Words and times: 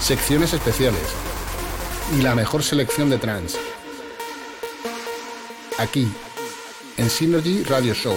secciones 0.00 0.52
especiales 0.52 1.02
y 2.16 2.22
la 2.22 2.34
mejor 2.34 2.62
selección 2.62 3.10
de 3.10 3.18
trance. 3.18 3.58
Aquí, 5.78 6.08
en 6.96 7.10
Synergy 7.10 7.64
Radio 7.64 7.94
Show. 7.94 8.16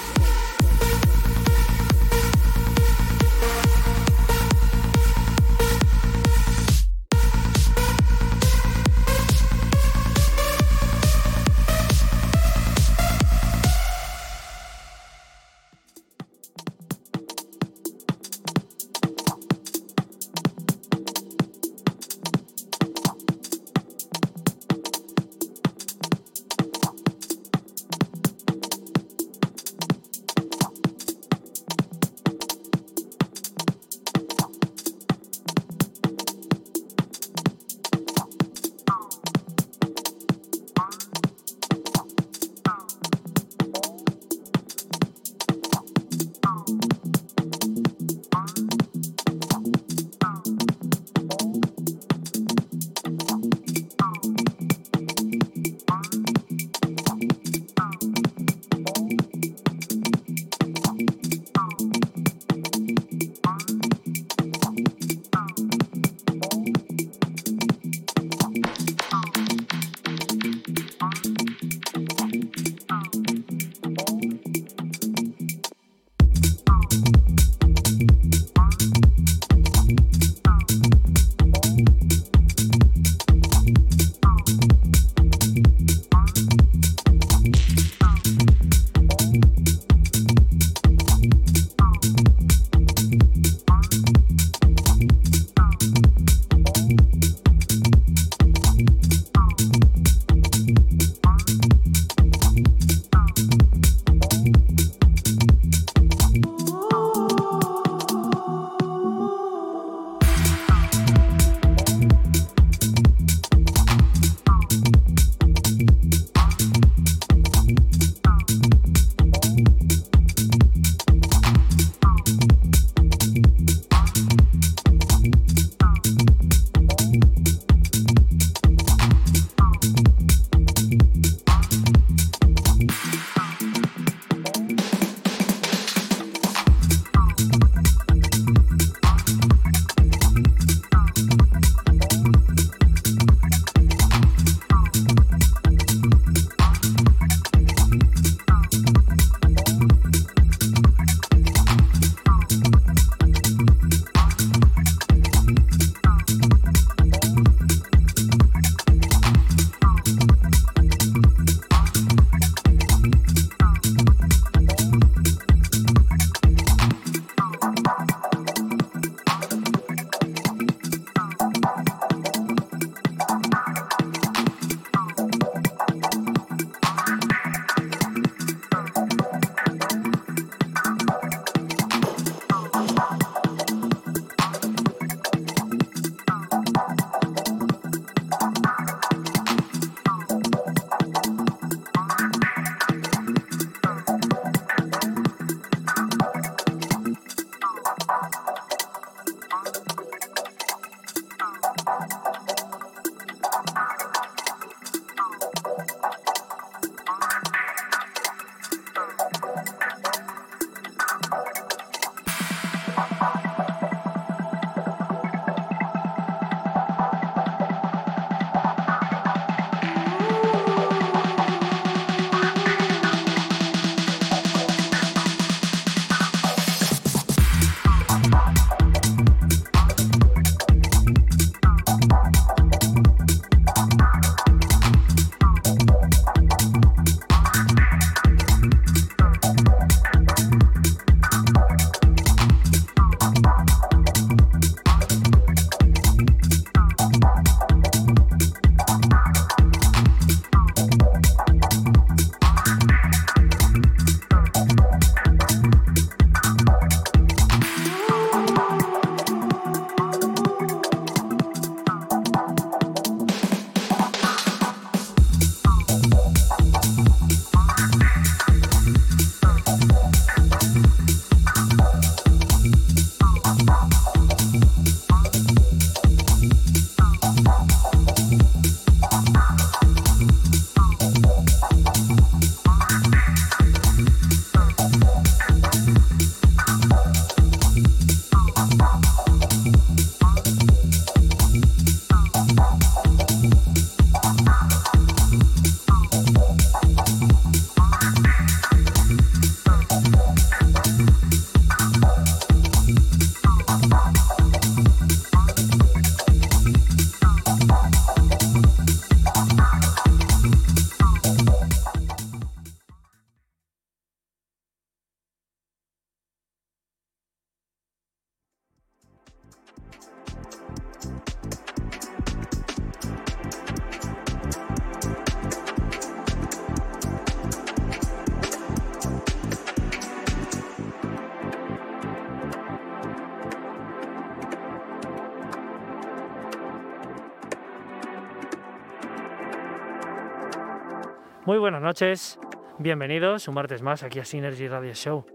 Muy 341.43 341.57
buenas 341.57 341.81
noches, 341.81 342.39
bienvenidos 342.77 343.47
un 343.47 343.55
martes 343.55 343.81
más 343.81 344.03
aquí 344.03 344.19
a 344.19 344.25
Synergy 344.25 344.67
Radio 344.67 344.93
Show, 344.93 345.25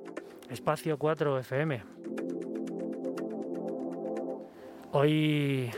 espacio 0.48 0.98
4 0.98 1.40
FM. 1.40 1.82
Hoy, 4.92 5.68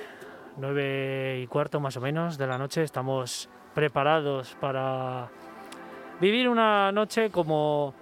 9 0.58 1.40
y 1.42 1.46
cuarto 1.46 1.80
más 1.80 1.96
o 1.96 2.02
menos 2.02 2.36
de 2.36 2.46
la 2.46 2.58
noche, 2.58 2.82
estamos 2.82 3.48
preparados 3.74 4.54
para 4.60 5.30
vivir 6.20 6.50
una 6.50 6.92
noche 6.92 7.30
como, 7.30 7.94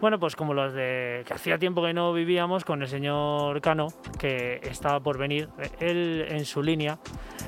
bueno, 0.00 0.18
pues 0.18 0.34
como 0.34 0.54
las 0.54 0.72
de 0.72 1.22
que 1.24 1.32
hacía 1.32 1.58
tiempo 1.58 1.80
que 1.80 1.94
no 1.94 2.12
vivíamos 2.12 2.64
con 2.64 2.82
el 2.82 2.88
señor 2.88 3.60
Cano, 3.60 3.86
que 4.18 4.58
está 4.64 4.98
por 4.98 5.16
venir, 5.16 5.48
él 5.78 6.26
en 6.28 6.44
su 6.44 6.60
línea, 6.60 6.98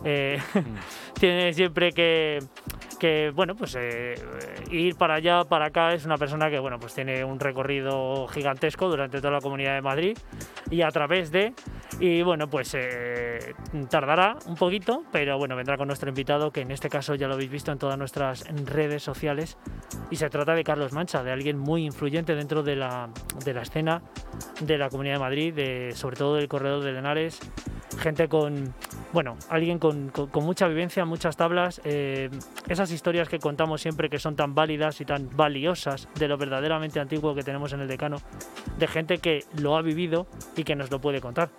eh, 0.05 0.39
tiene 1.19 1.53
siempre 1.53 1.91
que 1.91 2.39
que 3.01 3.33
bueno 3.35 3.57
pues 3.57 3.77
eh, 3.81 4.15
ir 4.71 4.95
para 4.95 5.15
allá 5.15 5.43
para 5.45 5.67
acá 5.67 5.95
es 5.95 6.05
una 6.05 6.19
persona 6.19 6.51
que 6.51 6.59
bueno 6.59 6.79
pues 6.79 6.95
tiene 6.95 7.25
un 7.25 7.41
recorrido 7.41 8.29
gigantesco 8.29 8.89
durante 8.89 9.19
toda 9.19 9.33
la 9.33 9.41
comunidad 9.41 9.75
de 9.75 9.81
Madrid 9.81 10.19
y 10.71 10.83
a 10.83 10.89
través 10.91 11.33
de 11.33 11.55
y 11.99 12.23
bueno 12.23 12.49
pues 12.49 12.77
eh, 12.79 13.55
tardará 13.89 14.37
un 14.47 14.55
poquito 14.55 15.03
pero 15.11 15.39
bueno 15.39 15.57
vendrá 15.57 15.79
con 15.79 15.89
nuestro 15.89 16.11
invitado 16.11 16.51
que 16.51 16.61
en 16.61 16.71
este 16.71 16.91
caso 16.91 17.15
ya 17.15 17.27
lo 17.27 17.35
habéis 17.35 17.51
visto 17.51 17.73
en 17.73 17.79
todas 17.79 17.99
nuestras 17.99 18.45
redes 18.67 19.03
sociales 19.03 19.57
y 20.11 20.17
se 20.17 20.29
trata 20.29 20.55
de 20.55 20.63
Carlos 20.63 20.93
Mancha 20.93 21.25
de 21.25 21.33
alguien 21.33 21.59
muy 21.59 21.87
influyente 21.87 22.35
dentro 22.35 22.63
de 22.63 22.77
la, 22.77 23.09
de 23.45 23.55
la 23.55 23.63
escena 23.63 24.03
de 24.61 24.77
la 24.77 24.91
comunidad 24.91 25.15
de 25.15 25.21
Madrid 25.21 25.55
de, 25.55 25.93
sobre 25.95 26.17
todo 26.17 26.37
del 26.37 26.49
corredor 26.49 26.85
de 26.85 26.93
Lenares 26.93 27.41
gente 27.99 28.29
con 28.29 28.75
bueno, 29.13 29.37
alguien 29.49 29.79
con, 29.79 30.13
mucha 30.35 30.69
vivencia, 30.69 31.05
muchas 31.05 31.37
tablas, 31.37 31.81
eh, 31.85 32.31
esas 32.69 32.90
historias 32.93 33.29
que 33.29 33.39
contamos 33.39 33.81
siempre 33.81 34.09
que 34.09 34.19
son 34.19 34.37
tan 34.37 34.55
válidas 34.55 35.01
y 35.01 35.05
tan 35.05 35.29
valiosas 35.37 36.09
de 36.19 36.29
lo 36.29 36.37
verdaderamente 36.37 37.01
antiguo 37.01 37.35
que 37.35 37.43
tenemos 37.43 37.73
en 37.73 37.81
el 37.81 37.89
decano, 37.89 38.17
de 38.79 38.87
gente 38.87 39.19
que 39.19 39.45
lo 39.59 39.77
ha 39.77 39.83
vivido 39.83 40.27
y 40.57 40.65
que 40.65 40.77
nos 40.77 40.91
lo 40.91 41.01
puede 41.01 41.21
contar. 41.21 41.51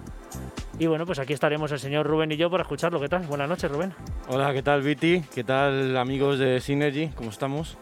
Y 0.79 0.87
bueno, 0.87 1.05
pues 1.05 1.19
aquí 1.19 1.33
estaremos 1.33 1.71
el 1.71 1.79
señor 1.79 2.07
Rubén 2.07 2.31
y 2.31 2.37
yo 2.37 2.49
para 2.49 2.63
escucharlo. 2.63 2.99
¿Qué 2.99 3.09
tal? 3.09 3.23
Buenas 3.27 3.47
noches, 3.49 3.69
Rubén. 3.69 3.93
Hola, 4.27 4.53
¿qué 4.53 4.63
tal, 4.63 4.81
Viti? 4.81 5.23
¿Qué 5.33 5.43
tal, 5.43 5.95
amigos 5.97 6.39
de 6.39 6.59
Synergy? 6.59 7.09
¿Cómo 7.09 7.29
estamos? 7.29 7.77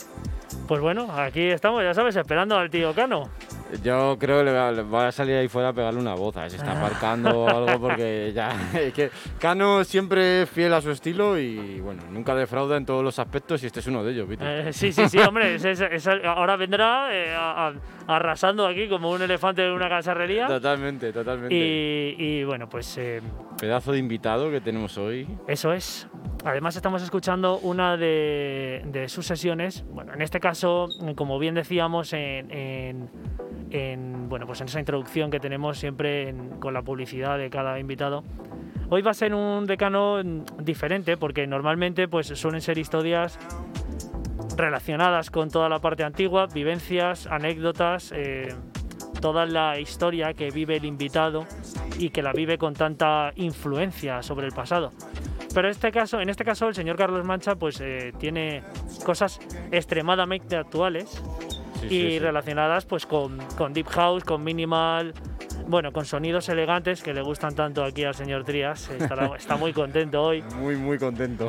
Pues 0.67 0.81
bueno, 0.81 1.07
aquí 1.11 1.41
estamos, 1.41 1.83
ya 1.83 1.93
sabes, 1.93 2.15
esperando 2.15 2.57
al 2.57 2.69
tío 2.69 2.93
Cano. 2.93 3.29
Yo 3.83 4.17
creo 4.19 4.39
que 4.39 4.51
le 4.75 4.81
voy 4.81 5.03
a 5.03 5.11
salir 5.11 5.35
ahí 5.35 5.47
fuera 5.47 5.69
a 5.69 5.73
pegarle 5.73 5.99
una 5.99 6.13
a 6.13 6.15
ver 6.15 6.49
si 6.49 6.57
está 6.57 6.71
aparcando 6.79 7.41
o 7.41 7.47
algo, 7.47 7.79
porque 7.79 8.31
ya. 8.33 8.51
Es 8.73 8.93
que 8.93 9.11
Cano 9.39 9.83
siempre 9.83 10.43
es 10.43 10.49
fiel 10.49 10.73
a 10.73 10.81
su 10.81 10.91
estilo 10.91 11.37
y, 11.37 11.79
bueno, 11.79 12.03
nunca 12.09 12.33
defrauda 12.35 12.77
en 12.77 12.85
todos 12.85 13.03
los 13.03 13.19
aspectos 13.19 13.63
y 13.63 13.67
este 13.67 13.79
es 13.79 13.87
uno 13.87 14.03
de 14.03 14.11
ellos, 14.11 14.27
eh, 14.39 14.69
sí, 14.73 14.91
sí, 14.91 15.07
sí, 15.07 15.19
hombre. 15.19 15.57
ahora 16.25 16.55
vendrá 16.55 17.09
eh, 17.11 17.35
arrasando 18.15 18.65
aquí 18.65 18.87
como 18.89 19.11
un 19.11 19.21
elefante 19.21 19.65
en 19.65 19.71
una 19.71 19.89
casarrería. 19.89 20.47
Totalmente, 20.47 21.13
totalmente. 21.13 21.55
Y, 21.55 22.43
bueno, 22.43 22.67
pues. 22.67 22.97
Eh, 22.97 23.21
Pedazo 23.59 23.91
de 23.91 23.99
invitado 23.99 24.49
que 24.51 24.61
tenemos 24.61 24.97
hoy. 24.97 25.27
Eso 25.47 25.73
es. 25.73 26.07
Además, 26.43 26.75
estamos 26.75 27.03
escuchando 27.03 27.59
una 27.59 27.97
de, 27.97 29.05
sus 29.07 29.25
sesiones. 29.25 29.85
Bueno, 29.89 30.13
en 30.13 30.21
este 30.21 30.39
caso, 30.39 30.87
como 31.15 31.37
bien 31.39 31.55
decíamos, 31.55 32.13
en 32.13 33.09
en, 33.71 34.29
bueno, 34.29 34.45
pues 34.47 34.61
en 34.61 34.67
esa 34.67 34.79
introducción 34.79 35.29
que 35.31 35.39
tenemos 35.39 35.77
siempre 35.77 36.33
con 36.59 36.73
la 36.73 36.81
publicidad 36.81 37.37
de 37.37 37.49
cada 37.49 37.79
invitado. 37.79 38.23
Hoy 38.89 39.01
va 39.01 39.11
a 39.11 39.13
ser 39.13 39.33
un 39.33 39.65
decano 39.65 40.21
diferente 40.57 41.17
porque 41.17 41.45
normalmente 41.45 42.07
pues 42.07 42.27
suelen 42.27 42.61
ser 42.61 42.77
historias 42.77 43.37
relacionadas 44.55 45.29
con 45.29 45.49
toda 45.49 45.69
la 45.69 45.79
parte 45.79 46.03
antigua, 46.03 46.47
vivencias, 46.47 47.27
anécdotas, 47.27 48.11
eh, 48.15 48.53
toda 49.21 49.45
la 49.45 49.79
historia 49.79 50.33
que 50.33 50.49
vive 50.51 50.77
el 50.77 50.85
invitado 50.85 51.45
y 51.97 52.09
que 52.09 52.21
la 52.21 52.31
vive 52.33 52.57
con 52.57 52.73
tanta 52.73 53.31
influencia 53.35 54.23
sobre 54.23 54.47
el 54.47 54.53
pasado. 54.53 54.91
Pero 55.53 55.67
en 55.67 55.71
este 55.71 55.91
caso, 55.91 56.21
en 56.21 56.29
este 56.29 56.45
caso 56.45 56.67
el 56.67 56.75
señor 56.75 56.95
Carlos 56.95 57.25
Mancha 57.25 57.55
pues 57.55 57.81
eh, 57.81 58.13
tiene 58.19 58.63
cosas 59.03 59.39
extremadamente 59.71 60.55
actuales 60.55 61.21
y 61.89 62.19
relacionadas 62.19 62.85
pues 62.85 63.05
con, 63.05 63.39
con, 63.57 63.73
Deep 63.73 63.87
House, 63.87 64.23
con 64.23 64.43
Minimal, 64.43 65.13
bueno, 65.69 65.93
con 65.93 66.05
sonidos 66.05 66.49
elegantes 66.49 67.03
que 67.03 67.13
le 67.13 67.21
gustan 67.21 67.53
tanto 67.53 67.83
aquí 67.83 68.03
al 68.03 68.15
señor 68.15 68.43
Trías. 68.43 68.89
está 69.37 69.55
muy 69.55 69.71
contento 69.71 70.21
hoy. 70.23 70.43
Muy, 70.57 70.75
muy 70.75 70.97
contento. 70.97 71.47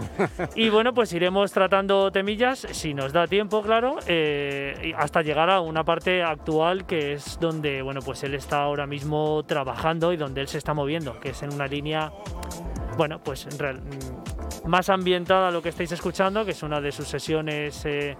y 0.55 0.69
bueno, 0.71 0.93
pues 0.93 1.13
iremos 1.13 1.51
tratando 1.53 2.13
temillas, 2.13 2.67
si 2.71 2.93
nos 2.95 3.13
da 3.13 3.27
tiempo, 3.27 3.63
claro, 3.63 3.97
eh, 4.07 4.93
hasta 4.97 5.23
llegar 5.23 5.49
a 5.49 5.61
una 5.61 5.85
parte 5.85 6.23
actual 6.23 6.87
que 6.87 7.15
es 7.15 7.39
donde, 7.41 7.83
bueno, 7.83 8.01
pues 8.05 8.23
él 8.23 8.35
está 8.35 8.63
ahora 8.63 8.87
mismo 8.87 9.43
trabajando 9.45 10.13
y 10.13 10.17
donde 10.17 10.43
él 10.43 10.49
se 10.49 10.59
está 10.59 10.75
moviendo, 10.75 11.19
que 11.19 11.31
es 11.31 11.43
en 11.43 11.55
una 11.55 11.67
línea, 11.67 12.13
bueno, 12.97 13.21
pues 13.23 13.47
más 14.67 14.89
ambientada 14.89 15.49
a 15.49 15.51
lo 15.51 15.63
que 15.63 15.71
estáis 15.71 15.93
escuchando, 15.93 16.45
que 16.45 16.53
es 16.53 16.63
una 16.63 16.81
de 16.81 16.93
sus 16.93 17.09
sesiones 17.09 17.85
eh, 17.87 18.17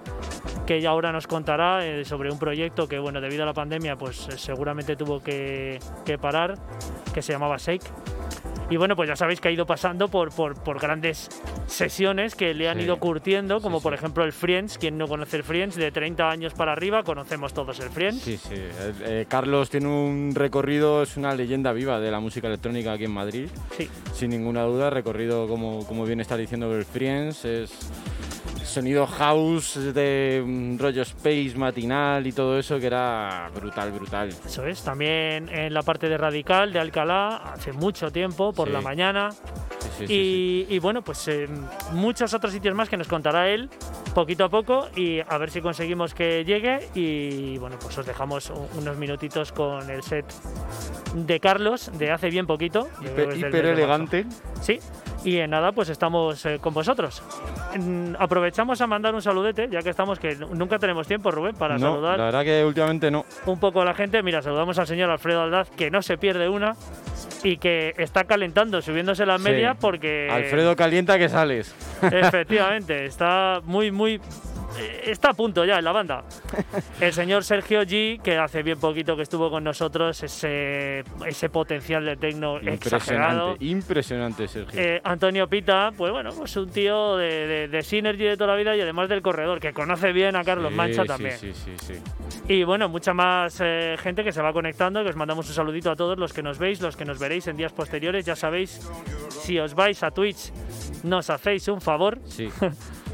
que 0.67 0.77
ella 0.77 0.91
ahora 0.91 1.13
nos 1.13 1.27
contará 1.27 1.85
eh, 1.85 2.05
sobre 2.05 2.31
un 2.31 2.39
proyecto 2.39 2.89
que, 2.89 2.99
bueno, 2.99 3.21
debido 3.21 3.43
a 3.43 3.47
la 3.47 3.53
pandemia, 3.53 3.97
pues 3.97 4.29
eh, 4.29 4.39
seguramente 4.39 4.97
tuvo 4.97 5.21
que, 5.23 5.79
parar, 6.21 6.55
que 7.13 7.23
se 7.23 7.33
llamaba 7.33 7.57
Shake. 7.57 7.85
Y 8.71 8.77
bueno, 8.77 8.95
pues 8.95 9.09
ya 9.09 9.17
sabéis 9.17 9.41
que 9.41 9.49
ha 9.49 9.51
ido 9.51 9.67
pasando 9.67 10.09
por, 10.09 10.33
por, 10.33 10.81
grandes 10.81 11.29
sesiones 11.67 12.37
que 12.37 12.55
le 12.55 12.69
han 12.69 12.81
ido 12.81 12.99
curtiendo, 12.99 13.61
como 13.61 13.83
por 13.83 13.95
ejemplo 13.95 14.25
el 14.25 14.33
Friends, 14.33 14.79
quien 14.79 14.97
no 14.97 15.09
conoce 15.09 15.39
el 15.39 15.43
Friends, 15.43 15.75
de 15.75 15.91
30 15.91 16.31
años 16.31 16.55
para 16.55 16.73
arriba, 16.73 17.03
conocemos 17.03 17.53
todos 17.53 17.81
el 17.81 17.91
Friends. 17.91 18.23
Sí, 18.23 18.37
sí. 18.37 18.55
Carlos 19.29 19.71
tiene 19.71 19.89
un 19.89 20.33
recorrido, 20.35 21.03
es 21.03 21.17
una 21.17 21.35
leyenda 21.35 21.73
viva 21.73 21.99
de 21.99 22.11
la 22.13 22.21
música 22.21 22.47
electrónica 22.47 22.93
aquí 22.93 23.05
en 23.05 23.13
Madrid. 23.13 23.49
Sí. 23.77 23.89
Sin 24.15 24.31
ninguna 24.31 24.63
duda, 24.63 24.89
recorrido, 24.89 25.49
como, 25.49 25.85
como 25.87 26.05
bien 26.05 26.21
está 26.21 26.37
diciendo 26.37 26.73
el 26.75 26.85
Friends, 26.85 27.45
es 27.45 27.71
sonido 28.71 29.07
house 29.07 29.93
de 29.93 30.43
mm, 30.45 30.79
rollo 30.79 31.03
space 31.03 31.53
matinal 31.57 32.27
y 32.27 32.33
todo 32.33 32.59
eso 32.59 32.79
que 32.79 32.87
era 32.87 33.51
brutal, 33.55 33.93
brutal. 33.93 34.29
Eso 34.29 34.65
es, 34.65 34.83
también 34.83 35.49
en 35.49 35.75
la 35.75 35.83
parte 35.83 36.09
de 36.09 36.17
Radical 36.17 36.73
de 36.73 36.79
Alcalá, 36.79 37.53
hace 37.53 37.73
mucho 37.73 38.11
tiempo, 38.11 38.53
por 38.53 38.69
la 38.69 38.81
mañana. 38.81 39.31
y, 40.09 40.79
bueno, 40.79 41.03
pues 41.03 41.29
en 41.29 41.67
muchos 41.93 42.33
otros 42.33 42.53
sitios 42.53 42.75
más 42.75 42.89
que 42.89 42.97
nos 42.97 43.09
contará 43.09 43.51
él 43.51 43.69
poquito 44.15 44.45
a 44.45 44.49
poco 44.49 44.89
y 44.97 45.21
a 45.21 45.39
ver 45.39 45.51
si 45.51 45.61
conseguimos 45.61 46.15
que 46.15 46.45
llegue 46.45 46.89
y 46.95 47.59
bueno, 47.59 47.77
pues 47.81 47.97
os 47.99 48.07
dejamos 48.07 48.53
unos 48.79 48.97
minutitos 48.97 49.53
con 49.53 49.89
el 49.91 50.03
set 50.03 50.25
de 51.15 51.41
Carlos 51.41 51.91
de 51.97 52.11
hace 52.11 52.31
bien 52.31 52.47
poquito. 52.47 52.89
Hiper, 53.03 53.67
elegante. 53.67 54.27
Sí, 54.61 54.79
y 55.25 55.39
en 55.39 55.51
nada, 55.51 55.73
pues 55.73 55.89
estamos 55.89 56.45
eh, 56.47 56.59
con 56.61 56.73
vosotros. 56.73 57.23
aprovechamos 58.19 58.81
a 58.81 58.87
mandar 58.87 59.15
un 59.15 59.23
saludete, 59.23 59.69
ya 59.71 59.83
que 59.83 59.91
estamos, 59.91 60.19
que 60.19 60.37
nunca 60.37 60.79
tenemos 60.79 61.07
tiempo, 61.07 61.31
Rubén, 61.31 61.55
para 61.55 61.75
no, 61.75 61.93
saludar. 61.93 62.19
La 62.19 62.25
verdad 62.27 62.45
que 62.45 62.65
últimamente 62.65 63.11
no. 63.11 63.25
Un 63.47 63.61
poco 63.61 63.83
a 63.83 63.85
la 63.85 63.95
gente. 63.95 64.23
Mira, 64.23 64.43
saludamos 64.43 64.79
al 64.79 64.87
señor 64.87 65.11
Alfredo 65.11 65.43
Aldaz, 65.43 65.71
que 65.71 65.91
no 65.91 66.03
se 66.03 66.17
pierde 66.17 66.49
una 66.49 66.75
y 67.43 67.59
que 67.59 67.95
está 67.99 68.25
calentando, 68.25 68.81
subiéndose 68.81 69.27
la 69.27 69.39
media 69.39 69.75
porque. 69.75 70.29
Alfredo 70.31 70.77
calienta 70.77 71.19
que 71.19 71.29
sales. 71.29 71.75
Efectivamente, 72.03 73.05
está 73.05 73.61
muy, 73.65 73.91
muy 73.91 74.15
eh, 74.15 74.21
está 75.05 75.31
a 75.31 75.35
punto 75.35 75.65
ya 75.65 75.79
en 75.79 75.85
la 75.85 75.93
banda. 75.93 76.25
El 77.01 77.13
señor 77.13 77.45
Sergio 77.45 77.83
G, 77.83 78.21
que 78.21 78.39
hace 78.39 78.63
bien 78.63 78.79
poquito 78.79 79.17
que 79.17 79.23
estuvo 79.23 79.51
con 79.51 79.65
nosotros, 79.65 80.23
ese, 80.23 81.05
ese 81.27 81.49
potencial 81.49 82.05
de 82.05 82.17
tecno 82.17 82.59
exagerado. 82.59 83.57
Impresionante, 83.61 84.49
Sergio. 84.49 84.81
Eh, 84.81 85.01
Antonio 85.05 85.49
Pita, 85.49 85.91
pues 85.97 86.13
bueno, 86.13 86.31
pues 86.37 86.57
un 86.57 86.71
tío 86.71 87.17
de, 87.17 87.69
de, 87.69 87.83
Synergy 87.83 88.25
de 88.25 88.37
toda 88.37 88.55
la 88.55 88.57
vida 88.57 88.77
y 88.77 88.81
además 88.81 89.09
del 89.09 89.23
corredor, 89.23 89.61
que 89.61 89.73
conoce 89.73 90.13
bien 90.13 90.37
a 90.37 90.45
Carlos 90.45 90.73
Mancha 90.73 91.05
también. 91.05 91.39
Sí, 91.39 91.53
sí, 91.53 91.73
sí, 91.79 91.95
Y 92.49 92.65
bueno, 92.65 92.89
mucha 92.89 93.13
más 93.13 93.61
eh, 93.61 93.97
gente 93.99 94.25
que 94.25 94.33
se 94.33 94.43
va 94.43 94.53
conectando, 94.53 95.03
que 95.03 95.11
os 95.11 95.17
mandamos 95.17 95.49
un 95.49 95.55
saludito 95.55 95.91
a 95.91 95.97
todos 95.97 96.19
los 96.19 96.33
que 96.33 96.43
nos 96.43 96.59
veis, 96.59 96.81
los 96.81 96.97
que 96.97 97.05
nos 97.05 97.19
veréis 97.19 97.47
en 97.47 97.57
días 97.57 97.73
posteriores. 97.73 98.25
Ya 98.25 98.37
sabéis, 98.37 98.81
si 99.31 99.59
os 99.59 99.75
vais 99.75 100.03
a 100.03 100.11
Twitch, 100.11 100.53
nos 101.03 101.31
hacéis 101.31 101.69
un 101.69 101.81
favor. 101.81 102.19
Sí. 102.27 102.49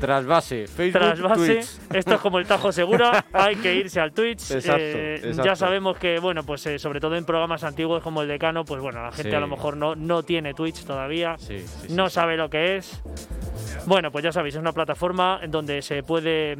Trasvase, 0.00 0.66
Facebook, 0.66 1.00
Trasvase, 1.00 1.58
esto 1.94 2.14
es 2.14 2.20
como 2.20 2.38
el 2.38 2.46
Tajo 2.46 2.72
Segura, 2.72 3.24
hay 3.32 3.56
que 3.56 3.74
irse 3.74 4.00
al 4.00 4.12
Twitch. 4.12 4.50
Eh, 4.50 5.32
ya 5.42 5.56
sabemos 5.56 5.98
que, 5.98 6.18
bueno, 6.18 6.42
pues 6.44 6.66
eh, 6.66 6.78
sobre 6.78 7.00
todo 7.00 7.16
en 7.16 7.24
programas 7.24 7.64
antiguos 7.64 8.02
como 8.02 8.22
el 8.22 8.28
Decano, 8.28 8.64
pues 8.64 8.80
bueno, 8.80 9.02
la 9.02 9.12
gente 9.12 9.34
a 9.34 9.40
lo 9.40 9.48
mejor 9.48 9.76
no, 9.76 9.94
no 9.94 10.22
tiene 10.22 10.54
Twitch 10.54 10.84
todavía, 10.84 11.36
no 11.90 12.08
sabe 12.08 12.36
lo 12.36 12.48
que 12.50 12.76
es. 12.76 13.02
Bueno, 13.86 14.10
pues 14.10 14.24
ya 14.24 14.32
sabéis, 14.32 14.54
es 14.54 14.60
una 14.60 14.72
plataforma 14.72 15.40
en 15.42 15.50
donde 15.50 15.80
se 15.82 16.02
puede 16.02 16.56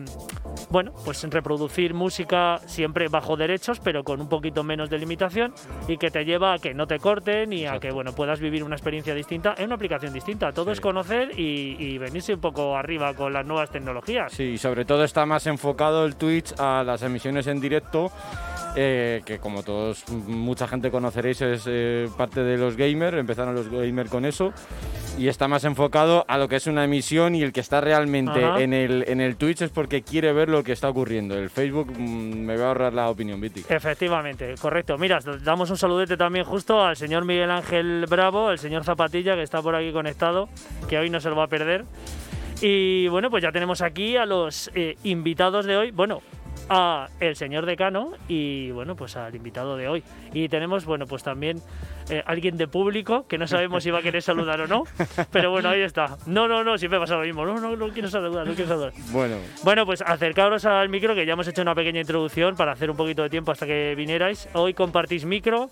bueno, 0.70 0.92
pues 1.04 1.22
reproducir 1.30 1.94
música 1.94 2.58
siempre 2.66 3.08
bajo 3.08 3.36
derechos, 3.36 3.80
pero 3.80 4.02
con 4.02 4.20
un 4.20 4.28
poquito 4.28 4.64
menos 4.64 4.90
de 4.90 4.98
limitación 4.98 5.54
y 5.88 5.96
que 5.96 6.10
te 6.10 6.24
lleva 6.24 6.54
a 6.54 6.58
que 6.58 6.74
no 6.74 6.86
te 6.86 6.98
corten 6.98 7.52
y 7.52 7.66
a 7.66 7.78
que 7.78 7.90
bueno 7.90 8.12
puedas 8.12 8.40
vivir 8.40 8.64
una 8.64 8.74
experiencia 8.74 9.14
distinta 9.14 9.54
en 9.56 9.66
una 9.66 9.76
aplicación 9.76 10.12
distinta. 10.12 10.52
Todo 10.52 10.72
es 10.72 10.80
conocer 10.80 11.38
y, 11.38 11.76
y, 11.78 11.98
venirse 11.98 12.34
un 12.34 12.40
poco 12.40 12.76
arriba 12.76 13.14
con 13.14 13.25
las 13.32 13.46
nuevas 13.46 13.70
tecnologías. 13.70 14.32
Sí, 14.32 14.44
y 14.44 14.58
sobre 14.58 14.84
todo 14.84 15.04
está 15.04 15.26
más 15.26 15.46
enfocado 15.46 16.04
el 16.04 16.16
Twitch 16.16 16.54
a 16.58 16.82
las 16.84 17.02
emisiones 17.02 17.46
en 17.46 17.60
directo 17.60 18.10
eh, 18.78 19.22
que 19.24 19.38
como 19.38 19.62
todos, 19.62 20.06
mucha 20.10 20.68
gente 20.68 20.90
conoceréis, 20.90 21.40
es 21.40 21.64
eh, 21.66 22.10
parte 22.14 22.42
de 22.42 22.58
los 22.58 22.76
gamers, 22.76 23.16
empezaron 23.16 23.54
los 23.54 23.70
gamers 23.70 24.10
con 24.10 24.26
eso, 24.26 24.52
y 25.16 25.28
está 25.28 25.48
más 25.48 25.64
enfocado 25.64 26.26
a 26.28 26.36
lo 26.36 26.46
que 26.46 26.56
es 26.56 26.66
una 26.66 26.84
emisión 26.84 27.34
y 27.34 27.42
el 27.42 27.54
que 27.54 27.60
está 27.60 27.80
realmente 27.80 28.38
en 28.62 28.74
el, 28.74 29.04
en 29.08 29.22
el 29.22 29.36
Twitch 29.36 29.62
es 29.62 29.70
porque 29.70 30.02
quiere 30.02 30.34
ver 30.34 30.50
lo 30.50 30.62
que 30.62 30.72
está 30.72 30.90
ocurriendo. 30.90 31.38
El 31.38 31.48
Facebook 31.48 31.90
mm, 31.98 32.44
me 32.44 32.58
va 32.58 32.66
a 32.66 32.68
ahorrar 32.68 32.92
la 32.92 33.08
opinión, 33.08 33.40
Viti. 33.40 33.64
Efectivamente, 33.66 34.54
correcto. 34.60 34.98
Mira, 34.98 35.20
damos 35.42 35.70
un 35.70 35.78
saludete 35.78 36.18
también 36.18 36.44
justo 36.44 36.84
al 36.84 36.96
señor 36.96 37.24
Miguel 37.24 37.50
Ángel 37.50 38.04
Bravo, 38.06 38.50
el 38.50 38.58
señor 38.58 38.84
Zapatilla, 38.84 39.36
que 39.36 39.42
está 39.42 39.62
por 39.62 39.74
aquí 39.74 39.90
conectado, 39.90 40.50
que 40.86 40.98
hoy 40.98 41.08
no 41.08 41.18
se 41.20 41.30
lo 41.30 41.36
va 41.36 41.44
a 41.44 41.48
perder. 41.48 41.86
Y 42.60 43.08
bueno, 43.08 43.30
pues 43.30 43.42
ya 43.42 43.52
tenemos 43.52 43.82
aquí 43.82 44.16
a 44.16 44.24
los 44.24 44.70
eh, 44.74 44.96
invitados 45.04 45.66
de 45.66 45.76
hoy. 45.76 45.90
Bueno, 45.90 46.22
a 46.68 47.08
el 47.20 47.36
señor 47.36 47.66
decano 47.66 48.12
y 48.28 48.70
bueno, 48.70 48.96
pues 48.96 49.16
al 49.16 49.34
invitado 49.34 49.76
de 49.76 49.88
hoy. 49.88 50.02
Y 50.32 50.48
tenemos, 50.48 50.84
bueno, 50.84 51.06
pues 51.06 51.22
también 51.22 51.60
eh, 52.10 52.22
alguien 52.26 52.56
de 52.56 52.66
público 52.66 53.26
que 53.28 53.38
no 53.38 53.46
sabemos 53.46 53.82
si 53.84 53.90
va 53.90 54.00
a 54.00 54.02
querer 54.02 54.22
saludar 54.22 54.60
o 54.60 54.66
no, 54.66 54.84
pero 55.30 55.50
bueno, 55.50 55.68
ahí 55.68 55.82
está. 55.82 56.16
No, 56.26 56.48
no, 56.48 56.64
no, 56.64 56.78
siempre 56.78 56.98
pasa 56.98 57.16
lo 57.16 57.22
mismo. 57.22 57.44
No, 57.44 57.60
no, 57.60 57.76
no 57.76 57.88
quiero 57.90 58.08
saludar, 58.08 58.46
no 58.46 58.54
quiero 58.54 58.68
saludar. 58.68 58.92
Bueno. 59.10 59.36
Bueno, 59.62 59.86
pues 59.86 60.02
acercaros 60.02 60.64
al 60.64 60.88
micro 60.88 61.14
que 61.14 61.26
ya 61.26 61.34
hemos 61.34 61.46
hecho 61.48 61.62
una 61.62 61.74
pequeña 61.74 62.00
introducción 62.00 62.56
para 62.56 62.72
hacer 62.72 62.90
un 62.90 62.96
poquito 62.96 63.22
de 63.22 63.30
tiempo 63.30 63.52
hasta 63.52 63.66
que 63.66 63.94
vinierais. 63.96 64.48
Hoy 64.54 64.74
compartís 64.74 65.24
micro, 65.24 65.68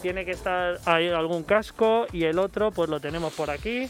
tiene 0.00 0.24
que 0.24 0.32
estar 0.32 0.78
ahí 0.86 1.08
algún 1.08 1.44
casco 1.44 2.06
y 2.12 2.24
el 2.24 2.38
otro 2.38 2.70
pues 2.70 2.88
lo 2.88 3.00
tenemos 3.00 3.32
por 3.34 3.50
aquí. 3.50 3.88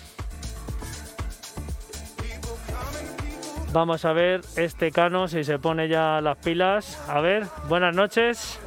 Vamos 3.72 4.04
a 4.04 4.12
ver 4.12 4.42
este 4.56 4.92
Cano 4.92 5.28
si 5.28 5.44
se 5.44 5.58
pone 5.58 5.88
ya 5.88 6.20
las 6.20 6.36
pilas. 6.36 7.00
A 7.08 7.20
ver, 7.20 7.46
buenas 7.68 7.96
noches. 7.96 8.58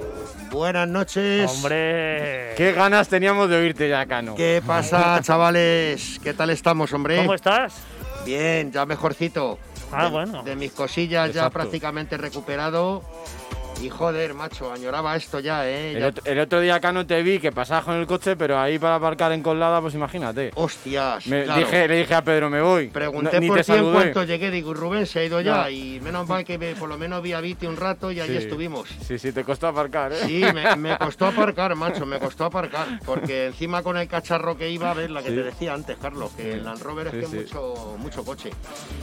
Buenas 0.50 0.88
noches. 0.88 1.52
Hombre. 1.52 2.56
Qué 2.58 2.74
ganas 2.76 3.08
teníamos 3.08 3.48
de 3.48 3.58
oírte 3.58 3.88
ya, 3.88 4.08
Cano. 4.08 4.34
¿Qué 4.34 4.64
pasa, 4.66 5.20
chavales? 5.22 6.20
¿Qué 6.24 6.34
tal 6.34 6.50
estamos, 6.50 6.92
hombre? 6.92 7.18
¿Cómo 7.18 7.36
estás? 7.36 7.84
Bien, 8.26 8.72
ya 8.72 8.88
mejorcito. 8.88 9.60
Ah, 9.92 10.08
bueno. 10.08 10.42
De 10.42 10.56
mis 10.56 10.72
cosillas 10.72 11.32
ya 11.32 11.52
prácticamente 11.52 12.18
recuperado. 12.18 13.04
Y 13.82 13.90
joder, 13.90 14.34
macho, 14.34 14.72
añoraba 14.72 15.16
esto 15.16 15.40
ya, 15.40 15.68
¿eh? 15.68 16.12
El, 16.26 16.40
Otro, 16.40 16.62
día 16.62 16.76
acá 16.76 16.92
no 16.92 17.06
te 17.06 17.22
vi, 17.22 17.40
que 17.40 17.52
pasabas 17.52 17.86
con 17.86 17.96
el 17.96 18.08
coche, 18.08 18.36
pero 18.36 18.58
ahí 18.58 18.80
para 18.80 18.96
aparcar 18.96 19.32
en 19.32 19.42
Colada, 19.42 19.82
pues 19.82 19.94
imagínate. 19.94 20.52
Hostias, 20.56 21.28
me, 21.28 21.44
dije, 21.44 21.88
Le 21.88 21.98
dije 21.98 22.16
a 22.16 22.24
Pedro, 22.24 22.50
me 22.50 22.62
voy. 22.62 22.88
Pregunté 22.88 23.42
por 23.42 23.62
ti 23.62 23.72
en 23.74 23.92
cuanto 23.92 24.24
llegué, 24.24 24.50
digo, 24.50 24.74
Rubén 24.74 25.06
se 25.06 25.20
ha 25.20 25.24
ido 25.26 25.42
ya. 25.42 25.70
Y 25.70 26.00
menos 26.02 26.28
mal 26.28 26.44
que 26.44 26.58
por 26.80 26.90
lo 26.90 26.98
menos 26.98 27.22
vi 27.22 27.34
a 27.34 27.42
Viti 27.42 27.66
un 27.68 27.78
rato 27.78 28.12
y 28.12 28.20
ahí 28.20 28.36
estuvimos. 28.36 28.90
Sí, 29.06 29.20
sí, 29.20 29.32
te 29.32 29.44
costó 29.44 29.68
aparcar, 29.68 30.14
¿eh? 30.14 30.20
Sí, 30.26 30.44
me, 30.78 30.98
costó 30.98 31.28
aparcar, 31.28 31.76
macho, 31.76 32.06
me 32.06 32.20
costó 32.20 32.46
aparcar. 32.46 33.00
Porque 33.06 33.48
encima 33.48 33.84
con 33.84 33.98
el 33.98 34.08
cacharro 34.08 34.58
que 34.58 34.70
iba, 34.70 34.92
a 34.92 34.94
ver, 34.94 35.12
la 35.12 35.22
que 35.22 35.30
te 35.30 35.44
decía 35.44 35.74
antes, 35.74 35.98
Carlos, 35.98 36.32
que 36.36 36.54
el 36.54 36.64
Land 36.64 36.82
Rover 36.82 37.08
es 37.08 37.14
que 37.14 37.36
mucho, 37.36 37.96
mucho 37.98 38.24
coche. 38.24 38.52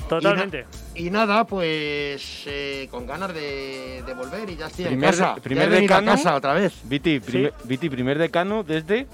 Totalmente. 0.09 0.67
Y, 0.95 1.11
nada, 1.11 1.45
pues 1.47 2.45
eh, 2.47 2.88
con 2.91 3.07
ganas 3.07 3.33
de, 3.35 4.02
volver 4.17 4.49
y 4.50 4.57
ya 4.57 4.62
estoy 4.66 4.87
en 4.87 5.00
casa 5.00 5.35
primer 5.37 5.71
decano. 5.71 6.12
casa 6.12 6.35
otra 6.35 6.54
vez. 6.54 6.73
Viti, 6.85 7.21
Viti, 7.64 7.88
primer 7.88 8.19
decano 8.19 8.62
desde. 8.62 9.07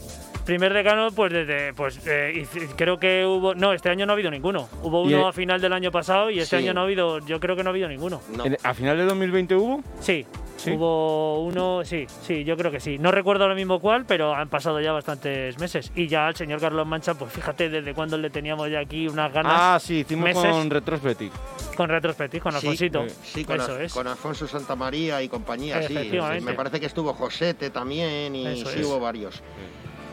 Primer 0.45 0.73
decano, 0.73 1.11
pues 1.11 1.31
desde, 1.31 1.75
pues 1.75 2.01
eh, 2.07 2.47
creo 2.75 2.99
que 2.99 3.27
hubo, 3.27 3.55
no, 3.55 3.75
este 3.75 3.91
año 3.91 4.07
no 4.07 4.13
ha 4.13 4.15
habido 4.15 4.31
ninguno. 4.31 4.67
Hubo 4.83 5.03
uno 5.03 5.29
a 5.29 5.33
final 5.33 5.61
del 5.61 5.75
año 5.75 5.91
pasado 5.91 6.31
y 6.31 6.39
este 6.41 6.57
año 6.57 6.73
no 6.73 6.81
ha 6.81 6.85
habido, 6.85 7.19
yo 7.21 7.39
creo 7.39 7.55
que 7.55 7.63
no 7.63 7.69
ha 7.69 7.73
habido 7.73 7.89
ninguno. 7.89 8.23
¿A 8.63 8.73
final 8.73 8.97
de 8.97 9.05
2020 9.05 9.55
hubo? 9.57 9.83
Sí, 10.01 10.25
Hubo 10.67 11.43
uno, 11.45 11.85
sí, 11.85 12.07
sí, 12.23 12.45
yo 12.45 12.57
creo 12.57 12.71
que 12.71 12.81
sí. 12.81 12.99
No 12.99 13.11
recuerdo 13.11 13.45
ahora 13.45 13.55
mismo 13.55 13.81
cuál, 13.81 14.05
pero 14.05 14.35
han 14.35 14.49
pasado 14.49 14.81
ya 14.81 14.93
bastantes 14.93 15.59
meses. 15.59 15.93
Y 15.95 16.09
ya 16.09 16.27
al 16.27 16.35
señor 16.35 16.61
Carlos 16.61 16.87
Mancha, 16.87 17.15
pues 17.15 17.33
fíjate 17.33 17.69
desde 17.69 17.95
cuándo 17.95 18.19
le 18.19 18.31
teníamos 18.31 18.71
ya 18.71 18.81
aquí 18.81 19.09
unas 19.09 19.33
ganas. 19.33 19.53
Ah, 19.57 19.79
sí, 19.81 20.01
hicimos 20.01 20.33
con 20.35 20.71
Retrospective. 20.71 21.33
Con 21.77 21.89
Retrospective, 21.89 22.43
con 22.43 22.55
Alfonsito. 22.55 23.05
Sí, 23.23 23.45
con, 23.45 23.61
Eso 23.61 23.79
es. 23.79 23.93
con 23.93 24.07
Alfonso 24.07 24.47
Santamaría 24.49 25.23
y 25.23 25.29
compañía, 25.29 25.83
sí. 25.83 25.95
Me 26.43 26.55
parece 26.55 26.81
que 26.81 26.87
estuvo 26.87 27.13
Josete 27.15 27.71
también 27.71 28.35
y 28.35 28.65
sí 28.65 28.83
hubo 28.85 28.99
varios. 29.01 29.43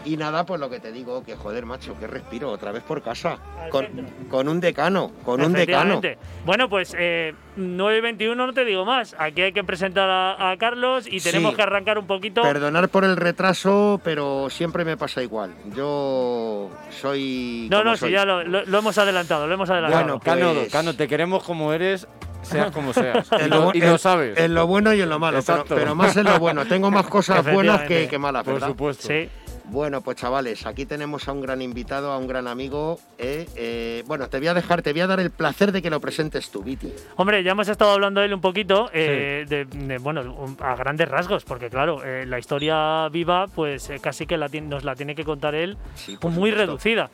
Y 0.06 0.18
nada, 0.18 0.46
pues 0.46 0.60
lo 0.60 0.70
que 0.70 0.80
te 0.80 0.92
digo, 0.92 1.24
que 1.24 1.36
joder, 1.36 1.66
macho, 1.66 1.98
que 2.00 2.06
respiro 2.06 2.52
otra 2.52 2.72
vez 2.72 2.84
por 2.84 3.02
casa. 3.02 3.40
Con, 3.72 3.88
con, 4.30 4.48
un 4.48 4.60
decano, 4.60 5.12
con 5.24 5.42
un 5.42 5.52
decano. 5.52 6.00
Bueno, 6.46 6.70
pues 6.70 6.96
eh, 6.98 7.34
9.21 7.58 8.36
no 8.36 8.54
te 8.54 8.64
digo 8.66 8.86
más. 8.86 9.16
Aquí 9.18 9.42
hay 9.42 9.52
que 9.52 9.64
presentar 9.64 10.08
a, 10.10 10.56
Carlos 10.58 11.08
y 11.10 11.20
tenemos 11.20 11.56
que 11.56 11.64
arrancar 11.64 11.98
un 11.98 12.06
poquito. 12.06 12.44
Perdonar 12.44 12.90
por 12.90 13.04
el 13.04 13.18
retraso, 13.18 14.00
pero 14.04 14.50
siempre 14.52 14.86
me 14.86 14.96
pasa 14.96 15.24
igual. 15.24 15.56
Yo 15.76 16.70
soy. 16.92 17.68
No, 17.72 17.84
no, 17.84 17.98
sí, 17.98 18.12
ya 18.12 18.26
lo, 18.26 18.62
hemos 18.64 18.98
adelantado, 19.00 19.48
lo 19.48 19.54
hemos 19.56 19.70
adelantado. 19.70 20.04
Bueno, 20.04 20.20
Cano, 20.20 20.54
pues 20.54 20.72
Cano, 20.72 20.96
te 20.96 21.08
queremos 21.08 21.44
como 21.44 21.74
eres 21.74 22.08
seas 22.44 22.72
como 22.72 22.94
seas. 22.94 23.28
y, 23.74 23.80
lo, 23.80 23.98
sabes. 23.98 24.38
En 24.38 24.54
lo 24.54 24.68
bueno 24.68 24.94
y 24.94 25.02
en 25.02 25.10
lo 25.10 25.18
malo, 25.20 25.40
pero, 25.68 25.96
más 25.96 26.16
en 26.16 26.26
lo 26.26 26.40
bueno. 26.40 26.66
Tengo 26.66 26.92
más 26.92 27.08
cosas 27.08 27.44
buenas 27.52 27.82
que, 27.82 28.08
que 28.08 28.20
malas, 28.20 28.46
¿verdad? 28.46 28.68
Por 28.68 28.70
supuesto. 28.70 29.08
Sí. 29.08 29.30
Bueno, 29.70 30.02
pues 30.02 30.18
chavales, 30.18 30.66
aquí 30.66 30.86
tenemos 30.86 31.28
a 31.28 31.32
un 31.32 31.42
gran 31.42 31.62
invitado, 31.62 32.12
a 32.12 32.18
un 32.18 32.28
gran 32.28 32.48
amigo. 32.48 33.00
Eh, 33.18 33.48
eh, 33.56 34.04
bueno, 34.06 34.30
te 34.30 34.38
voy 34.38 34.48
a 34.48 34.54
dejar, 34.54 34.82
te 34.82 34.92
voy 34.92 35.02
a 35.02 35.08
dar 35.08 35.20
el 35.20 35.32
placer 35.32 35.72
de 35.72 35.82
que 35.82 35.90
lo 35.90 36.00
presentes 36.00 36.50
tú, 36.50 36.64
Viti. 36.64 36.94
Hombre, 37.16 37.44
ya 37.44 37.52
hemos 37.52 37.68
estado 37.68 37.92
hablando 37.92 38.20
de 38.20 38.28
él 38.28 38.34
un 38.34 38.42
poquito, 38.42 38.90
eh, 38.94 39.46
de, 39.48 39.98
bueno, 39.98 40.56
a 40.60 40.76
grandes 40.76 41.10
rasgos, 41.10 41.44
porque 41.46 41.70
claro, 41.70 42.02
la 42.04 42.40
historia 42.40 43.10
viva, 43.10 43.48
pues 43.48 43.92
casi 44.02 44.26
que 44.26 44.38
nos 44.38 44.84
la 44.84 44.96
tiene 44.96 45.16
que 45.16 45.24
contar 45.24 45.56
él 45.56 45.78
muy 46.22 46.52
reducida. 46.52 47.10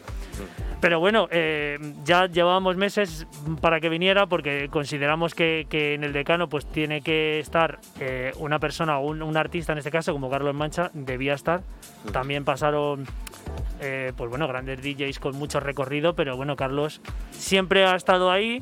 Pero 0.81 0.99
bueno, 0.99 1.29
ya 2.03 2.25
llevábamos 2.25 2.75
meses 2.75 3.27
para 3.61 3.79
que 3.79 3.87
viniera 3.87 4.25
porque 4.25 4.67
consideramos 4.69 5.35
que, 5.35 5.67
en 5.71 6.03
el 6.03 6.11
decano 6.11 6.49
pues 6.49 6.65
tiene 6.65 7.01
que 7.01 7.39
estar 7.39 7.79
una 8.37 8.59
persona 8.59 8.97
o 8.97 9.07
un, 9.07 9.21
un, 9.21 9.37
artista 9.37 9.71
en 9.73 9.77
este 9.77 9.91
caso 9.91 10.11
como 10.11 10.29
Carlos 10.29 10.55
Mancha, 10.55 10.89
debía 10.93 11.35
estar. 11.35 11.61
También 12.11 12.43
pasaron 12.43 13.05
eh, 13.83 14.13
pues 14.15 14.29
bueno, 14.29 14.47
grandes 14.47 14.79
DJs 14.79 15.17
con 15.17 15.35
mucho 15.35 15.59
recorrido, 15.59 16.13
pero 16.13 16.37
bueno, 16.37 16.55
Carlos 16.55 17.01
siempre 17.31 17.83
ha 17.83 17.95
estado 17.95 18.29
ahí 18.29 18.61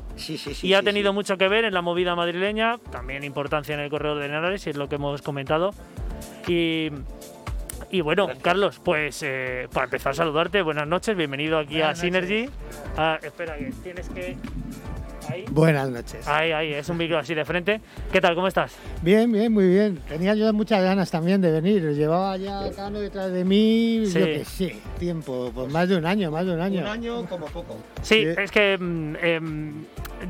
y 0.62 0.72
ha 0.72 0.82
tenido 0.82 1.12
mucho 1.12 1.36
que 1.36 1.46
ver 1.46 1.66
en 1.66 1.74
la 1.74 1.82
movida 1.82 2.16
madrileña, 2.16 2.78
también 2.90 3.22
importancia 3.22 3.74
en 3.74 3.80
el 3.80 3.90
corredor 3.90 4.18
de 4.18 4.26
Henares, 4.26 4.66
y 4.66 4.70
es 4.70 4.76
lo 4.78 4.88
que 4.88 4.94
hemos 4.94 5.20
comentado. 5.20 5.74
Y, 6.48 6.88
y 7.90 8.00
bueno, 8.00 8.28
Carlos, 8.42 8.80
pues 8.84 9.22
eh, 9.22 9.68
para 9.72 9.84
empezar 9.84 10.12
a 10.12 10.14
saludarte, 10.14 10.62
buenas 10.62 10.86
noches, 10.86 11.16
bienvenido 11.16 11.58
aquí 11.58 11.82
a 11.82 11.94
Synergy. 11.94 12.48
Ah, 12.96 13.18
espera, 13.22 13.56
que 13.56 13.72
tienes 13.82 14.08
que 14.08 14.36
Buenas 15.50 15.90
noches. 15.90 16.26
Ahí, 16.26 16.52
ahí, 16.52 16.72
es 16.72 16.88
un 16.88 16.96
micro 16.96 17.18
así 17.18 17.34
de 17.34 17.44
frente. 17.44 17.80
¿Qué 18.12 18.20
tal? 18.20 18.34
¿Cómo 18.34 18.48
estás? 18.48 18.74
Bien, 19.02 19.30
bien, 19.30 19.52
muy 19.52 19.68
bien. 19.68 20.00
Tenía 20.08 20.34
yo 20.34 20.52
muchas 20.52 20.82
ganas 20.82 21.10
también 21.10 21.40
de 21.40 21.50
venir. 21.50 21.82
Llevaba 21.92 22.36
ya 22.36 22.70
Cano 22.74 23.00
detrás 23.00 23.32
de 23.32 23.44
mí, 23.44 24.02
sí. 24.06 24.18
yo 24.18 24.24
que 24.26 24.44
sí, 24.44 24.80
tiempo, 24.98 25.50
pues 25.54 25.72
más 25.72 25.88
de 25.88 25.96
un 25.96 26.06
año, 26.06 26.30
más 26.30 26.46
de 26.46 26.54
un 26.54 26.60
año. 26.60 26.80
Un 26.80 26.86
año 26.86 27.26
como 27.26 27.46
poco. 27.46 27.76
Sí, 28.02 28.24
es 28.24 28.50
que 28.50 28.76
mm, 28.78 29.16
em, 29.22 29.84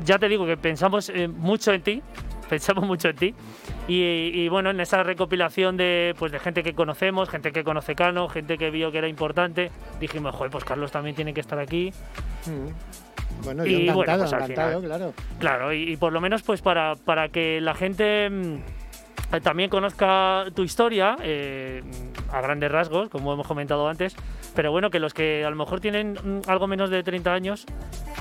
ya 0.05 0.19
te 0.19 0.27
digo 0.27 0.45
que 0.45 0.57
pensamos 0.57 1.09
eh, 1.09 1.27
mucho 1.27 1.73
en 1.73 1.81
ti, 1.81 2.01
pensamos 2.51 2.85
mucho 2.85 3.07
en 3.07 3.15
ti. 3.15 3.35
Y, 3.87 4.49
bueno, 4.49 4.71
en 4.71 4.81
esa 4.81 5.03
recopilación 5.03 5.77
de, 5.77 6.13
pues, 6.19 6.33
de 6.33 6.39
gente 6.39 6.63
que 6.63 6.73
conocemos, 6.73 7.29
gente 7.29 7.53
que 7.53 7.63
conoce 7.63 7.95
Cano, 7.95 8.27
gente 8.27 8.57
que 8.57 8.69
vio 8.69 8.91
que 8.91 8.97
era 8.97 9.07
importante, 9.07 9.71
dijimos, 10.01 10.35
joder, 10.35 10.51
pues 10.51 10.65
Carlos 10.65 10.91
también 10.91 11.15
tiene 11.15 11.33
que 11.33 11.39
estar 11.39 11.57
aquí. 11.59 11.93
Mm. 12.45 13.45
Bueno, 13.45 13.65
y 13.65 13.87
encantado, 13.87 14.19
pues 14.19 14.33
encantado, 14.33 14.81
claro. 14.81 15.13
Claro, 15.39 15.73
y, 15.73 15.95
por 15.95 16.11
lo 16.11 16.19
menos 16.19 16.43
pues 16.43 16.61
para, 16.61 16.95
para 16.95 17.29
que 17.29 17.61
la 17.61 17.73
gente 17.73 18.29
mm, 18.29 18.57
también 19.39 19.69
conozca 19.69 20.45
tu 20.53 20.63
historia 20.63 21.15
eh, 21.21 21.81
a 22.31 22.41
grandes 22.41 22.69
rasgos, 22.69 23.09
como 23.09 23.31
hemos 23.33 23.47
comentado 23.47 23.87
antes, 23.87 24.15
pero 24.55 24.71
bueno, 24.71 24.89
que 24.89 24.99
los 24.99 25.13
que 25.13 25.45
a 25.45 25.49
lo 25.49 25.55
mejor 25.55 25.79
tienen 25.79 26.13
mm, 26.13 26.49
algo 26.49 26.67
menos 26.67 26.89
de 26.89 27.01
30 27.01 27.33
años, 27.33 27.65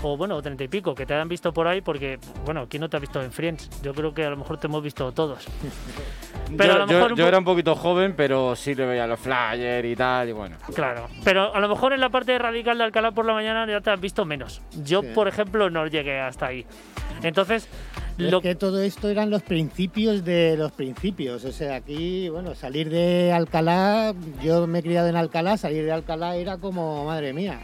o 0.02 0.16
bueno, 0.16 0.40
30 0.40 0.64
y 0.64 0.68
pico, 0.68 0.94
que 0.94 1.06
te 1.06 1.14
hayan 1.14 1.28
visto 1.28 1.52
por 1.52 1.66
ahí, 1.66 1.80
porque, 1.80 2.18
bueno, 2.44 2.66
¿quién 2.68 2.82
no 2.82 2.88
te 2.88 2.96
ha 2.96 3.00
visto 3.00 3.20
en 3.20 3.32
Friends? 3.32 3.82
Yo 3.82 3.92
creo 3.92 4.14
que 4.14 4.24
a 4.24 4.30
lo 4.30 4.36
mejor 4.36 4.58
te 4.58 4.68
hemos 4.68 4.82
visto 4.82 5.10
todos. 5.12 5.46
Pero 6.56 6.86
yo, 7.14 7.28
era 7.28 7.38
un 7.38 7.44
poquito 7.44 7.76
joven, 7.76 8.14
pero 8.16 8.56
sí 8.56 8.74
le 8.74 8.84
veía 8.84 9.06
los 9.06 9.20
flyers 9.20 9.86
y 9.86 9.94
tal, 9.94 10.28
y 10.28 10.32
bueno. 10.32 10.56
Claro, 10.74 11.08
pero 11.22 11.54
a 11.54 11.60
lo 11.60 11.68
mejor 11.68 11.92
en 11.92 12.00
la 12.00 12.08
parte 12.08 12.36
radical 12.38 12.76
de 12.76 12.84
Alcalá 12.84 13.12
por 13.12 13.24
la 13.24 13.34
mañana 13.34 13.66
ya 13.66 13.80
te 13.80 13.90
has 13.90 14.00
visto 14.00 14.24
menos. 14.24 14.60
Yo, 14.82 15.02
por 15.14 15.28
ejemplo, 15.28 15.70
no 15.70 15.86
llegué 15.86 16.18
hasta 16.18 16.46
ahí. 16.46 16.66
Entonces, 17.22 17.68
Lo... 18.20 18.40
que 18.40 18.54
todo 18.54 18.80
esto 18.82 19.08
eran 19.08 19.30
los 19.30 19.42
principios 19.42 20.24
de 20.24 20.56
los 20.56 20.72
principios. 20.72 21.44
O 21.44 21.52
sea, 21.52 21.76
aquí, 21.76 22.28
bueno, 22.28 22.54
salir 22.54 22.90
de 22.90 23.32
Alcalá, 23.32 24.14
yo 24.42 24.66
me 24.66 24.80
he 24.80 24.82
criado 24.82 25.08
en 25.08 25.16
Alcalá, 25.16 25.56
salir 25.56 25.84
de 25.84 25.92
Alcalá 25.92 26.36
era 26.36 26.58
como, 26.58 27.04
madre 27.04 27.32
mía, 27.32 27.60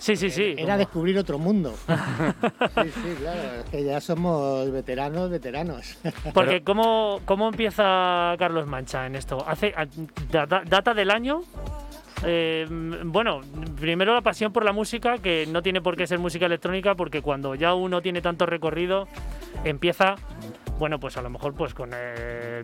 Sí, 0.00 0.16
sí, 0.16 0.30
sí. 0.30 0.54
Era 0.56 0.78
descubrir 0.78 1.18
otro 1.18 1.38
mundo. 1.38 1.74
sí, 1.86 2.90
sí, 2.90 3.14
claro. 3.20 3.60
Es 3.62 3.70
que 3.70 3.84
ya 3.84 4.00
somos 4.00 4.70
veteranos, 4.70 5.28
veteranos. 5.28 5.98
Porque 6.34 6.62
¿cómo, 6.64 7.20
cómo 7.26 7.48
empieza 7.48 8.34
Carlos 8.38 8.66
Mancha 8.66 9.06
en 9.06 9.14
esto? 9.14 9.44
Hace 9.46 9.74
data, 10.30 10.94
del 10.94 11.10
año 11.10 11.42
eh, 12.24 12.66
bueno, 13.04 13.40
primero 13.78 14.14
la 14.14 14.22
pasión 14.22 14.52
por 14.52 14.64
la 14.64 14.72
música, 14.72 15.18
que 15.18 15.46
no 15.46 15.62
tiene 15.62 15.80
por 15.80 15.96
qué 15.96 16.06
ser 16.06 16.18
música 16.18 16.46
electrónica, 16.46 16.94
porque 16.94 17.22
cuando 17.22 17.54
ya 17.54 17.74
uno 17.74 18.02
tiene 18.02 18.20
tanto 18.20 18.46
recorrido, 18.46 19.08
empieza 19.64 20.16
bueno, 20.80 20.98
pues 20.98 21.18
a 21.18 21.22
lo 21.22 21.28
mejor 21.28 21.52
pues 21.52 21.74
con, 21.74 21.90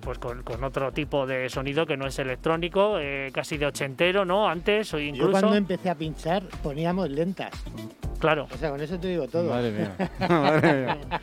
pues 0.00 0.18
con, 0.18 0.64
otro 0.64 0.90
tipo 0.90 1.26
de 1.26 1.50
sonido 1.50 1.84
que 1.84 1.98
no 1.98 2.06
es 2.06 2.18
electrónico, 2.18 2.98
eh, 2.98 3.30
casi 3.30 3.58
de 3.58 3.66
ochentero, 3.66 4.24
¿no? 4.24 4.48
Antes 4.48 4.94
o 4.94 4.98
incluso... 4.98 5.26
Yo 5.26 5.32
cuando 5.32 5.54
empecé 5.54 5.90
a 5.90 5.94
pinchar 5.94 6.42
poníamos 6.62 7.10
lentas. 7.10 7.52
Claro. 8.18 8.48
O 8.50 8.56
sea, 8.56 8.70
con 8.70 8.80
eso 8.80 8.98
te 8.98 9.08
digo 9.08 9.28
todo. 9.28 9.50
Madre 9.50 9.70
mía. 9.70 9.94
Madre 10.30 10.86
mía. 10.86 11.20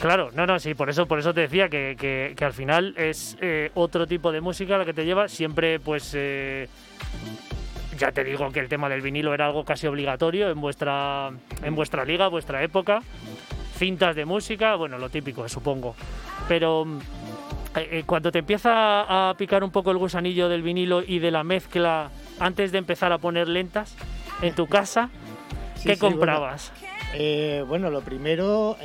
Claro, 0.00 0.30
no, 0.34 0.44
no, 0.44 0.58
sí, 0.58 0.74
por 0.74 0.90
eso, 0.90 1.06
por 1.06 1.18
eso 1.18 1.32
te 1.32 1.40
decía 1.40 1.70
que, 1.70 2.36
al 2.38 2.52
final 2.52 2.94
es 2.98 3.38
eh, 3.40 3.70
otro 3.72 4.06
tipo 4.06 4.32
de 4.32 4.42
música 4.42 4.76
la 4.76 4.84
que 4.84 4.92
te 4.92 5.06
lleva, 5.06 5.28
siempre 5.28 5.80
pues 5.80 6.12
eh, 6.14 6.68
ya 7.98 8.12
te 8.12 8.24
digo 8.24 8.50
que 8.50 8.60
el 8.60 8.68
tema 8.68 8.88
del 8.88 9.02
vinilo 9.02 9.34
era 9.34 9.46
algo 9.46 9.64
casi 9.64 9.86
obligatorio 9.86 10.50
en 10.50 10.60
vuestra, 10.60 11.30
en 11.62 11.74
vuestra 11.74 12.04
liga, 12.04 12.28
vuestra 12.28 12.62
época 12.62 13.02
cintas 13.74 14.14
de 14.16 14.24
música, 14.24 14.76
bueno, 14.76 14.98
lo 14.98 15.08
típico, 15.08 15.48
supongo. 15.48 15.94
Pero 16.48 16.84
mm, 16.84 16.98
eh, 17.76 17.88
eh, 17.90 18.02
cuando 18.06 18.30
te 18.30 18.40
empieza 18.40 19.30
a 19.30 19.34
picar 19.34 19.64
un 19.64 19.70
poco 19.70 19.90
el 19.90 19.98
gusanillo 19.98 20.48
del 20.48 20.62
vinilo 20.62 21.02
y 21.02 21.18
de 21.18 21.30
la 21.30 21.44
mezcla 21.44 22.10
antes 22.38 22.72
de 22.72 22.78
empezar 22.78 23.12
a 23.12 23.18
poner 23.18 23.48
lentas 23.48 23.96
en 24.42 24.54
tu 24.54 24.66
casa, 24.66 25.10
¿qué 25.82 25.98
comprabas? 25.98 26.72
Eh, 27.14 27.64
bueno, 27.66 27.90
lo 27.90 28.00
primero, 28.02 28.76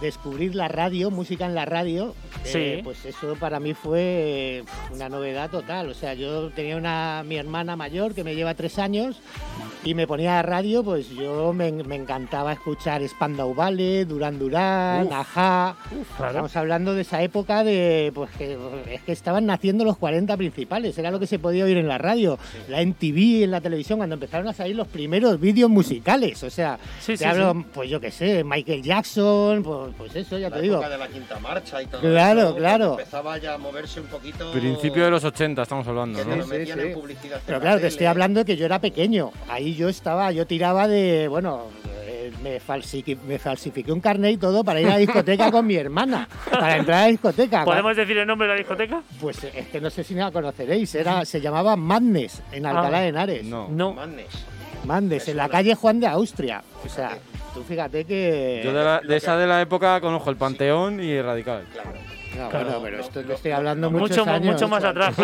descubrir 0.00 0.54
la 0.54 0.68
radio, 0.68 1.10
música 1.10 1.46
en 1.46 1.54
la 1.54 1.64
radio. 1.64 2.14
sí. 2.44 2.80
Pues 2.84 3.04
eso 3.04 3.34
para 3.36 3.60
mí 3.60 3.74
fue 3.74 4.64
una 4.92 5.08
novedad 5.08 5.50
total. 5.50 5.88
O 5.90 5.94
sea, 5.94 6.14
yo 6.14 6.50
tenía 6.50 6.76
una 6.76 7.22
mi 7.26 7.36
hermana 7.36 7.76
mayor 7.76 8.14
que 8.14 8.24
me 8.24 8.34
lleva 8.34 8.54
tres 8.54 8.78
años 8.78 9.20
y 9.84 9.94
me 9.94 10.06
ponía 10.06 10.38
a 10.38 10.42
radio, 10.42 10.82
pues 10.82 11.08
yo 11.10 11.52
me, 11.52 11.68
encantaba 11.68 12.52
escuchar 12.52 13.06
Spandau 13.08 13.54
Ballet, 13.54 14.06
Duran 14.06 14.38
Duran, 14.38 15.08
Ajá. 15.12 15.76
Estamos 16.18 16.54
hablando 16.56 16.94
de 16.94 17.02
esa 17.02 17.22
época 17.22 17.64
de, 17.64 18.10
pues 18.14 18.30
que 18.32 18.58
es 18.90 19.02
que 19.02 19.12
estaban 19.12 19.46
naciendo 19.46 19.84
los 19.84 19.96
40 19.96 20.36
principales, 20.36 20.98
era 20.98 21.10
lo 21.10 21.20
que 21.20 21.26
se 21.26 21.38
podía 21.38 21.64
oír 21.64 21.78
en 21.78 21.88
la 21.88 21.98
radio, 21.98 22.38
la 22.68 22.84
MTV, 22.84 23.44
en 23.44 23.50
la 23.50 23.60
televisión, 23.60 23.98
cuando 23.98 24.14
empezaron 24.14 24.48
a 24.48 24.52
salir 24.52 24.76
los 24.76 24.88
primeros 24.88 25.40
vídeos 25.40 25.70
musicales, 25.70 26.42
o 26.42 26.50
sea, 26.50 26.78
te 27.06 27.26
hablo, 27.46 27.64
pues 27.72 27.90
yo 27.90 28.00
qué 28.00 28.10
sé, 28.10 28.44
Michael 28.44 28.82
Jackson, 28.82 29.62
pues, 29.62 29.94
pues 29.96 30.16
eso, 30.16 30.38
ya 30.38 30.50
te 30.50 30.60
digo. 30.60 30.80
de 30.80 30.98
la 30.98 31.08
quinta 31.08 31.38
marcha 31.38 31.82
y 31.82 31.86
todo 31.86 32.00
Claro, 32.00 32.54
claro. 32.56 32.92
Empezaba 32.92 33.38
ya 33.38 33.54
a 33.54 33.58
moverse 33.58 34.00
un 34.00 34.06
poquito. 34.06 34.50
Principio 34.52 35.04
de 35.04 35.10
los 35.10 35.24
80 35.24 35.62
estamos 35.62 35.86
hablando, 35.86 36.24
¿no? 36.24 36.44
Pero 37.46 37.60
claro, 37.60 37.80
te 37.80 37.86
estoy 37.86 38.06
hablando 38.06 38.40
de 38.40 38.44
que 38.46 38.56
yo 38.56 38.66
era 38.66 38.80
pequeño, 38.80 39.32
ahí 39.48 39.74
yo 39.74 39.88
estaba, 39.88 40.32
yo 40.32 40.46
tiraba 40.46 40.88
de, 40.88 41.28
bueno, 41.28 41.66
eh, 42.06 42.32
me, 42.42 42.58
me 43.26 43.38
falsifiqué 43.38 43.92
un 43.92 44.00
carnet 44.00 44.34
y 44.34 44.36
todo 44.36 44.64
para 44.64 44.80
ir 44.80 44.86
a 44.86 44.90
la 44.90 44.96
discoteca 44.98 45.50
con 45.50 45.66
mi 45.66 45.76
hermana, 45.76 46.28
para 46.50 46.76
entrar 46.76 46.98
a 46.98 47.02
la 47.02 47.08
discoteca. 47.08 47.64
¿Podemos 47.64 47.96
decir 47.96 48.16
el 48.18 48.26
nombre 48.26 48.48
de 48.48 48.54
la 48.54 48.58
discoteca? 48.58 49.02
Pues 49.20 49.44
es 49.44 49.68
que 49.68 49.80
no 49.80 49.90
sé 49.90 50.04
si 50.04 50.14
la 50.14 50.30
conoceréis, 50.30 50.94
era, 50.94 51.24
se 51.24 51.40
llamaba 51.40 51.76
Madness, 51.76 52.42
en 52.52 52.66
ah. 52.66 52.70
Alcalá 52.70 53.00
de 53.00 53.08
Henares. 53.08 53.44
No. 53.44 53.68
no. 53.68 53.94
Madness. 54.84 55.28
en 55.28 55.36
la 55.36 55.48
calle 55.48 55.74
Juan 55.74 56.00
de 56.00 56.06
Austria. 56.06 56.62
O 56.84 56.88
sea, 56.88 57.18
tú 57.54 57.62
fíjate 57.62 58.04
que... 58.04 58.62
Yo 58.64 58.72
de, 58.72 59.16
esa 59.16 59.36
de 59.36 59.46
la 59.46 59.60
época 59.60 60.00
conozco 60.00 60.30
el 60.30 60.36
Panteón 60.36 61.02
y 61.02 61.20
Radical. 61.20 61.64
Claro. 61.72 62.17
No, 62.36 62.50
bueno, 62.50 62.80
pero 62.82 63.00
esto 63.00 63.22
te 63.22 63.32
estoy 63.32 63.50
hablando 63.52 63.90
mucho, 63.90 64.24
mucho 64.24 64.68
más 64.68 64.84
atrás. 64.84 65.14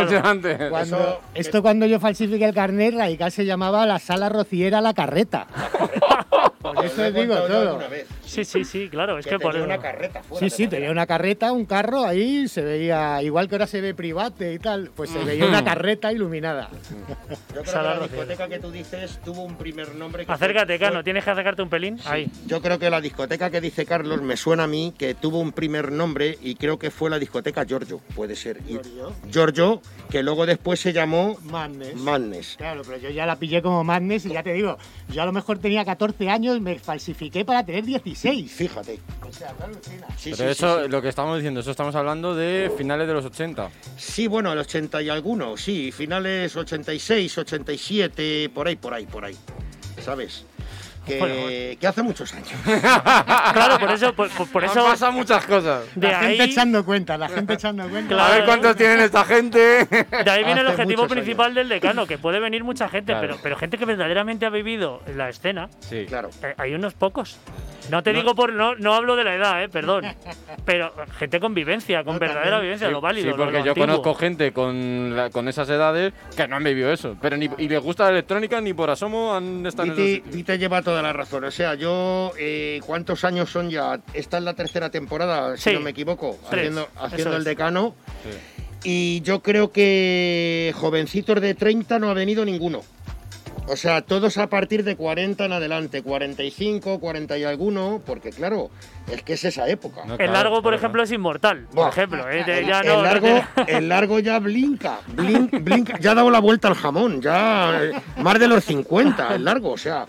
Cuando, 0.71 1.21
esto 1.35 1.62
cuando 1.62 1.87
yo 1.87 2.01
falsifiqué 2.01 2.47
el 2.47 2.55
carnet, 2.55 2.95
radical 2.95 3.31
se 3.31 3.45
llamaba 3.45 3.87
la 3.87 3.99
sala 3.99 4.29
rociera 4.29 4.81
La 4.81 4.95
Carreta. 4.95 5.47
por 6.64 6.85
eso 6.85 7.11
digo 7.12 7.37
todo. 7.37 7.81
Sí, 8.25 8.45
sí, 8.45 8.64
sí, 8.64 8.88
claro. 8.88 9.19
Es 9.19 9.27
que, 9.27 9.38
por 9.38 9.55
una 9.57 9.79
carreta 9.79 10.23
Sí, 10.38 10.51
sí, 10.51 10.67
tenía 10.67 10.90
una 10.90 11.07
carreta, 11.07 11.53
un 11.53 11.67
carro 11.67 12.05
ahí, 12.05 12.49
se 12.49 12.62
veía, 12.62 13.23
igual 13.23 13.49
que 13.49 13.57
ahora 13.57 13.67
se 13.67 13.81
ve 13.81 13.95
private 13.95 14.55
y 14.55 14.59
tal, 14.59 14.90
pues 14.95 15.11
se 15.11 15.23
veía 15.23 15.47
una 15.47 15.64
carreta 15.64 16.12
iluminada. 16.12 16.71
Yo 17.55 17.62
creo 17.62 17.64
que 17.64 17.73
la 17.73 17.99
discoteca 18.01 18.49
que 18.49 18.59
tú 18.59 18.71
dices 18.71 19.21
tuvo 19.25 19.43
un 19.43 19.57
primer 19.57 19.95
nombre. 19.95 20.25
Acércate, 20.27 20.79
Cano, 20.79 21.05
tienes 21.05 21.25
que 21.25 21.31
acercarte 21.31 21.62
un 21.62 21.69
pelín. 21.69 21.99
Ahí. 22.07 22.31
Yo 22.47 22.61
creo 22.62 22.79
que 22.79 22.90
la 22.90 23.01
discoteca 23.01 23.51
que 23.51 23.61
dice 23.61 23.85
Carlos 23.85 24.23
me 24.23 24.37
suena 24.37 24.64
a 24.64 24.67
mí 24.67 24.95
que 24.97 25.14
tuvo 25.14 25.40
un 25.40 25.53
primer 25.53 25.93
nombre 25.93 26.38
y 26.40 26.55
creo 26.55 26.79
que 26.79 26.90
fue 26.94 27.11
la 27.11 27.18
discoteca 27.18 27.64
Giorgio, 27.64 28.00
puede 28.14 28.37
ser. 28.37 28.62
Giorgio. 28.64 29.12
Giorgio, 29.30 29.83
que 30.09 30.22
luego 30.22 30.46
después 30.46 30.78
se 30.78 30.92
llamó 30.92 31.37
Madness. 31.42 31.96
Madness. 31.96 32.54
Claro, 32.57 32.83
pero 32.87 32.98
yo 32.98 33.11
ya 33.11 33.26
la 33.26 33.37
pillé 33.37 33.61
como 33.62 33.83
Madness 33.83 34.26
y 34.26 34.33
ya 34.33 34.42
te 34.42 34.52
digo, 34.52 34.78
yo 35.09 35.22
a 35.22 35.26
lo 35.26 35.33
mejor 35.33 35.59
tenía 35.59 35.85
14 35.85 36.30
años, 36.30 36.61
me 36.61 36.78
falsifiqué 36.78 37.44
para 37.44 37.64
tener 37.64 37.85
16. 37.85 38.50
Fíjate. 38.50 39.00
O 39.28 39.33
sea, 39.33 39.52
sí, 40.16 40.33
Pero 40.37 40.50
eso, 40.50 40.88
lo 40.88 41.02
que 41.02 41.09
estamos 41.09 41.37
diciendo, 41.37 41.61
eso 41.61 41.72
estamos 41.72 41.94
hablando 41.96 42.35
de 42.35 42.70
finales 42.76 43.09
de 43.09 43.14
los 43.14 43.24
80. 43.24 43.70
Sí, 43.96 44.28
bueno, 44.28 44.52
el 44.52 44.59
80 44.59 45.02
y 45.02 45.09
algunos, 45.09 45.61
sí, 45.61 45.90
finales 45.90 46.57
86, 46.57 47.38
87, 47.38 48.50
por 48.54 48.68
ahí, 48.68 48.76
por 48.76 48.94
ahí, 48.94 49.07
por 49.07 49.24
ahí. 49.24 49.37
¿Sabes? 50.00 50.44
Que, 51.07 51.79
hace 51.87 52.03
muchos 52.03 52.33
años. 52.35 52.49
claro, 53.53 53.79
por 53.79 53.90
eso. 53.90 54.12
Por, 54.14 54.31
por 54.31 54.64
eso 54.64 54.85
pasa 54.85 55.11
muchas 55.11 55.45
cosas. 55.47 55.85
la 55.97 56.21
gente 56.21 56.45
echando 56.45 56.85
cuenta, 56.85 57.17
la 57.19 57.29
gente 57.29 57.55
echando 57.55 57.88
cuenta. 57.88 58.27
A 58.27 58.31
ver 58.31 58.45
cuántos 58.45 58.77
tienen 58.77 59.01
esta 59.01 59.25
gente. 59.25 59.87
De 59.87 60.31
ahí 60.31 60.45
viene 60.45 60.61
el 60.61 60.69
objetivo 60.69 61.07
principal 61.07 61.55
del 61.55 61.69
decano, 61.69 62.07
que 62.07 62.19
puede 62.19 62.40
venir 62.40 62.64
mucha 62.64 62.88
gente, 62.88 63.14
pero, 63.21 63.38
pero 63.43 63.57
gente 63.57 63.79
que 63.79 63.85
verdaderamente 63.85 64.47
ha 64.47 64.51
vivido 64.51 65.03
la 65.14 65.29
escena. 65.29 65.69
Sí, 65.81 66.07
claro. 66.07 66.31
Eh, 66.43 66.55
hay 66.57 66.75
unos 66.75 66.95
pocos. 66.95 67.38
No 67.90 68.03
te 68.03 68.12
digo 68.12 68.35
por. 68.35 68.53
No, 68.53 68.75
no 68.77 68.95
hablo 68.95 69.17
de 69.17 69.25
la 69.25 69.35
edad, 69.35 69.62
eh, 69.62 69.69
perdón. 69.69 70.05
Pero 70.64 70.93
gente 71.19 71.40
con 71.40 71.55
vivencia, 71.55 72.05
con 72.05 72.19
verdadera 72.19 72.59
vivencia, 72.61 72.88
lo 72.88 73.01
válido. 73.01 73.33
Sí, 73.33 73.37
porque 73.37 73.62
yo 73.62 73.75
conozco 73.75 74.14
gente 74.14 74.53
con, 74.53 75.14
con 75.33 75.49
esas 75.49 75.69
edades 75.69 76.12
que 76.37 76.49
no 76.49 76.57
han 76.57 76.64
vivido 76.64 76.93
eso. 76.93 77.17
Pero 77.21 77.37
ni, 77.37 77.51
y 77.59 77.69
les 77.69 77.83
gusta 77.83 78.05
la 78.05 78.11
electrónica 78.11 78.61
ni 78.61 78.73
por 78.73 78.90
asomo 78.90 79.35
han 79.35 79.67
estado 79.67 79.90
en 79.90 79.97
te, 79.97 80.23
y 80.33 80.43
te 80.43 80.59
lleva 80.59 80.81
toda 80.94 81.02
la 81.02 81.12
razón. 81.12 81.42
O 81.42 81.50
sea, 81.50 81.74
yo. 81.74 82.33
Eh, 82.38 82.80
¿Cuántos 82.87 83.24
años 83.24 83.50
son 83.50 83.68
ya? 83.68 84.00
Esta 84.12 84.38
es 84.38 84.44
la 84.44 84.54
tercera 84.54 84.90
temporada, 84.90 85.57
si 85.57 85.72
no 85.72 85.80
me 85.80 85.90
equivoco, 85.90 86.38
haciendo, 86.48 86.88
haciendo 86.96 87.37
el 87.37 87.42
decano. 87.42 87.96
Y 88.85 89.20
yo 89.22 89.40
creo 89.42 89.72
que 89.72 90.72
jovencitos 90.76 91.40
de 91.40 91.54
30 91.54 91.98
no 91.98 92.11
ha 92.11 92.14
venido 92.14 92.44
ninguno. 92.44 92.83
O 93.66 93.77
sea, 93.77 94.03
todos 94.03 94.37
a 94.37 94.48
partir 94.48 94.85
de 94.85 94.94
40 94.94 95.46
en 95.46 95.53
adelante, 95.53 96.03
45, 96.03 97.00
40 97.00 97.38
y 97.38 97.44
alguno, 97.44 98.03
porque 98.05 98.31
claro, 98.31 98.70
es 99.11 99.22
que 99.22 99.35
es 99.35 99.44
esa 99.44 99.66
época. 99.68 100.03
el 100.18 100.33
largo, 100.33 100.62
por 100.62 100.74
ejemplo, 100.74 101.03
es 101.03 101.11
inmortal. 101.11 101.66
Por 101.72 101.88
ejemplo, 101.88 102.29
¿eh? 102.31 102.44
el, 102.46 102.68
largo, 102.68 103.42
el 103.66 103.88
largo 103.88 104.18
ya 104.18 104.38
blinca, 104.38 105.00
blinca, 105.07 105.98
ya 105.98 106.12
ha 106.12 106.14
dado 106.14 106.31
la 106.31 106.40
vuelta 106.40 106.68
al 106.68 106.74
jamón, 106.74 107.22
ya 107.22 107.83
eh, 107.83 107.92
más 108.18 108.38
de 108.38 108.48
los 108.48 108.64
50, 108.64 109.35
el 109.35 109.44
largo. 109.44 109.72
O 109.72 109.79
sea, 109.79 110.05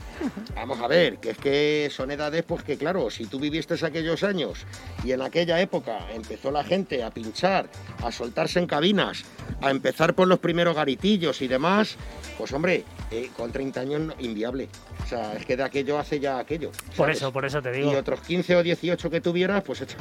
vamos 0.54 0.80
a 0.82 0.88
ver, 0.88 1.18
que 1.18 1.30
es 1.32 1.38
que 1.38 1.89
son 1.91 2.12
edades, 2.12 2.44
pues 2.44 2.63
que 2.63 2.78
claro, 2.78 3.10
si 3.10 3.26
tú 3.26 3.39
viviste 3.39 3.76
aquellos 3.86 4.24
años 4.24 4.65
y 5.04 5.12
en 5.12 5.22
aquella 5.22 5.60
época 5.60 6.00
empezó 6.13 6.52
la 6.52 6.63
gente 6.63 7.04
a 7.04 7.10
pinchar, 7.10 7.68
a 8.04 8.12
soltarse 8.12 8.60
en 8.60 8.68
cabinas, 8.68 9.24
a 9.62 9.72
empezar 9.72 10.13
por 10.13 10.28
los 10.28 10.39
primeros 10.39 10.76
garitillos 10.76 11.41
y 11.41 11.48
demás, 11.48 11.98
pues 12.38 12.52
hombre, 12.54 12.84
eh, 13.12 13.30
con 13.36 13.52
30 13.52 13.80
años 13.80 14.13
inviable. 14.19 14.69
O 15.04 15.08
sea, 15.08 15.34
es 15.34 15.45
que 15.45 15.56
de 15.56 15.63
aquello 15.63 15.98
hace 16.00 16.19
ya 16.19 16.39
aquello. 16.39 16.71
Por 16.95 17.10
eso, 17.10 17.32
por 17.32 17.45
eso 17.45 17.62
te 17.62 17.71
digo. 17.71 17.91
Y 17.91 17.95
otros 17.95 18.21
15 18.21 18.56
o 18.56 18.63
18 18.63 19.10
que 19.10 19.21
tuvieras, 19.21 19.63
pues 19.63 19.82
hecho. 19.82 19.98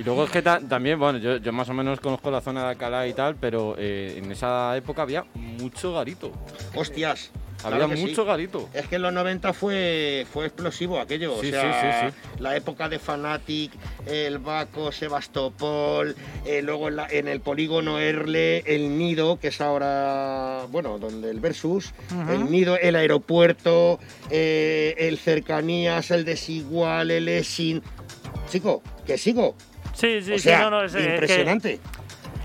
Y 0.00 0.02
luego 0.02 0.24
es 0.24 0.30
que 0.30 0.40
también, 0.40 0.98
bueno, 0.98 1.18
yo, 1.18 1.52
más 1.52 1.68
o 1.68 1.74
menos 1.74 2.00
conozco 2.00 2.30
la 2.30 2.40
zona 2.40 2.62
de 2.62 2.68
Alcalá 2.70 3.06
y 3.06 3.12
tal, 3.12 3.36
pero 3.36 3.74
eh, 3.76 4.14
en 4.16 4.32
esa 4.32 4.74
época 4.74 5.02
había 5.02 5.26
mucho 5.34 5.92
garito. 5.92 6.32
Hostias. 6.74 7.30
Había 7.62 7.86
mucho 7.86 8.24
garito. 8.24 8.70
Es 8.72 8.88
que 8.88 8.96
en 8.96 9.02
los 9.02 9.12
90 9.12 9.52
fue, 9.52 10.26
fue 10.32 10.46
explosivo 10.46 10.98
aquello. 10.98 11.34
o 11.34 11.42
sea, 11.42 12.10
la 12.38 12.56
época 12.56 12.88
de 12.88 12.98
Fanatic, 12.98 13.72
el 14.06 14.38
Baco, 14.38 14.90
Sebastopol, 14.90 16.16
eh, 16.46 16.62
luego 16.62 16.88
en, 16.88 17.28
el 17.28 17.40
polígono 17.42 17.98
Erle, 17.98 18.60
el 18.60 18.96
Nido, 18.96 19.38
que 19.38 19.48
es 19.48 19.60
ahora, 19.60 20.64
bueno, 20.70 20.98
donde 20.98 21.30
el 21.30 21.40
Versus, 21.40 21.92
el 22.30 22.50
Nido, 22.50 22.78
el 22.78 22.96
aeropuerto, 22.96 24.00
eh, 24.30 24.94
el 24.96 25.18
Cercanías, 25.18 26.10
el 26.10 26.24
Desigual, 26.24 27.10
el 27.10 27.28
Esin. 27.28 27.82
Chico, 28.48 28.82
que 29.06 29.18
sigo. 29.18 29.54
Sí, 29.92 30.22
sí, 30.22 30.38
sí, 30.38 30.50
no, 30.50 30.70
no, 30.70 30.82
es, 30.82 30.94
impresionante. 30.94 31.80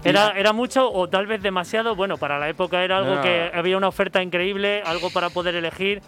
Era, 0.03 0.31
era 0.37 0.53
mucho 0.53 0.91
o 0.91 1.09
tal 1.09 1.25
vez 1.25 1.41
demasiado. 1.41 1.95
Bueno, 1.95 2.17
para 2.17 2.37
la 2.37 2.47
época 2.47 2.83
era 2.83 2.97
algo 2.97 3.21
que 3.21 3.51
había 3.53 3.75
una 3.75 3.87
oferta 3.87 4.21
increíble, 4.21 4.83
algo 4.85 5.09
para 5.09 5.29
poder 5.29 5.55
elegir 5.55 6.01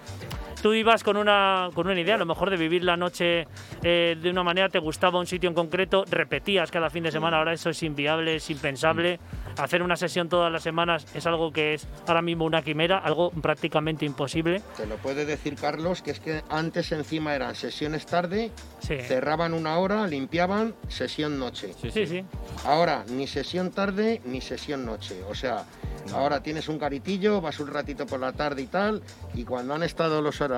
tú 0.67 0.73
ibas 0.73 1.01
con 1.01 1.15
una, 1.15 1.69
con 1.73 1.87
una 1.87 1.97
idea, 1.97 2.15
a 2.15 2.17
lo 2.17 2.25
mejor 2.25 2.49
de 2.49 2.57
vivir 2.57 2.83
la 2.83 2.97
noche 2.97 3.47
eh, 3.83 4.17
de 4.21 4.29
una 4.29 4.43
manera, 4.43 4.67
te 4.67 4.79
gustaba 4.79 5.17
un 5.17 5.25
sitio 5.25 5.47
en 5.47 5.55
concreto, 5.55 6.03
repetías 6.09 6.71
cada 6.71 6.89
fin 6.89 7.03
de 7.03 7.11
semana, 7.11 7.37
ahora 7.37 7.53
eso 7.53 7.69
es 7.69 7.81
inviable, 7.83 8.35
es 8.35 8.49
impensable. 8.49 9.17
Hacer 9.57 9.81
una 9.81 9.95
sesión 9.95 10.27
todas 10.27 10.51
las 10.51 10.63
semanas 10.63 11.05
es 11.15 11.25
algo 11.25 11.53
que 11.53 11.75
es 11.75 11.87
ahora 12.05 12.21
mismo 12.21 12.43
una 12.43 12.61
quimera, 12.63 12.97
algo 12.97 13.31
prácticamente 13.31 14.03
imposible. 14.03 14.61
Te 14.75 14.85
lo 14.85 14.97
puede 14.97 15.23
decir 15.25 15.55
Carlos, 15.55 16.01
que 16.01 16.11
es 16.11 16.19
que 16.19 16.43
antes 16.49 16.91
encima 16.91 17.33
eran 17.33 17.55
sesiones 17.55 18.05
tarde, 18.05 18.51
cerraban 18.81 19.53
una 19.53 19.77
hora, 19.77 20.05
limpiaban, 20.05 20.75
sesión 20.89 21.39
noche. 21.39 21.73
Sí, 21.81 21.91
sí, 21.91 22.05
sí. 22.07 22.25
Ahora 22.65 23.05
ni 23.09 23.25
sesión 23.25 23.71
tarde 23.71 24.21
ni 24.25 24.41
sesión 24.41 24.85
noche. 24.85 25.23
O 25.29 25.33
sea, 25.33 25.65
ahora 26.13 26.43
tienes 26.43 26.67
un 26.67 26.77
caritillo, 26.77 27.41
vas 27.41 27.59
un 27.59 27.67
ratito 27.67 28.05
por 28.05 28.19
la 28.19 28.33
tarde 28.33 28.61
y 28.61 28.67
tal, 28.67 29.01
y 29.33 29.43
cuando 29.45 29.73
han 29.73 29.83
estado 29.83 30.21
los 30.21 30.41
horarios 30.41 30.56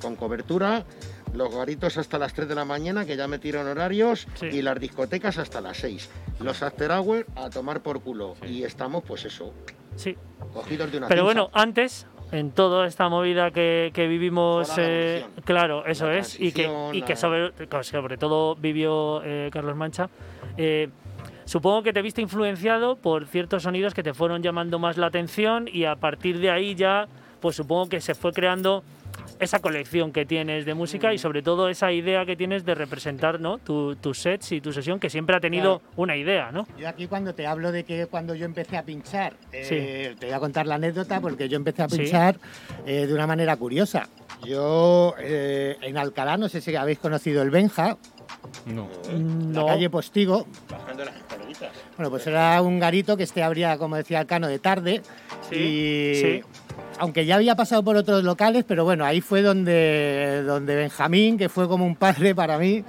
con 0.00 0.16
cobertura, 0.16 0.84
los 1.34 1.54
garitos 1.54 1.98
hasta 1.98 2.18
las 2.18 2.32
3 2.34 2.48
de 2.48 2.54
la 2.54 2.64
mañana, 2.64 3.04
que 3.04 3.16
ya 3.16 3.26
metieron 3.26 3.66
horarios, 3.66 4.26
y 4.40 4.62
las 4.62 4.78
discotecas 4.78 5.38
hasta 5.38 5.60
las 5.60 5.78
6. 5.78 6.08
Los 6.40 6.62
after 6.62 6.90
hour 6.92 7.26
a 7.34 7.50
tomar 7.50 7.82
por 7.82 8.00
culo. 8.00 8.36
Y 8.46 8.62
estamos, 8.62 9.02
pues 9.04 9.24
eso, 9.24 9.52
sí. 9.96 10.16
cogidos 10.52 10.92
de 10.92 10.98
una 10.98 11.08
Pero 11.08 11.24
bueno, 11.24 11.50
antes, 11.52 12.06
en 12.32 12.52
toda 12.52 12.86
esta 12.86 13.08
movida 13.08 13.50
que, 13.50 13.90
vivimos, 14.08 14.72
eh, 14.78 15.24
claro, 15.44 15.84
eso 15.84 16.10
es, 16.10 16.38
y 16.38 16.52
que, 16.52 16.70
y 16.92 17.02
que 17.02 17.16
sobre, 17.16 17.52
sobre 17.82 18.16
todo 18.16 18.54
vivió 18.54 19.22
eh, 19.24 19.50
Carlos 19.52 19.76
Mancha. 19.76 20.08
Eh, 20.56 20.88
supongo 21.44 21.82
que 21.82 21.92
te 21.92 22.02
viste 22.02 22.22
influenciado 22.22 22.96
por 22.96 23.26
ciertos 23.26 23.64
sonidos 23.64 23.94
que 23.94 24.02
te 24.02 24.14
fueron 24.14 24.42
llamando 24.42 24.78
más 24.78 24.96
la 24.96 25.06
atención 25.06 25.68
y 25.70 25.84
a 25.84 25.96
partir 25.96 26.38
de 26.38 26.50
ahí 26.50 26.74
ya, 26.76 27.08
pues 27.40 27.56
supongo 27.56 27.88
que 27.88 28.00
se 28.00 28.14
fue 28.14 28.32
creando 28.32 28.84
esa 29.40 29.58
colección 29.60 30.12
que 30.12 30.26
tienes 30.26 30.64
de 30.64 30.74
música 30.74 31.12
y 31.14 31.18
sobre 31.18 31.42
todo 31.42 31.68
esa 31.68 31.90
idea 31.92 32.26
que 32.26 32.36
tienes 32.36 32.64
de 32.64 32.74
representar 32.74 33.40
¿no? 33.40 33.58
tus 33.58 34.18
sets 34.18 34.52
y 34.52 34.60
tu 34.60 34.72
sesión, 34.72 35.00
que 35.00 35.10
siempre 35.10 35.34
ha 35.34 35.40
tenido 35.40 35.82
una 35.96 36.16
idea. 36.16 36.52
¿no? 36.52 36.66
Yo 36.78 36.88
aquí 36.88 37.06
cuando 37.06 37.34
te 37.34 37.46
hablo 37.46 37.72
de 37.72 37.84
que 37.84 38.06
cuando 38.06 38.34
yo 38.34 38.44
empecé 38.44 38.76
a 38.76 38.84
pinchar, 38.84 39.34
eh, 39.52 40.14
te 40.18 40.26
voy 40.26 40.34
a 40.34 40.40
contar 40.40 40.66
la 40.66 40.76
anécdota 40.76 41.20
porque 41.20 41.48
yo 41.48 41.56
empecé 41.56 41.82
a 41.82 41.88
pinchar 41.88 42.38
eh, 42.86 43.06
de 43.06 43.14
una 43.14 43.26
manera 43.26 43.56
curiosa. 43.56 44.08
Yo 44.44 45.14
eh, 45.18 45.76
en 45.82 45.96
Alcalá, 45.96 46.36
no 46.36 46.48
sé 46.48 46.60
si 46.60 46.74
habéis 46.76 46.98
conocido 46.98 47.42
el 47.42 47.50
Benja. 47.50 47.96
No. 48.66 48.88
La 49.52 49.66
calle 49.66 49.90
Postigo. 49.90 50.46
Bajando 50.70 51.04
las 51.04 51.14
Bueno, 51.96 52.10
pues 52.10 52.26
era 52.26 52.60
un 52.62 52.78
garito 52.78 53.16
que 53.16 53.24
este 53.24 53.42
abría, 53.42 53.76
como 53.78 53.96
decía 53.96 54.20
el 54.20 54.26
Cano, 54.26 54.48
de 54.48 54.58
tarde. 54.58 55.02
Sí. 55.50 55.56
Y 55.56 56.42
aunque 57.00 57.24
ya 57.24 57.36
había 57.36 57.56
pasado 57.56 57.82
por 57.82 57.96
otros 57.96 58.22
locales, 58.22 58.64
pero 58.68 58.84
bueno, 58.84 59.06
ahí 59.06 59.22
fue 59.22 59.40
donde, 59.40 60.42
donde 60.46 60.76
Benjamín, 60.76 61.38
que 61.38 61.48
fue 61.48 61.66
como 61.66 61.86
un 61.86 61.96
padre 61.96 62.34
para 62.34 62.58
mí, 62.58 62.84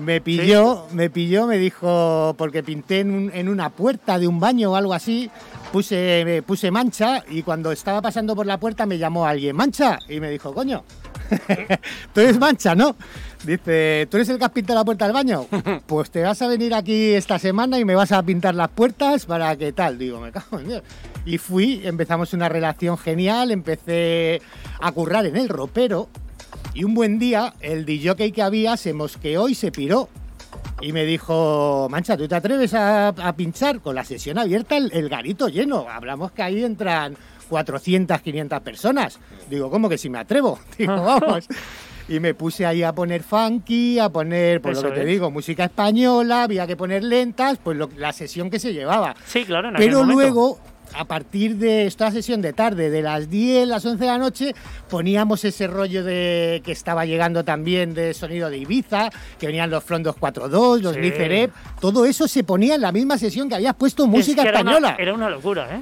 me 0.00 0.20
pilló, 0.20 0.86
me 0.92 1.10
pilló, 1.10 1.46
me 1.46 1.58
dijo, 1.58 2.34
porque 2.38 2.62
pinté 2.62 3.00
en, 3.00 3.48
una 3.48 3.70
puerta 3.70 4.20
de 4.20 4.28
un 4.28 4.38
baño 4.38 4.70
o 4.70 4.76
algo 4.76 4.94
así, 4.94 5.30
puse, 5.72 6.44
puse 6.46 6.70
mancha 6.70 7.24
y 7.28 7.42
cuando 7.42 7.72
estaba 7.72 8.00
pasando 8.00 8.36
por 8.36 8.46
la 8.46 8.58
puerta 8.58 8.86
me 8.86 8.98
llamó 8.98 9.26
alguien, 9.26 9.56
mancha, 9.56 9.98
y 10.08 10.20
me 10.20 10.30
dijo, 10.30 10.54
coño, 10.54 10.84
tú 12.14 12.20
eres 12.20 12.38
mancha, 12.38 12.76
¿no? 12.76 12.94
Dice, 13.44 14.08
¿tú 14.10 14.16
eres 14.16 14.28
el 14.30 14.38
que 14.38 14.44
has 14.44 14.50
pintado 14.50 14.78
la 14.78 14.84
puerta 14.84 15.04
del 15.04 15.12
baño? 15.12 15.46
Pues 15.86 16.10
te 16.10 16.22
vas 16.22 16.40
a 16.40 16.48
venir 16.48 16.72
aquí 16.74 17.12
esta 17.12 17.38
semana 17.38 17.78
y 17.78 17.84
me 17.84 17.94
vas 17.94 18.10
a 18.12 18.22
pintar 18.22 18.54
las 18.54 18.70
puertas 18.70 19.26
para 19.26 19.54
que 19.56 19.72
tal. 19.72 19.98
Digo, 19.98 20.18
me 20.18 20.32
cago 20.32 20.58
en 20.58 20.68
Dios. 20.68 20.82
Y 21.26 21.38
fui, 21.38 21.82
empezamos 21.84 22.32
una 22.32 22.48
relación 22.48 22.96
genial, 22.96 23.50
empecé 23.50 24.40
a 24.80 24.92
currar 24.92 25.26
en 25.26 25.36
el 25.36 25.48
ropero 25.48 26.08
y 26.72 26.84
un 26.84 26.94
buen 26.94 27.18
día 27.18 27.54
el 27.60 27.84
DJ 27.84 28.32
que 28.32 28.42
había 28.42 28.76
se 28.76 28.94
mosqueó 28.94 29.48
y 29.48 29.54
se 29.54 29.70
piró. 29.70 30.08
Y 30.80 30.92
me 30.92 31.04
dijo, 31.04 31.88
Mancha, 31.90 32.16
¿tú 32.16 32.26
te 32.26 32.34
atreves 32.34 32.72
a, 32.74 33.14
pinchar 33.36 33.80
con 33.80 33.94
la 33.94 34.04
sesión 34.04 34.38
abierta 34.38 34.76
el, 34.76 35.08
garito 35.08 35.48
lleno? 35.48 35.86
Hablamos 35.88 36.32
que 36.32 36.42
ahí 36.42 36.64
entran 36.64 37.16
400, 37.48 38.20
500 38.20 38.60
personas. 38.60 39.18
Digo, 39.50 39.70
¿cómo 39.70 39.88
que 39.88 39.98
si 39.98 40.08
me 40.08 40.18
atrevo? 40.18 40.58
Digo, 40.78 40.94
vamos 41.02 41.46
y 42.08 42.20
me 42.20 42.34
puse 42.34 42.66
ahí 42.66 42.82
a 42.82 42.92
poner 42.92 43.22
funky, 43.22 43.98
a 43.98 44.08
poner, 44.08 44.60
por 44.60 44.74
lo 44.74 44.82
que 44.82 45.00
te 45.00 45.04
digo, 45.04 45.30
música 45.30 45.64
española, 45.64 46.44
había 46.44 46.66
que 46.66 46.76
poner 46.76 47.02
lentas, 47.02 47.58
pues 47.62 47.78
la 47.96 48.12
sesión 48.12 48.50
que 48.50 48.58
se 48.58 48.72
llevaba. 48.72 49.14
Sí, 49.26 49.44
claro, 49.44 49.68
en 49.68 49.76
Pero 49.76 50.04
luego, 50.04 50.58
a 50.94 51.04
partir 51.06 51.56
de 51.56 51.86
esta 51.86 52.10
sesión 52.10 52.42
de 52.42 52.52
tarde, 52.52 52.90
de 52.90 53.02
las 53.02 53.30
10, 53.30 53.68
las 53.68 53.84
11 53.84 53.98
de 53.98 54.06
la 54.06 54.18
noche, 54.18 54.54
poníamos 54.88 55.44
ese 55.44 55.66
rollo 55.66 56.04
de 56.04 56.62
que 56.64 56.72
estaba 56.72 57.06
llegando 57.06 57.44
también 57.44 57.94
de 57.94 58.12
sonido 58.14 58.50
de 58.50 58.58
Ibiza, 58.58 59.10
que 59.38 59.46
venían 59.46 59.70
los 59.70 59.82
Frondos 59.82 60.16
4.2, 60.16 60.80
los 60.80 60.94
sí. 60.94 61.52
todo 61.80 62.04
eso 62.04 62.28
se 62.28 62.44
ponía 62.44 62.74
en 62.74 62.82
la 62.82 62.92
misma 62.92 63.18
sesión 63.18 63.48
que 63.48 63.54
habías 63.54 63.74
puesto 63.74 64.06
música 64.06 64.42
española. 64.42 64.96
era 64.98 65.14
una 65.14 65.30
locura, 65.30 65.74
¿eh? 65.74 65.80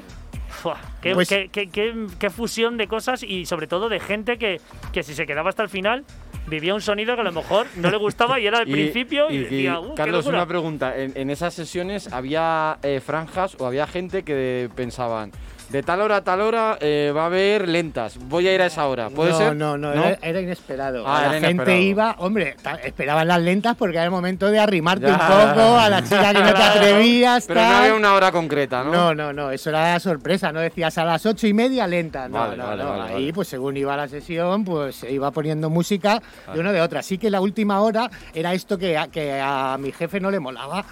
Pues 1.02 1.28
qué, 1.28 1.48
qué, 1.50 2.30
fusión 2.30 2.76
de 2.76 2.86
cosas 2.88 3.22
y 3.22 3.46
sobre 3.46 3.66
todo 3.66 3.88
de 3.88 4.00
gente 4.00 4.38
que, 4.38 4.60
que 4.92 5.02
si 5.02 5.14
se 5.14 5.26
quedaba 5.26 5.50
hasta 5.50 5.62
el 5.62 5.68
final 5.68 6.04
vivía 6.46 6.74
un 6.74 6.80
sonido 6.80 7.14
que 7.14 7.20
a 7.20 7.24
lo 7.24 7.32
mejor 7.32 7.66
no 7.76 7.90
le 7.90 7.96
gustaba 7.96 8.40
y 8.40 8.46
era 8.46 8.58
al 8.58 8.66
principio 8.70 9.30
y, 9.30 9.38
decía, 9.38 9.80
uh, 9.80 9.94
Carlos, 9.94 10.26
una 10.26 10.46
pregunta. 10.46 10.94
¿En, 10.96 11.30
esas 11.30 11.54
sesiones 11.54 12.12
había 12.12 12.78
eh, 12.82 13.00
franjas 13.00 13.56
o 13.58 13.66
había 13.66 13.86
gente 13.86 14.22
que 14.22 14.68
pensaban 14.74 15.32
de 15.72 15.82
tal 15.82 16.02
hora 16.02 16.16
a 16.16 16.20
tal 16.22 16.42
hora 16.42 16.76
eh, 16.80 17.12
va 17.16 17.22
a 17.22 17.26
haber 17.26 17.66
lentas. 17.66 18.18
Voy 18.28 18.46
a 18.46 18.54
ir 18.54 18.60
a 18.60 18.66
esa 18.66 18.86
hora. 18.86 19.08
¿Puede 19.08 19.30
no, 19.30 19.38
ser? 19.38 19.56
No, 19.56 19.78
no, 19.78 19.90
Era, 19.90 20.40
inesperado. 20.40 21.04
Ah, 21.06 21.28
la 21.32 21.40
gente 21.40 21.80
iba, 21.80 22.14
hombre, 22.18 22.56
esperaban 22.84 23.26
las 23.26 23.40
lentas 23.40 23.74
porque 23.76 23.96
era 23.96 24.04
el 24.04 24.10
momento 24.10 24.50
de 24.50 24.58
arrimarte 24.58 25.06
un 25.06 25.16
poco 25.16 25.78
a 25.78 25.88
la 25.88 26.02
chica 26.02 26.34
que 26.34 26.40
no 26.40 26.52
te 26.52 26.62
atrevías. 26.62 27.46
Pero 27.46 27.62
no 27.62 27.76
había 27.76 27.94
una 27.94 28.12
hora 28.12 28.30
concreta, 28.30 28.84
¿no? 28.84 28.92
No, 28.92 29.14
no, 29.14 29.32
no. 29.32 29.50
Eso 29.50 29.70
era 29.70 29.98
sorpresa. 29.98 30.52
No 30.52 30.60
decías 30.60 30.98
a 30.98 31.06
las 31.06 31.24
ocho 31.24 31.46
y 31.46 31.54
media 31.54 31.86
lenta. 31.86 32.28
No, 32.28 32.54
no, 32.54 32.76
no. 32.76 33.02
Ahí, 33.02 33.32
pues 33.32 33.48
según 33.48 33.78
iba 33.78 33.96
la 33.96 34.08
sesión, 34.08 34.64
pues 34.64 34.96
se 34.96 35.10
iba 35.10 35.30
poniendo 35.30 35.70
música 35.70 36.20
de 36.52 36.60
una 36.60 36.72
de 36.72 36.82
otra. 36.82 37.00
Así 37.00 37.16
que 37.16 37.30
la 37.30 37.40
última 37.40 37.80
hora 37.80 38.10
era 38.34 38.52
esto 38.52 38.76
que, 38.76 39.00
que 39.10 39.40
a 39.42 39.78
mi 39.80 39.90
jefe 39.90 40.20
no 40.20 40.30
le 40.30 40.38
molaba 40.38 40.84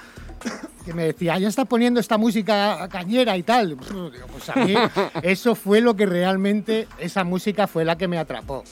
que 0.85 0.95
me 0.95 1.05
decía, 1.05 1.39
ya 1.39 1.49
está 1.49 1.65
poniendo 1.65 2.01
esta 2.01 2.19
música 2.19 2.89
cañera 2.91 3.37
y 3.37 3.43
tal. 3.43 3.77
pues 3.77 4.49
a 4.49 4.65
mí 4.65 4.75
eso 5.23 5.55
fue 5.55 5.81
lo 5.81 5.95
que 5.95 6.07
realmente, 6.07 6.89
esa 6.99 7.25
música 7.25 7.67
fue 7.67 7.85
la 7.85 7.97
que 7.97 8.09
me 8.09 8.19
atrapó. 8.19 8.65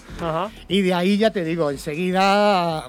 Y 0.69 0.83
de 0.83 0.95
ahí 0.95 1.19
ya 1.19 1.31
te 1.31 1.45
digo, 1.45 1.71
enseguida, 1.71 2.89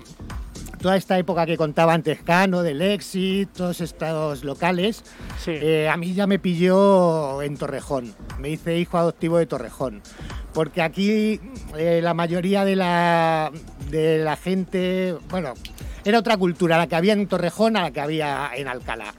toda 0.81 0.95
esta 0.95 1.17
época 1.17 1.45
que 1.45 1.57
contaba 1.57 1.93
antes 1.93 2.21
Cano, 2.21 2.63
del 2.63 2.81
Exit, 2.81 3.49
todos 3.51 3.81
estos 3.81 4.43
locales, 4.43 5.03
eh, 5.47 5.89
a 5.89 5.97
mí 5.97 6.13
ya 6.13 6.25
me 6.25 6.39
pilló 6.39 7.41
en 7.41 7.57
Torrejón. 7.57 8.13
Me 8.39 8.49
hice 8.49 8.77
hijo 8.77 8.97
adoptivo 8.97 9.37
de 9.37 9.45
Torrejón. 9.45 10.01
Porque 10.53 10.81
aquí 10.81 11.39
eh, 11.77 11.99
la 12.01 12.13
mayoría 12.13 12.65
de 12.65 12.75
la, 12.75 13.51
de 13.91 14.19
la 14.19 14.35
gente, 14.35 15.15
bueno, 15.29 15.53
era 16.05 16.19
otra 16.19 16.37
cultura, 16.37 16.77
la 16.77 16.87
que 16.87 16.95
había 16.95 17.13
en 17.13 17.27
Torrejón 17.27 17.77
a 17.77 17.83
la 17.83 17.91
que 17.91 18.01
había 18.01 18.51
en 18.55 18.67
Alcalá. 18.67 19.13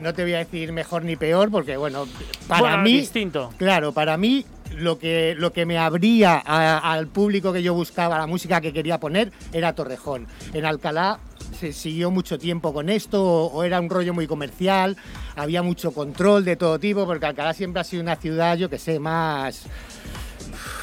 No, 0.00 0.14
te, 0.14 0.22
voy 0.22 0.32
a 0.32 0.38
decir 0.38 0.72
mejor 0.72 1.04
ni 1.04 1.16
peor, 1.16 1.50
porque 1.50 1.76
bueno, 1.76 2.06
para 2.48 2.78
mí. 2.78 2.98
Distinto. 2.98 3.52
Claro, 3.58 3.92
para 3.92 4.16
mí 4.16 4.46
lo 4.76 4.98
que, 4.98 5.34
lo 5.36 5.52
que 5.52 5.66
me 5.66 5.78
abría 5.78 6.38
al 6.38 7.08
público 7.08 7.52
que 7.52 7.62
yo 7.62 7.74
buscaba, 7.74 8.18
la 8.18 8.26
música 8.26 8.60
que 8.60 8.72
quería 8.72 8.98
poner, 8.98 9.32
era 9.52 9.74
Torrejón. 9.74 10.26
En 10.52 10.64
Alcalá 10.64 11.18
se 11.58 11.72
siguió 11.72 12.10
mucho 12.10 12.38
tiempo 12.38 12.72
con 12.72 12.88
esto, 12.88 13.22
o, 13.22 13.62
era 13.64 13.80
un 13.80 13.90
rollo 13.90 14.14
muy 14.14 14.26
comercial, 14.26 14.96
había 15.36 15.62
mucho 15.62 15.92
control 15.92 16.44
de 16.44 16.56
todo 16.56 16.78
tipo, 16.78 17.06
porque 17.06 17.26
Alcalá 17.26 17.52
siempre 17.52 17.80
ha 17.80 17.84
sido 17.84 18.02
una 18.02 18.16
ciudad, 18.16 18.56
yo 18.56 18.70
que 18.70 18.78
sé, 18.78 18.98
más 18.98 19.66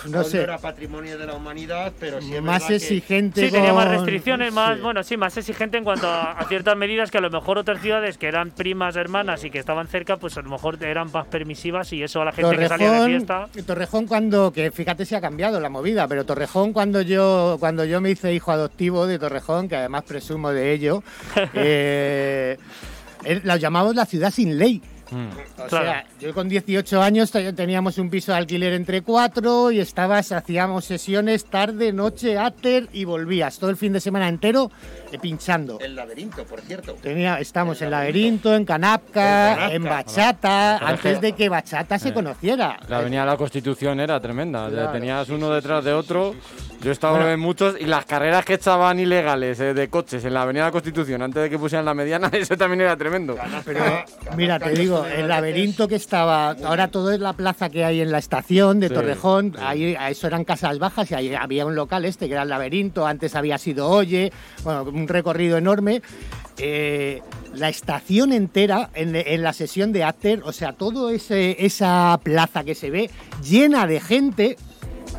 no 0.10 0.24
sé. 0.24 0.42
era 0.42 0.58
patrimonio 0.58 1.18
de 1.18 1.26
la 1.26 1.34
humanidad, 1.34 1.94
pero 2.00 2.22
sí 2.22 2.40
más 2.42 2.70
exigente. 2.70 3.46
Sí, 3.46 3.52
tenía 3.52 3.74
más 3.74 3.90
restricciones, 3.90 4.54
más, 4.54 4.82
bueno, 4.82 5.04
sí, 5.04 5.18
más 5.18 5.36
exigente 5.38 5.78
en 5.78 5.84
cuanto 5.84 6.08
a, 6.08 6.44
ciertas 6.48 6.76
medidas 6.76 7.12
que 7.12 7.18
a 7.18 7.22
lo 7.22 7.30
mejor 7.30 7.58
otras 7.58 7.82
ciudades 7.82 8.18
que 8.18 8.28
eran 8.28 8.52
primas 8.52 8.96
hermanas 8.96 9.44
y 9.44 9.50
que 9.50 9.60
estaban 9.60 9.88
cerca, 9.88 10.18
pues 10.18 10.38
a 10.38 10.42
lo 10.42 10.50
mejor 10.50 10.84
eran 10.84 11.12
más 11.12 11.28
permisivas 11.28 11.92
y 11.94 12.04
eso 12.04 12.22
a 12.22 12.26
la 12.26 12.32
gente 12.32 12.58
que 12.58 12.68
salía 12.68 12.92
de 12.92 13.06
fiesta. 13.06 13.48
Torrejón 13.66 14.08
cuando, 14.08 14.52
que 14.52 14.72
fíjate 14.72 15.06
si 15.06 15.16
ha 15.16 15.22
cambiado 15.22 15.60
la 15.60 15.70
movida, 15.70 16.08
pero 16.08 16.26
Torrejón 16.26 16.74
cuando 16.74 17.02
yo, 17.02 17.58
cuando 17.60 17.86
yo 17.86 18.02
me 18.02 18.12
hice 18.12 18.34
hijo 18.34 18.52
adoptivo 18.52 19.08
de 19.08 19.20
Torrejón, 19.20 19.70
que 19.70 19.76
además 19.76 20.04
presumo 20.04 20.52
de 20.52 20.74
ello, 20.74 21.04
eh, 21.54 22.58
la 23.44 23.58
llamamos 23.58 23.96
la 23.96 24.06
ciudad 24.06 24.32
sin 24.32 24.58
ley. 24.58 24.82
Mm. 25.12 25.62
O 25.66 25.70
sea, 25.70 26.06
yo 26.20 26.34
con 26.34 26.50
18 26.50 27.02
años 27.02 27.32
teníamos 27.32 27.98
un 27.98 28.10
piso 28.10 28.32
de 28.32 28.40
alquiler 28.40 28.74
entre 28.74 29.02
cuatro 29.02 29.72
y 29.72 29.80
estabas, 29.80 30.32
hacíamos 30.32 30.86
sesiones 30.86 31.46
tarde, 31.46 31.94
noche, 31.94 32.38
áter 32.38 32.88
y 32.94 33.06
volvías 33.06 33.60
todo 33.60 33.70
el 33.70 33.78
fin 33.78 33.94
de 33.94 34.00
semana 34.00 34.30
entero 34.30 34.72
pinchando. 35.20 35.80
El 35.80 35.96
laberinto, 35.96 36.44
por 36.46 36.62
cierto. 36.62 36.94
Tenía, 37.02 37.40
estamos 37.40 37.82
en 37.82 37.92
laberinto, 37.92 38.56
en 38.56 38.66
Canapca, 38.66 39.74
en 39.74 39.84
Bachata, 39.84 40.78
antes 40.78 41.22
de 41.22 41.34
que 41.34 41.50
Bachata 41.50 41.98
se 42.00 42.10
eh. 42.10 42.14
conociera. 42.14 42.80
La 42.88 43.00
Avenida 43.00 43.22
de 43.22 43.28
la 43.28 43.38
Constitución 43.38 44.00
era 44.00 44.20
tremenda. 44.20 44.92
Tenías 44.92 45.30
uno 45.30 45.50
detrás 45.50 45.84
de 45.84 45.94
otro. 45.94 46.36
Yo 46.82 46.90
he 46.90 46.94
estado 46.94 47.30
en 47.30 47.40
muchos 47.40 47.76
y 47.80 47.86
las 47.86 48.06
carreras 48.06 48.44
que 48.44 48.56
estaban 48.56 49.00
ilegales 49.00 49.60
eh, 49.60 49.76
de 49.76 49.88
coches 49.88 50.26
en 50.26 50.34
la 50.34 50.42
Avenida 50.42 50.64
de 50.64 50.70
la 50.70 50.72
Constitución 50.72 51.22
antes 51.22 51.44
de 51.44 51.48
que 51.48 51.60
pusieran 51.60 51.86
la 51.86 51.94
mediana, 51.94 52.28
eso 52.34 52.58
también 52.58 52.82
era 52.82 52.98
tremendo. 52.98 53.38
Pero 53.64 53.84
mira, 54.36 54.58
te 54.58 54.72
digo, 54.72 55.06
el 55.06 55.28
laberinto 55.28 55.88
que 55.88 55.96
estaba, 55.96 56.50
ahora 56.64 56.88
todo 56.88 57.12
es 57.12 57.20
la 57.20 57.34
plaza 57.34 57.70
que 57.70 57.86
hay 57.86 58.02
en 58.02 58.12
la 58.12 58.18
estación 58.18 58.80
de 58.80 58.90
Torrejón, 58.90 59.56
ahí 59.60 59.96
eso 60.10 60.26
eran 60.26 60.44
casas 60.44 60.80
bajas 60.80 61.12
y 61.12 61.14
ahí 61.14 61.36
había 61.36 61.68
un 61.68 61.76
local 61.76 62.04
este 62.04 62.28
que 62.28 62.34
era 62.34 62.44
el 62.44 62.50
laberinto, 62.50 63.06
antes 63.06 63.36
había 63.36 63.60
sido 63.60 63.88
Oye, 63.88 64.32
bueno, 64.64 65.01
un 65.02 65.08
recorrido 65.08 65.58
enorme. 65.58 66.02
Eh, 66.58 67.22
la 67.54 67.70
estación 67.70 68.32
entera 68.32 68.90
en, 68.94 69.42
la 69.42 69.54
sesión 69.54 69.92
de 69.92 70.04
After, 70.04 70.42
o 70.44 70.54
sea, 70.54 70.74
toda 70.74 71.12
esa 71.14 72.20
plaza 72.24 72.64
que 72.64 72.76
se 72.76 72.90
ve 72.90 73.10
llena 73.44 73.88
de 73.88 74.00
gente, 74.00 74.58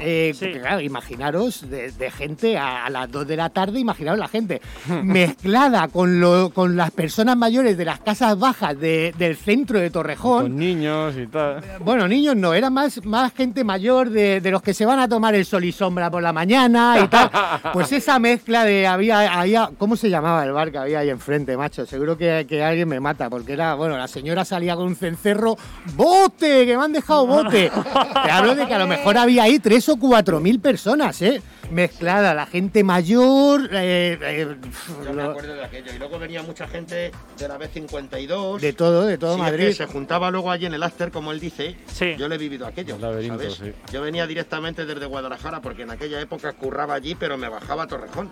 eh, 0.03 0.59
claro, 0.61 0.81
imaginaros 0.81 1.69
de, 1.69 2.11
gente 2.11 2.59
a, 2.59 2.89
las 2.91 3.11
2 3.11 3.27
de 3.27 3.37
la 3.37 3.51
tarde, 3.51 3.79
imaginaros 3.79 4.19
la 4.19 4.29
gente 4.29 4.61
mezclada 5.03 5.89
con, 5.89 6.21
lo, 6.21 6.51
con 6.51 6.77
las 6.77 6.91
personas 6.91 7.37
mayores 7.37 7.77
de 7.77 7.85
las 7.85 8.01
casas 8.01 8.39
bajas 8.39 8.79
del 8.79 9.37
centro 9.37 9.79
de 9.79 9.91
Torrejón. 9.91 10.43
Con 10.43 10.57
niños 10.57 11.15
y 11.17 11.27
tal. 11.27 11.63
Bueno, 11.81 12.09
niños 12.09 12.37
no, 12.37 12.55
era 12.55 12.71
más, 12.71 13.05
más 13.05 13.33
gente 13.33 13.65
mayor 13.65 14.11
de, 14.11 14.41
los 14.51 14.63
que 14.63 14.75
se 14.75 14.85
van 14.85 14.99
a 14.99 15.09
tomar 15.09 15.35
el 15.35 15.45
sol 15.45 15.65
y 15.65 15.73
sombra 15.73 16.11
por 16.11 16.23
la 16.23 16.33
mañana 16.33 16.97
y 17.03 17.09
tal. 17.09 17.31
Pues 17.73 17.93
esa 17.93 18.19
mezcla 18.19 18.65
de 18.65 18.87
había, 18.87 19.41
había 19.41 19.71
¿cómo 19.79 19.97
se 19.97 20.11
llamaba 20.11 20.45
el 20.45 20.53
bar 20.53 20.71
que 20.71 20.79
había 20.79 21.01
ahí 21.01 21.11
enfrente, 21.11 21.57
macho? 21.57 21.87
Seguro 21.87 22.17
que, 22.17 22.45
que 22.49 22.63
alguien 22.63 22.89
me 22.89 23.01
mata, 23.01 23.31
porque 23.31 23.53
era, 23.53 23.75
bueno, 23.75 23.97
la 23.97 24.09
señora 24.09 24.45
salía 24.45 24.77
con 24.77 24.87
un 24.87 24.97
cencerro, 24.97 25.57
¡bote! 25.95 26.67
¡Que 26.67 26.77
me 26.77 26.85
han 26.85 26.93
dejado 26.93 27.27
bote! 27.27 27.71
Te 28.25 28.31
hablo 28.31 28.55
de 28.55 28.67
que 28.67 28.75
a 28.75 28.79
lo 28.79 28.87
mejor 28.87 29.17
había 29.17 29.45
ahí 29.45 29.59
tres 29.59 29.89
o 29.89 29.92
cuatro 29.97 30.41
mil 30.41 30.61
personas, 30.61 31.21
¿eh? 31.23 31.43
Mezclada, 31.71 32.35
la 32.35 32.47
gente 32.47 32.85
mayor. 32.85 33.69
Eh, 33.73 34.19
eh, 34.21 34.57
Yo 35.05 35.13
me 35.13 35.23
acuerdo 35.23 35.55
de 35.55 35.65
aquello. 35.65 35.93
Y 35.95 35.99
luego 35.99 36.19
venía 36.19 36.43
mucha 36.43 36.69
gente 36.69 37.11
de 37.39 37.49
la 37.49 37.59
B52. 37.59 38.61
De 38.61 38.73
todo, 38.73 39.07
de 39.07 39.17
todo 39.19 39.39
Madrid. 39.39 39.73
se 39.73 39.87
juntaba 39.87 40.31
luego 40.31 40.51
allí 40.51 40.67
en 40.67 40.75
el 40.75 40.83
after, 40.83 41.11
como 41.11 41.33
él 41.33 41.41
dice. 41.41 41.77
Sí. 41.87 42.15
Yo 42.19 42.29
le 42.29 42.35
he 42.35 42.39
vivido 42.39 42.67
aquello. 42.67 42.99
¿sabes? 43.01 43.61
Yo 43.93 44.03
venía 44.03 44.27
directamente 44.27 44.85
desde 44.85 45.07
Guadalajara 45.07 45.61
porque 45.63 45.83
en 45.83 45.91
aquella 45.91 46.21
época 46.21 46.53
curraba 46.53 46.95
allí, 46.95 47.15
pero 47.15 47.39
me 47.39 47.49
bajaba 47.49 47.85
a 47.85 47.87
Torrejón. 47.87 48.31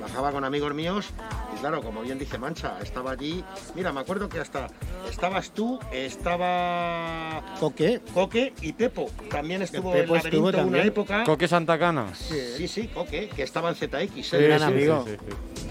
Bajaba 0.00 0.32
con 0.32 0.44
amigos 0.44 0.74
míos 0.74 1.10
y 1.54 1.60
claro, 1.60 1.82
como 1.82 2.02
bien 2.02 2.18
dice 2.18 2.38
Mancha, 2.38 2.78
estaba 2.82 3.12
allí. 3.12 3.44
Mira, 3.74 3.92
me 3.92 4.00
acuerdo 4.00 4.28
que 4.28 4.38
hasta 4.40 4.68
estabas 5.10 5.50
tú, 5.50 5.78
estaba. 5.92 7.42
Coque. 7.58 8.00
Coque 8.14 8.52
y 8.62 8.72
Pepo. 8.72 9.10
También 9.30 9.62
estuvo 9.62 9.94
en 9.94 10.08
laberinto 10.08 10.62
una 10.62 10.82
época. 10.82 11.24
Coque 11.24 11.48
Santa 11.48 11.78
Cana. 11.78 12.06
Sí, 12.14 12.66
sí, 12.68 12.88
Coque, 12.88 13.28
que 13.28 13.42
estaba 13.42 13.70
en 13.70 13.74
ZX. 13.74 14.32
¿eh? 14.34 14.42
Gran 14.42 14.62
amigo. 14.62 15.04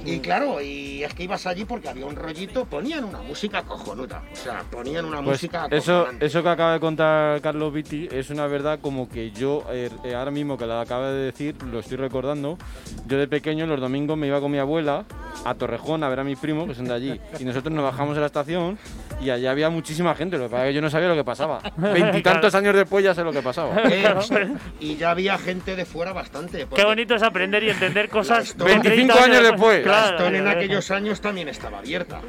Y 0.05 0.19
claro, 0.19 0.61
y 0.61 1.03
es 1.03 1.13
que 1.13 1.23
ibas 1.23 1.45
allí 1.45 1.65
porque 1.65 1.89
había 1.89 2.05
un 2.05 2.15
rollito, 2.15 2.65
ponían 2.65 3.03
una 3.03 3.21
música 3.21 3.63
cojonuda. 3.63 4.23
O 4.31 4.35
sea, 4.35 4.63
ponían 4.71 5.05
una 5.05 5.17
pues 5.17 5.41
música 5.41 5.67
eso, 5.69 6.07
eso 6.19 6.41
que 6.41 6.49
acaba 6.49 6.73
de 6.73 6.79
contar 6.79 7.41
Carlos 7.41 7.73
Vitti 7.73 8.07
es 8.11 8.29
una 8.29 8.47
verdad 8.47 8.79
como 8.81 9.09
que 9.09 9.31
yo, 9.31 9.65
eh, 9.71 9.89
ahora 10.15 10.31
mismo 10.31 10.57
que 10.57 10.65
la 10.65 10.81
acaba 10.81 11.11
de 11.11 11.25
decir, 11.25 11.55
lo 11.63 11.79
estoy 11.79 11.97
recordando. 11.97 12.57
Yo 13.07 13.17
de 13.17 13.27
pequeño 13.27 13.65
los 13.65 13.79
domingos 13.79 14.17
me 14.19 14.27
iba 14.27 14.39
con 14.39 14.51
mi 14.51 14.59
abuela 14.59 15.05
a 15.45 15.53
Torrejón 15.53 16.03
a 16.03 16.09
ver 16.09 16.19
a 16.19 16.23
mis 16.23 16.37
primos 16.37 16.67
que 16.67 16.75
son 16.75 16.85
de 16.85 16.93
allí. 16.93 17.21
Y 17.39 17.45
nosotros 17.45 17.73
nos 17.73 17.83
bajamos 17.83 18.15
de 18.15 18.21
la 18.21 18.27
estación 18.27 18.77
y 19.21 19.29
allá 19.29 19.51
había 19.51 19.69
muchísima 19.69 20.15
gente. 20.15 20.37
Lo 20.37 20.45
que 20.45 20.49
pasa 20.51 20.65
es 20.65 20.69
que 20.69 20.73
yo 20.75 20.81
no 20.81 20.89
sabía 20.89 21.07
lo 21.07 21.15
que 21.15 21.23
pasaba. 21.23 21.61
Veintitantos 21.77 22.53
años 22.55 22.75
después 22.75 23.03
ya 23.03 23.13
sé 23.13 23.23
lo 23.23 23.31
que 23.31 23.41
pasaba. 23.41 23.75
y 24.79 24.95
ya 24.95 25.11
había 25.11 25.37
gente 25.37 25.75
de 25.75 25.85
fuera 25.85 26.13
bastante. 26.13 26.67
Qué 26.73 26.83
bonito 26.83 27.15
es 27.15 27.23
aprender 27.23 27.63
y 27.63 27.69
entender 27.69 28.09
cosas. 28.09 28.55
25 28.57 29.19
años 29.19 29.43
después. 29.43 29.83
Claro, 29.83 30.27
en 30.27 30.47
aquellos 30.47 30.91
años 30.91 31.21
también 31.21 31.49
estaba 31.49 31.79
abierta. 31.79 32.21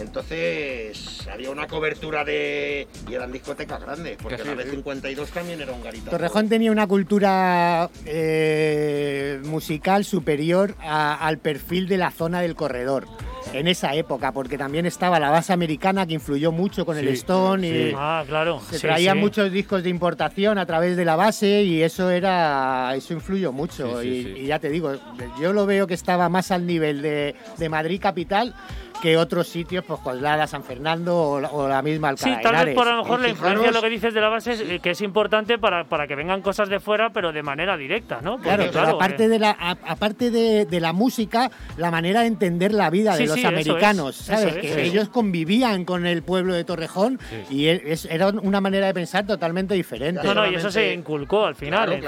Entonces 0.00 1.26
había 1.32 1.50
una 1.50 1.66
cobertura 1.66 2.24
de. 2.24 2.86
y 3.08 3.14
eran 3.14 3.32
discotecas 3.32 3.80
grandes, 3.80 4.16
porque 4.20 4.42
la 4.44 4.54
B52 4.54 5.26
también 5.28 5.60
era 5.60 5.72
un 5.72 5.82
garito. 5.82 6.10
Torrejón 6.10 6.48
tenía 6.48 6.72
una 6.72 6.86
cultura 6.86 7.90
eh, 8.04 9.40
musical 9.44 10.04
superior 10.04 10.74
al 10.82 11.38
perfil 11.38 11.88
de 11.88 11.98
la 11.98 12.10
zona 12.10 12.40
del 12.40 12.54
corredor 12.54 13.06
en 13.52 13.66
esa 13.66 13.94
época, 13.94 14.32
porque 14.32 14.58
también 14.58 14.86
estaba 14.86 15.18
la 15.18 15.30
base 15.30 15.52
americana 15.52 16.06
que 16.06 16.14
influyó 16.14 16.52
mucho 16.52 16.84
con 16.84 16.96
el 16.98 17.08
Stone 17.08 17.66
y 17.66 17.92
ah, 17.96 18.24
claro. 18.26 18.60
se 18.70 18.78
traían 18.78 19.18
muchos 19.18 19.50
discos 19.50 19.82
de 19.82 19.90
importación 19.90 20.58
a 20.58 20.66
través 20.66 20.96
de 20.96 21.04
la 21.04 21.16
base 21.16 21.62
y 21.62 21.82
eso 21.82 22.10
era 22.10 22.92
eso 22.94 23.14
influyó 23.14 23.52
mucho 23.52 24.02
y, 24.02 24.46
ya 24.46 24.58
te 24.58 24.68
digo, 24.68 24.92
yo 25.40 25.52
lo 25.52 25.66
veo 25.66 25.86
que 25.86 25.94
estaba 25.94 26.28
más 26.28 26.50
al 26.50 26.66
nivel 26.66 27.02
de, 27.02 27.34
de 27.56 27.68
Madrid 27.68 28.00
capital 28.00 28.54
que 29.00 29.16
otros 29.16 29.48
sitios, 29.48 29.84
pues 29.84 30.00
Coslada, 30.00 30.46
San 30.46 30.64
Fernando 30.64 31.16
o, 31.16 31.68
la 31.68 31.82
misma 31.82 32.10
Alcalá. 32.10 32.36
Sí, 32.36 32.42
tal 32.42 32.66
vez 32.66 32.74
por 32.74 32.86
lo 32.86 33.02
mejor 33.02 33.20
la 33.20 33.28
influencia, 33.28 33.70
lo 33.70 33.82
que 33.82 33.88
dices 33.88 34.14
de 34.14 34.20
la 34.20 34.28
base, 34.28 34.52
es 34.52 34.60
eh, 34.60 34.80
que 34.82 34.90
es 34.90 35.00
importante 35.00 35.58
para, 35.58 35.84
para, 35.84 36.06
que 36.06 36.14
vengan 36.14 36.42
cosas 36.42 36.68
de 36.68 36.80
fuera, 36.80 37.10
pero 37.10 37.32
de 37.32 37.42
manera 37.42 37.76
directa, 37.76 38.20
¿no? 38.22 38.38
claro, 38.38 38.64
pero 38.72 38.88
aparte, 38.88 39.24
eh. 39.24 39.28
de 39.28 39.38
la, 39.38 39.50
aparte 39.50 40.30
de, 40.30 40.80
la 40.80 40.92
música, 40.92 41.50
la 41.76 41.90
manera 41.90 42.20
de 42.20 42.26
entender 42.26 42.72
la 42.72 42.90
vida 42.90 43.16
de 43.16 43.26
los 43.26 43.44
americanos, 43.44 44.16
¿sabes? 44.16 44.54
que 44.54 44.82
ellos 44.82 45.08
convivían 45.08 45.84
con 45.84 46.06
el 46.06 46.22
pueblo 46.22 46.54
de 46.54 46.64
Torrejón 46.64 47.18
y 47.50 47.66
era 47.66 48.28
una 48.28 48.60
manera 48.60 48.86
de 48.86 48.94
pensar 48.94 49.26
totalmente 49.26 49.74
diferente. 49.74 50.22
No, 50.24 50.34
no, 50.34 50.46
y 50.46 50.54
eso 50.54 50.70
se 50.70 50.92
inculcó 50.92 51.46
al 51.46 51.54
final. 51.54 52.00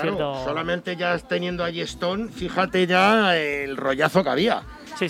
Solamente 0.44 0.96
ya 0.96 1.18
teniendo 1.18 1.64
allí 1.64 1.80
Stone, 1.80 2.28
fíjate 2.28 2.86
ya 2.86 3.36
el 3.36 3.76
rollazo 3.76 4.22
que 4.22 4.30
había. 4.30 4.62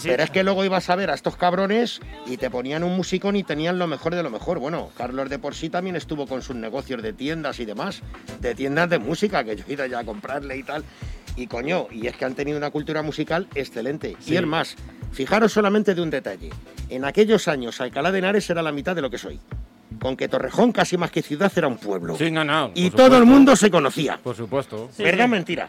Pero 0.02 0.22
es 0.22 0.30
que 0.30 0.44
luego 0.44 0.64
ibas 0.64 0.88
a 0.90 0.96
ver 0.96 1.10
a 1.10 1.14
estos 1.14 1.36
cabrones 1.36 2.00
y 2.26 2.36
te 2.36 2.50
ponían 2.50 2.84
un 2.84 2.96
musicón 2.96 3.36
y 3.36 3.42
tenían 3.42 3.78
lo 3.78 3.86
mejor 3.86 4.14
de 4.14 4.22
lo 4.22 4.30
mejor. 4.30 4.58
Bueno, 4.58 4.90
Carlos 4.96 5.28
de 5.28 5.38
por 5.38 5.54
sí 5.54 5.70
también 5.70 5.96
estuvo 5.96 6.26
con 6.26 6.42
sus 6.42 6.56
negocios 6.56 7.02
de 7.02 7.12
tiendas 7.12 7.60
y 7.60 7.64
demás, 7.64 8.02
de 8.40 8.54
tiendas 8.54 8.88
de 8.90 8.98
música, 8.98 9.44
que 9.44 9.56
yo 9.56 9.64
he 9.68 9.72
ido 9.72 9.86
ya 9.86 10.00
a 10.00 10.04
comprarle 10.04 10.56
y 10.56 10.62
tal. 10.62 10.84
Y 11.36 11.46
coño, 11.46 11.86
y 11.90 12.06
es 12.06 12.16
que 12.16 12.24
han 12.24 12.34
tenido 12.34 12.58
una 12.58 12.70
cultura 12.70 13.02
musical 13.02 13.46
excelente. 13.54 14.16
Y 14.26 14.36
es 14.36 14.46
más, 14.46 14.76
fijaros 15.12 15.52
solamente 15.52 15.94
de 15.94 16.02
un 16.02 16.10
detalle. 16.10 16.50
En 16.88 17.04
aquellos 17.04 17.48
años 17.48 17.80
Alcalá 17.80 18.12
de 18.12 18.18
Henares 18.18 18.50
era 18.50 18.62
la 18.62 18.72
mitad 18.72 18.94
de 18.94 19.02
lo 19.02 19.10
que 19.10 19.18
soy 19.18 19.40
con 20.00 20.16
que 20.16 20.28
Torrejón, 20.28 20.72
casi 20.72 20.96
más 20.96 21.10
que 21.10 21.22
ciudad, 21.22 21.52
era 21.54 21.68
un 21.68 21.76
pueblo. 21.76 22.16
Sí, 22.16 22.30
no, 22.30 22.42
no. 22.42 22.72
Y 22.74 22.90
todo 22.90 23.16
el 23.18 23.26
mundo 23.26 23.54
se 23.54 23.70
conocía. 23.70 24.18
Por 24.22 24.34
supuesto. 24.34 24.90
¿Verdad 24.98 25.28
mentira? 25.28 25.68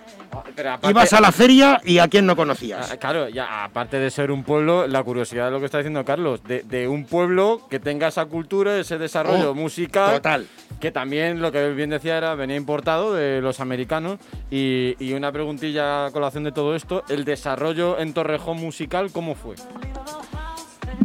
Ibas 0.89 1.13
a 1.13 1.21
la 1.21 1.31
feria 1.31 1.81
y 1.83 1.99
a 1.99 2.07
quién 2.07 2.25
no 2.25 2.35
conocías. 2.35 2.91
Ah, 2.91 2.97
claro, 2.97 3.29
ya 3.29 3.63
aparte 3.63 3.99
de 3.99 4.09
ser 4.09 4.31
un 4.31 4.43
pueblo, 4.43 4.87
la 4.87 5.03
curiosidad 5.03 5.45
de 5.45 5.51
lo 5.51 5.59
que 5.59 5.65
está 5.65 5.77
diciendo 5.77 6.03
Carlos, 6.05 6.41
de, 6.43 6.87
un 6.87 7.05
pueblo 7.05 7.67
que 7.69 7.79
tenga 7.79 8.07
esa 8.07 8.25
cultura, 8.25 8.79
ese 8.79 8.97
desarrollo 8.97 9.51
oh, 9.51 9.55
musical. 9.55 10.15
Total. 10.15 10.47
Que 10.79 10.91
también, 10.91 11.41
lo 11.41 11.51
que 11.51 11.69
bien 11.71 11.89
decía, 11.89 12.17
era 12.17 12.33
venía 12.35 12.55
importado 12.55 13.13
de 13.13 13.41
los 13.41 13.59
americanos. 13.59 14.19
Y, 14.49 14.95
una 15.13 15.31
preguntilla 15.31 16.05
a 16.05 16.11
colación 16.11 16.45
de 16.45 16.51
todo 16.51 16.75
esto: 16.75 17.03
¿el 17.09 17.25
desarrollo 17.25 17.99
en 17.99 18.13
Torrejón 18.13 18.57
musical 18.57 19.11
cómo 19.11 19.35
fue? 19.35 19.55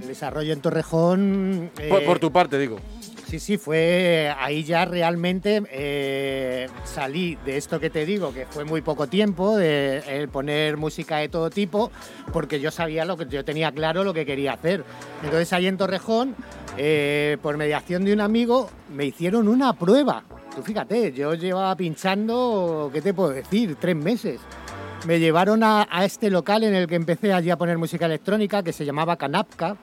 El 0.00 0.08
desarrollo 0.08 0.52
en 0.52 0.60
Torrejón. 0.60 1.70
por 2.06 2.18
tu 2.18 2.30
parte, 2.30 2.58
digo. 2.58 2.78
Sí, 3.28 3.40
sí, 3.40 3.58
fue 3.58 4.32
ahí 4.38 4.62
ya 4.62 4.84
realmente 4.84 5.62
eh, 5.70 6.68
salí 6.84 7.36
de 7.44 7.56
esto 7.56 7.80
que 7.80 7.90
te 7.90 8.06
digo, 8.06 8.32
que 8.32 8.46
fue 8.46 8.64
muy 8.64 8.82
poco 8.82 9.08
tiempo, 9.08 9.56
de 9.56 10.28
poner 10.30 10.76
música 10.76 11.16
de 11.16 11.28
todo 11.28 11.50
tipo, 11.50 11.90
porque 12.32 12.60
yo 12.60 12.70
sabía 12.70 13.04
lo 13.04 13.16
que 13.16 13.26
yo 13.26 13.44
tenía 13.44 13.72
claro 13.72 14.04
lo 14.04 14.14
que 14.14 14.24
quería 14.24 14.52
hacer. 14.52 14.84
Entonces 15.24 15.52
ahí 15.52 15.66
en 15.66 15.76
Torrejón, 15.76 16.36
eh, 16.78 17.36
por 17.42 17.56
mediación 17.56 18.04
de 18.04 18.12
un 18.12 18.20
amigo, 18.20 18.70
me 18.94 19.06
hicieron 19.06 19.48
una 19.48 19.72
prueba 19.72 20.22
tú 20.56 20.62
fíjate, 20.62 21.12
yo 21.12 21.34
llevaba 21.34 21.76
pinchando, 21.76 22.90
¿qué 22.90 23.02
te 23.02 23.12
puedo 23.12 23.28
decir? 23.28 23.76
Tres 23.78 23.94
meses. 23.94 24.40
Me 25.06 25.20
llevaron 25.20 25.62
a, 25.62 25.86
este 26.02 26.30
local 26.30 26.64
en 26.64 26.74
el 26.74 26.86
que 26.86 26.94
empecé 26.94 27.32
allí 27.34 27.50
a 27.50 27.58
poner 27.58 27.76
música 27.76 28.06
electrónica 28.06 28.62
que 28.62 28.72
se 28.72 28.86
llamaba 28.86 29.16
Canapka. 29.16 29.76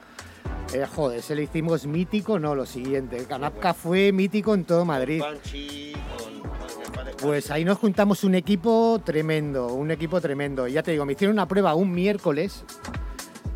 Eh, 0.73 0.88
joder, 0.88 1.21
se 1.21 1.36
le 1.36 1.43
hicimos 1.43 1.86
mítico, 1.86 2.39
no, 2.39 2.55
lo 2.55 2.65
siguiente. 2.65 3.23
Canapka 3.25 3.73
fue 3.73 4.12
mítico 4.12 4.55
en 4.55 4.65
todo 4.65 4.86
Madrid. 4.86 5.21
Pues 7.21 7.51
ahí 7.51 7.63
nos 7.63 7.77
juntamos 7.77 8.23
un 8.23 8.36
equipo 8.36 8.99
tremendo, 9.03 9.67
un 9.67 9.91
equipo 9.91 10.19
tremendo. 10.19 10.67
Y 10.67 10.73
ya 10.73 10.83
te 10.83 10.91
digo, 10.91 11.05
me 11.05 11.13
hicieron 11.13 11.36
una 11.36 11.47
prueba 11.47 11.75
un 11.75 11.91
miércoles. 11.91 12.65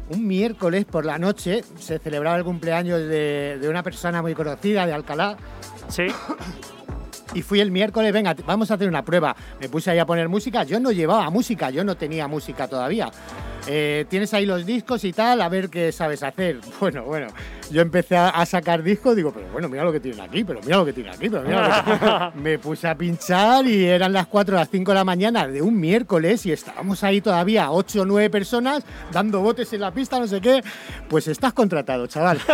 Un 0.10 0.26
miércoles 0.26 0.86
por 0.86 1.06
la 1.06 1.18
noche 1.18 1.64
se 1.80 2.00
celebraba 2.00 2.38
el 2.38 2.44
cumpleaños 2.44 3.00
de, 3.00 3.58
de 3.60 3.68
una 3.68 3.84
persona 3.84 4.22
muy 4.22 4.36
conocida 4.36 4.86
de 4.86 4.94
Alcalá. 4.94 5.38
Sí. 5.90 6.08
y 7.34 7.42
fui 7.42 7.60
el 7.60 7.72
miércoles, 7.72 8.14
venga, 8.14 8.36
vamos 8.46 8.72
a 8.72 8.76
hacer 8.76 8.88
una 8.88 9.04
prueba. 9.04 9.36
Me 9.60 9.70
puse 9.70 9.92
ahí 9.92 10.00
a 10.00 10.06
poner 10.06 10.30
música, 10.30 10.64
yo 10.64 10.80
no 10.80 10.92
llevaba 10.92 11.30
música, 11.30 11.72
yo 11.72 11.84
no 11.84 11.98
tenía 11.98 12.28
música 12.28 12.68
todavía. 12.68 13.12
Eh, 13.68 14.06
tienes 14.10 14.34
ahí 14.34 14.46
los 14.46 14.66
discos 14.66 15.04
y 15.04 15.12
tal, 15.12 15.42
a 15.42 15.50
ver 15.50 15.70
qué 15.70 15.92
sabes 15.92 16.24
hacer. 16.24 16.60
Bueno, 16.80 17.04
bueno, 17.04 17.28
yo 17.72 17.82
empecé 17.82 18.16
a, 18.16 18.46
sacar 18.46 18.84
discos, 18.84 19.16
digo, 19.16 19.34
pero 19.34 19.48
bueno, 19.52 19.68
mira 19.68 19.84
lo 19.84 19.92
que 19.92 20.00
tienen 20.00 20.22
aquí, 20.22 20.44
pero 20.44 20.62
mira 20.62 20.78
lo 20.78 20.86
que 20.86 20.94
tienen 20.94 21.12
aquí, 21.12 21.28
pero 21.30 21.42
mira 21.44 22.32
lo 22.36 22.42
Me 22.42 22.60
puse 22.60 22.88
a 22.88 22.96
pinchar 22.96 23.66
y 23.66 23.86
eran 23.86 24.14
las 24.14 24.28
4 24.28 24.56
o 24.56 24.60
las 24.60 24.70
5 24.70 24.92
de 24.92 24.96
la 24.96 25.04
mañana 25.04 25.48
de 25.48 25.62
un 25.62 25.78
miércoles 25.78 26.46
y 26.46 26.52
estábamos 26.52 27.04
ahí 27.04 27.20
todavía 27.20 27.72
8 27.72 28.02
o 28.02 28.06
9 28.06 28.30
personas 28.30 28.84
dando 29.12 29.42
botes 29.42 29.74
en 29.74 29.82
la 29.82 29.92
pista, 29.92 30.20
no 30.20 30.28
sé 30.28 30.40
qué. 30.40 30.64
Pues 31.10 31.28
estás 31.28 31.52
contratado, 31.54 32.08
chaval. 32.08 32.40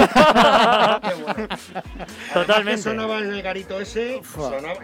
Totalmente. 2.34 2.82
sonaba 2.82 3.19
en 3.19 3.34
el 3.34 3.41
garito 3.41 3.80
ese? 3.80 4.21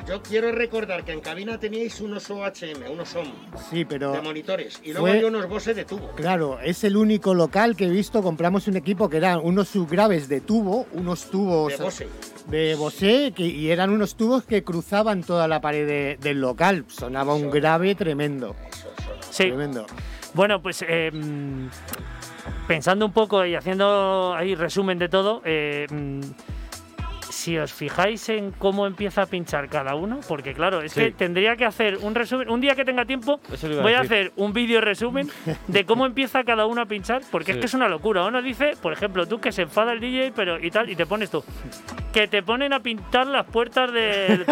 Yo 0.08 0.22
quiero 0.22 0.52
recordar 0.52 1.04
que 1.06 1.14
en 1.14 1.22
cabina 1.22 1.60
teníais 1.60 2.02
unos 2.02 2.30
OHM, 2.30 2.92
unos 2.92 3.16
OM. 3.16 3.32
Sí, 3.70 3.86
pero... 3.86 4.12
De 4.12 4.22
monitores. 4.22 4.80
Y 4.84 4.92
luego 4.92 5.08
hay 5.08 5.24
unos 5.24 5.48
bosses 5.48 5.76
de 5.76 5.86
tubo. 5.86 6.12
Claro, 6.22 6.60
es 6.60 6.84
el 6.84 6.98
único 6.98 7.34
local 7.34 7.76
que 7.76 7.86
he 7.86 7.90
visto. 7.90 8.22
Compramos 8.22 8.68
un 8.68 8.76
equipo 8.76 9.10
que 9.10 9.18
eran 9.18 9.40
unos 9.42 9.70
subgraves 9.70 10.28
de 10.28 10.42
tubo, 10.42 10.86
unos 10.94 11.30
tubos 11.30 11.74
de 12.48 12.76
Bose, 12.76 13.32
que, 13.36 13.44
y 13.44 13.72
eran 13.72 13.90
unos 13.90 14.16
tubos 14.16 14.44
que 14.44 14.64
cruzaban 14.64 15.24
toda 15.24 15.48
la 15.48 15.62
pared 15.62 16.18
del 16.20 16.42
local. 16.42 16.86
Sonaba 16.88 17.36
un 17.36 17.50
grave 17.50 17.96
tremendo. 17.96 18.56
Sí. 19.30 19.46
Tremendo. 19.46 19.86
Bueno, 20.34 20.62
pues 20.62 20.84
em, 20.88 21.70
pensando 22.68 23.06
un 23.06 23.14
poco 23.14 23.46
y 23.46 23.56
haciendo 23.56 24.34
ahí 24.36 24.56
resumen 24.56 25.00
de 25.00 25.10
todo, 25.10 25.42
eh, 25.46 25.88
si 27.40 27.58
os 27.58 27.72
fijáis 27.72 28.28
en 28.28 28.52
cómo 28.52 28.86
empieza 28.86 29.22
a 29.22 29.26
pinchar 29.26 29.70
cada 29.70 29.96
uno, 29.96 30.20
porque 30.28 30.54
claro, 30.54 30.82
es 30.82 30.94
que 30.94 31.12
tendría 31.12 31.56
que 31.56 31.64
hacer 31.64 31.98
un 32.02 32.14
resumen, 32.14 32.50
un 32.50 32.60
día 32.60 32.76
que 32.76 32.84
tenga 32.84 33.06
tiempo, 33.06 33.40
voy 33.82 33.94
a, 33.94 34.02
hacer 34.02 34.34
un 34.36 34.52
vídeo 34.52 34.82
resumen 34.82 35.30
de 35.68 35.86
cómo 35.86 36.06
empieza 36.06 36.44
cada 36.44 36.66
uno 36.66 36.82
a 36.82 36.86
pinchar, 36.86 37.22
porque 37.32 37.54
es 37.54 37.58
que 37.58 37.66
es 37.68 37.74
una 37.74 37.88
locura. 37.88 38.26
Uno 38.26 38.42
dice, 38.42 38.74
por 38.82 38.92
ejemplo, 38.92 39.26
tú 39.26 39.40
que 39.40 39.54
se 39.54 39.62
enfada 39.62 39.94
el 39.94 40.02
DJ, 40.02 40.34
pero 40.36 40.60
y 40.60 40.70
tal, 40.70 40.90
y 40.90 40.98
te 40.98 41.06
pones 41.06 41.32
tú, 41.32 41.42
que 42.12 42.28
te 42.28 42.44
ponen 42.44 42.74
a 42.74 42.82
pintar 42.82 43.26
las 43.28 43.46
puertas 43.46 43.92
del. 43.94 44.46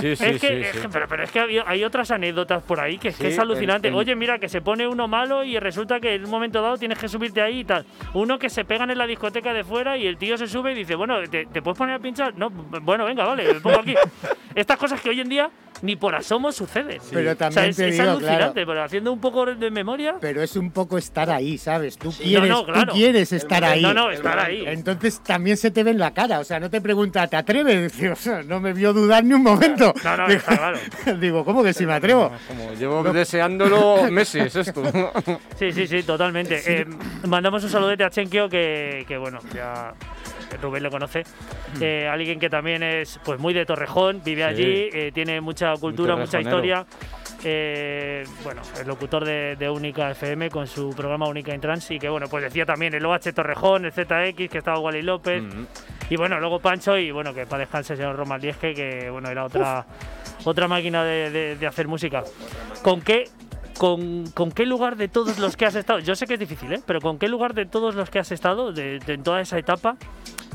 Sí, 0.00 0.16
sí, 0.16 0.24
es 0.24 0.40
que, 0.40 0.88
pero, 0.90 1.22
es 1.22 1.30
que 1.30 1.62
hay, 1.64 1.84
otras 1.84 2.10
anécdotas 2.10 2.62
por 2.64 2.80
ahí 2.80 2.98
que 2.98 3.08
es 3.08 3.16
que 3.16 3.28
es 3.28 3.38
alucinante. 3.38 3.92
Oye, 3.92 4.16
mira, 4.16 4.38
que 4.40 4.48
se 4.48 4.60
pone 4.60 4.88
uno 4.88 5.06
malo 5.06 5.44
y 5.44 5.58
resulta 5.58 6.00
que 6.00 6.14
en 6.14 6.24
un 6.24 6.30
momento 6.30 6.60
dado 6.60 6.76
tienes 6.76 6.98
que 6.98 7.06
subirte 7.06 7.40
ahí 7.40 7.60
y 7.60 7.64
tal. 7.64 7.84
Uno 8.14 8.38
que 8.38 8.50
se 8.50 8.64
pegan 8.64 8.90
en 8.90 8.98
la 8.98 9.06
discoteca 9.06 9.52
de 9.52 9.62
fuera 9.62 9.96
y 9.96 10.06
el 10.06 10.16
tío 10.16 10.36
se 10.36 10.48
sube 10.48 10.72
y 10.72 10.74
dice, 10.74 10.96
bueno, 10.96 11.20
¿te, 11.30 11.46
te 11.46 11.62
puedes 11.62 11.78
poner 11.78 11.94
a 11.94 11.98
pinchar? 12.00 12.31
No, 12.36 12.50
bueno, 12.50 13.04
venga, 13.04 13.24
vale, 13.24 13.54
me 13.54 13.60
pongo 13.60 13.80
aquí. 13.80 13.94
Estas 14.54 14.76
cosas 14.76 15.00
que 15.00 15.10
hoy 15.10 15.20
en 15.20 15.28
día 15.28 15.50
ni 15.82 15.96
por 15.96 16.14
asomo 16.14 16.52
sucede. 16.52 17.00
Pero 17.12 17.36
también 17.36 17.70
es, 17.70 18.00
alucinante, 18.00 18.64
pero 18.64 18.84
haciendo 18.84 19.12
un 19.12 19.20
poco 19.20 19.46
de 19.46 19.70
memoria. 19.70 20.16
Pero 20.20 20.40
es 20.40 20.56
un 20.56 20.70
poco 20.70 20.96
estar 20.96 21.28
ahí, 21.28 21.58
¿sabes? 21.58 21.98
Tú 21.98 22.12
quieres, 22.12 22.54
quieres 22.92 23.32
estar 23.32 23.64
ahí. 23.64 23.82
No, 23.82 23.92
no, 23.92 24.10
estar 24.10 24.38
ahí. 24.38 24.64
Entonces 24.66 25.20
también 25.22 25.56
se 25.56 25.70
te 25.70 25.82
ve 25.82 25.90
en 25.90 25.98
la 25.98 26.12
cara, 26.12 26.38
o 26.38 26.44
sea, 26.44 26.60
no 26.60 26.70
te 26.70 26.80
pregunta, 26.80 27.26
¿te 27.26 27.36
atreves? 27.36 27.92
no 28.46 28.60
me 28.60 28.72
vio 28.72 28.92
dudar 28.92 29.24
ni 29.24 29.34
un 29.34 29.42
momento. 29.42 29.92
No, 30.04 30.16
no, 30.16 30.28
está 30.28 30.56
claro. 30.56 30.78
Digo, 31.20 31.44
¿cómo 31.44 31.62
que 31.62 31.74
si 31.74 31.84
me 31.84 31.94
atrevo? 31.94 32.30
Como 32.46 32.72
llevo 32.74 33.02
deseándolo 33.12 34.10
meses 34.10 34.54
esto. 34.54 34.82
sí, 35.58 35.72
sí, 35.72 35.86
sí, 35.86 36.02
totalmente. 36.04 36.62
Eh, 36.64 36.86
mandamos 37.26 37.64
un 37.64 37.70
saludete 37.70 38.04
a 38.04 38.10
Chenkio 38.10 38.48
que, 38.48 39.04
que 39.08 39.18
bueno, 39.18 39.40
ya 39.52 39.94
Rubén 40.60 40.82
lo 40.82 40.90
conoce, 40.90 41.24
eh, 41.80 42.08
alguien 42.08 42.38
que 42.38 42.50
también 42.50 42.82
es 42.82 43.20
pues 43.24 43.38
muy 43.38 43.54
de 43.54 43.64
Torrejón, 43.64 44.22
vive 44.24 44.44
allí, 44.44 44.88
eh, 44.92 45.10
tiene 45.12 45.40
mucha 45.40 45.74
cultura, 45.76 46.16
mucha 46.16 46.40
historia. 46.40 46.86
Eh, 47.44 48.24
bueno, 48.44 48.62
el 48.80 48.86
locutor 48.86 49.24
de, 49.24 49.70
Única 49.70 50.10
FM 50.12 50.48
con 50.50 50.66
su 50.66 50.90
programa 50.90 51.26
Única 51.26 51.52
en 51.52 51.60
Trans 51.60 51.90
y 51.90 51.98
que 51.98 52.08
bueno, 52.08 52.28
pues 52.28 52.44
decía 52.44 52.64
también 52.64 52.94
el 52.94 53.04
OH 53.04 53.32
Torrejón, 53.34 53.84
el 53.84 53.92
ZX, 53.92 54.48
que 54.48 54.58
estaba 54.58 54.78
Wally 54.78 55.02
López. 55.02 55.42
Y 56.08 56.16
bueno, 56.16 56.38
luego 56.38 56.60
Pancho 56.60 56.96
y 56.96 57.10
bueno, 57.10 57.34
que 57.34 57.46
para 57.46 57.64
dejarse 57.64 57.94
el 57.94 57.98
señor 57.98 58.16
Román 58.16 58.40
Liesque, 58.40 58.74
que 58.74 59.10
bueno, 59.10 59.30
era 59.30 59.44
otra, 59.44 59.86
otra 60.44 60.68
máquina 60.68 61.04
de, 61.04 61.66
hacer 61.66 61.88
música. 61.88 62.22
¿Con 62.82 63.00
qué 63.00 63.24
¿Con, 63.78 64.26
¿Con, 64.32 64.52
qué 64.52 64.66
lugar 64.66 64.96
de 64.96 65.08
todos 65.08 65.38
los 65.38 65.56
que 65.56 65.66
has 65.66 65.74
estado? 65.74 65.98
Yo 65.98 66.14
sé 66.14 66.26
que 66.26 66.34
es 66.34 66.40
difícil, 66.40 66.72
¿eh? 66.72 66.82
pero 66.86 67.00
¿con 67.00 67.18
qué 67.18 67.28
lugar 67.28 67.54
de 67.54 67.66
todos 67.66 67.94
los 67.94 68.10
que 68.10 68.18
has 68.18 68.30
estado, 68.32 68.72
de, 68.72 69.00
en 69.06 69.22
toda 69.22 69.40
esa 69.40 69.58
etapa, 69.58 69.96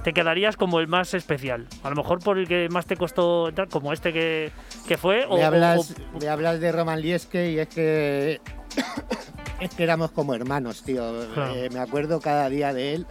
te 0.04 0.14
quedarías 0.14 0.56
como 0.56 0.80
el 0.80 0.88
más 0.88 1.14
especial? 1.14 1.68
A 1.84 1.90
lo 1.90 1.96
mejor 1.96 2.20
por 2.20 2.38
el 2.38 2.48
que 2.48 2.70
más 2.70 2.86
te 2.86 2.96
costó 2.96 3.50
entrar, 3.50 3.68
como 3.70 3.94
este 3.94 4.14
que, 4.14 4.52
que 4.88 4.98
fue. 4.98 5.28
Me, 5.28 5.44
hablas, 5.44 5.96
hablas 6.30 6.60
de 6.60 6.72
Roman 6.72 7.02
Lieske 7.02 7.52
y 7.52 7.60
es 7.60 7.68
que, 7.68 8.42
es 9.60 9.74
que 9.74 9.84
éramos 9.84 10.12
como 10.12 10.34
hermanos, 10.34 10.84
tío. 10.84 11.24
Eh, 11.54 11.70
me 11.72 11.80
acuerdo 11.80 12.22
cada 12.22 12.50
día 12.50 12.74
de 12.74 12.96
él. 12.96 13.08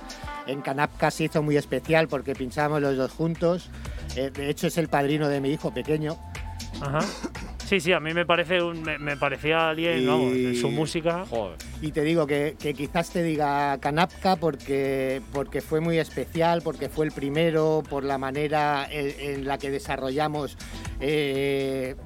En 0.47 0.63
Canapca 0.63 1.11
se 1.11 1.25
hizo 1.25 1.43
muy 1.43 1.57
especial 1.57 2.09
porque 2.09 2.35
pinchábamos 2.35 2.81
los 2.81 2.97
dos 2.97 3.11
juntos. 3.11 3.71
Eh, 4.15 4.31
de 4.31 4.49
hecho, 4.49 4.69
es 4.69 4.79
el 4.79 4.89
padrino 4.89 5.29
de 5.29 5.41
mi 5.41 5.51
hijo 5.51 5.75
pequeño. 5.75 6.17
Ajá. 6.81 7.01
Sí, 7.67 7.81
sí, 7.81 7.93
a 7.93 7.99
mí 7.99 8.15
me 8.15 8.25
parece 8.25 8.61
me, 8.61 9.17
parecía 9.17 9.71
alguien, 9.71 10.07
vamos, 10.07 10.33
su 10.61 10.71
música. 10.71 11.25
Y 11.83 11.91
te 11.91 12.03
digo 12.03 12.25
que, 12.25 12.55
quizás 12.77 13.11
te 13.11 13.25
diga 13.25 13.77
Kanapka 13.79 14.37
porque, 14.37 15.21
porque 15.33 15.61
fue 15.61 15.81
muy 15.81 15.99
especial, 15.99 16.63
porque 16.63 16.89
fue 16.89 17.07
el 17.07 17.13
primero, 17.13 17.83
por 17.91 18.05
la 18.05 18.19
manera 18.19 18.87
en, 18.89 19.49
la 19.49 19.59
que 19.59 19.73
desarrollamos 19.73 20.57
eh, 21.01 21.97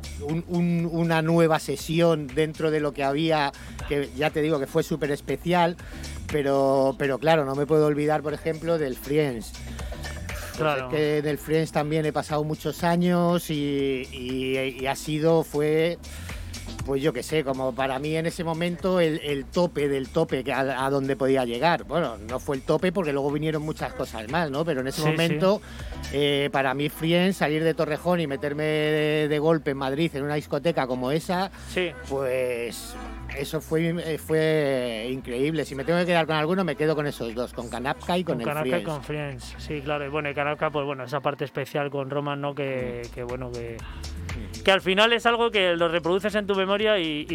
una 0.49 1.21
nueva 1.21 1.59
sesión 1.59 2.27
dentro 2.27 2.71
de 2.71 2.81
lo 2.81 2.93
que 2.93 3.05
había, 3.05 3.53
que 3.87 4.09
ya 4.17 4.31
te 4.31 4.41
digo 4.41 4.59
que 4.61 4.67
fue 4.67 4.83
súper 4.83 5.11
especial, 5.11 5.77
pero, 6.33 6.97
pero 6.99 7.19
claro, 7.19 7.45
no 7.45 7.55
me 7.55 7.67
puedo 7.67 7.85
olvidar, 7.85 8.23
por 8.23 8.33
ejemplo, 8.33 8.79
del 8.79 8.97
Friends 8.97 9.53
Claro. 10.61 10.89
que 10.89 11.19
en 11.19 11.27
el 11.27 11.39
Friends 11.39 11.73
también 11.73 12.07
he 12.07 12.13
pasado 12.13 12.45
muchos 12.45 12.85
años 12.85 13.51
y, 13.51 14.87
ha 14.87 14.97
sido, 14.97 15.43
fue 15.43 15.99
pues 16.87 17.03
yo 17.03 17.13
qué 17.13 17.23
sé, 17.23 17.45
como 17.45 17.75
para 17.75 17.99
mí 17.99 18.17
en 18.17 18.27
ese 18.27 18.43
momento 18.43 19.01
el, 19.01 19.45
tope 19.45 19.89
del 19.89 20.09
tope 20.09 20.45
a, 20.53 20.87
a, 20.87 20.91
donde 20.91 21.15
podía 21.15 21.45
llegar. 21.45 21.85
Bueno, 21.85 22.17
no 22.17 22.41
fue 22.41 22.57
el 22.57 22.63
tope 22.63 22.91
porque 22.91 23.13
luego 23.13 23.31
vinieron 23.31 23.63
muchas 23.63 23.93
cosas 23.95 24.29
más, 24.29 24.51
¿no? 24.51 24.65
Pero 24.65 24.81
en 24.81 24.89
ese 24.89 25.03
momento, 25.03 25.61
eh, 26.13 26.49
para 26.53 26.75
mí, 26.75 26.89
Friends, 26.89 27.37
salir 27.37 27.63
de 27.65 27.75
Torrejón 27.75 28.21
y 28.21 28.27
meterme 28.27 28.65
de, 28.65 29.39
golpe 29.39 29.73
en 29.73 29.77
Madrid 29.77 30.11
en 30.15 30.25
una 30.25 30.35
discoteca 30.35 30.87
como 30.87 31.11
esa, 31.11 31.51
pues 32.09 32.95
eso 33.37 33.61
fue, 33.61 33.89
eh, 33.89 34.19
fue 34.19 35.09
increíble. 35.11 35.65
Si 35.65 35.75
me 35.75 35.85
tengo 35.85 35.99
que 36.01 36.07
quedar 36.07 36.27
con 36.27 36.37
alguno, 36.37 36.65
me 36.65 36.77
quedo 36.77 36.95
con 36.95 37.07
esos 37.07 37.35
dos, 37.35 37.53
con 37.53 37.69
Kanapka 37.69 38.19
y 38.19 38.25
con, 38.25 38.41
el 38.41 38.47
Kanapka 38.47 38.79
y 38.79 38.83
con 38.83 39.03
Friends, 39.03 39.55
sí, 39.59 39.81
claro. 39.81 40.07
Y 40.07 40.09
bueno, 40.09 40.31
y 40.31 40.35
Kanapka, 40.35 40.71
pues 40.71 40.85
bueno, 40.85 41.05
esa 41.05 41.21
parte 41.21 41.45
especial 41.45 41.91
con 41.91 42.11
Roman, 42.11 42.41
¿no? 42.41 42.55
Que, 42.55 43.03
que 43.15 43.23
bueno, 43.23 43.51
que 43.51 43.77
que 44.65 44.73
al 44.73 44.81
final 44.81 45.13
es 45.13 45.27
algo 45.27 45.51
que 45.51 45.77
lo 45.77 45.89
reproduces 45.89 46.35
en 46.35 46.47
tu 46.47 46.55
memoria 46.55 46.99
y, 46.99 47.27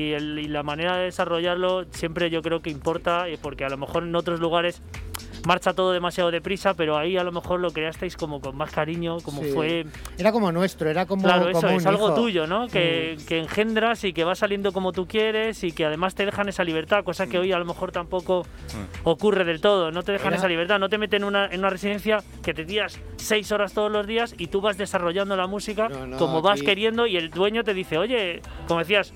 la 0.48 0.64
manera 0.64 0.98
de 0.98 1.06
desarrollarlo 1.06 1.86
siempre 1.92 2.30
yo 2.30 2.42
creo 2.42 2.62
que 2.62 2.70
importa, 2.70 3.28
eh, 3.28 3.38
porque 3.42 3.66
a 3.66 3.70
lo 3.70 3.78
mejor 3.78 4.04
en 4.04 4.16
otros 4.16 4.40
lugares 4.40 4.82
marcha 5.46 5.74
todo 5.74 5.92
demasiado 5.92 6.32
deprisa, 6.32 6.74
pero 6.74 6.98
ahí 6.98 7.18
a 7.18 7.24
lo 7.24 7.32
mejor 7.32 7.60
lo 7.60 7.72
creasteis 7.72 8.18
como 8.18 8.42
con 8.42 8.56
más 8.56 8.72
cariño, 8.72 9.18
como 9.22 9.42
fue... 9.44 9.86
Era 10.18 10.32
como 10.32 10.52
nuestro, 10.52 10.90
era 10.90 11.06
como... 11.06 11.24
Claro, 11.24 11.50
eso, 11.50 11.70
es 11.70 11.86
algo 11.86 12.14
tuyo, 12.14 12.48
¿no? 12.48 12.68
Que, 12.68 13.18
que, 13.28 13.40
engendras 13.40 14.04
y 14.04 14.14
que 14.14 14.24
va 14.24 14.36
saliendo 14.36 14.74
como 14.74 14.92
tú 14.92 15.08
quieres 15.08 15.64
y 15.64 15.72
que 15.72 15.86
además 15.86 16.16
te 16.16 16.26
dejan 16.26 16.50
esa 16.50 16.64
libertad, 16.64 17.04
cosa 17.04 17.28
que 17.28 17.38
hoy 17.38 17.52
a 17.52 17.60
lo 17.60 17.66
mejor 17.66 17.92
tampoco 17.92 18.44
mm. 18.44 19.08
ocurre 19.08 19.46
del 19.46 19.62
todo, 19.62 19.92
no 19.92 20.04
te 20.04 20.12
dejan 20.14 20.34
esa 20.34 20.48
libertad, 20.48 20.80
no 20.80 20.90
te 20.90 20.98
meten 20.98 21.22
en 21.22 21.28
una, 21.28 21.46
en 21.46 21.60
una 21.60 21.70
residencia 21.70 22.24
que 22.44 22.54
te 22.54 22.66
tiras 22.66 23.00
seis 23.18 23.52
horas 23.52 23.74
todos 23.74 23.92
los 23.92 24.08
días 24.08 24.36
y 24.38 24.48
tú 24.48 24.62
vas 24.62 24.78
desarrollando 24.78 25.36
la 25.36 25.48
música 25.48 25.90
como 26.18 26.42
vas 26.42 26.62
queriendo 26.62 27.08
y 27.08 27.14
el 27.18 27.30
dueño 27.30 27.63
te 27.63 27.74
dice, 27.74 27.97
oye, 27.97 28.41
como 28.68 28.80
decías, 28.80 29.13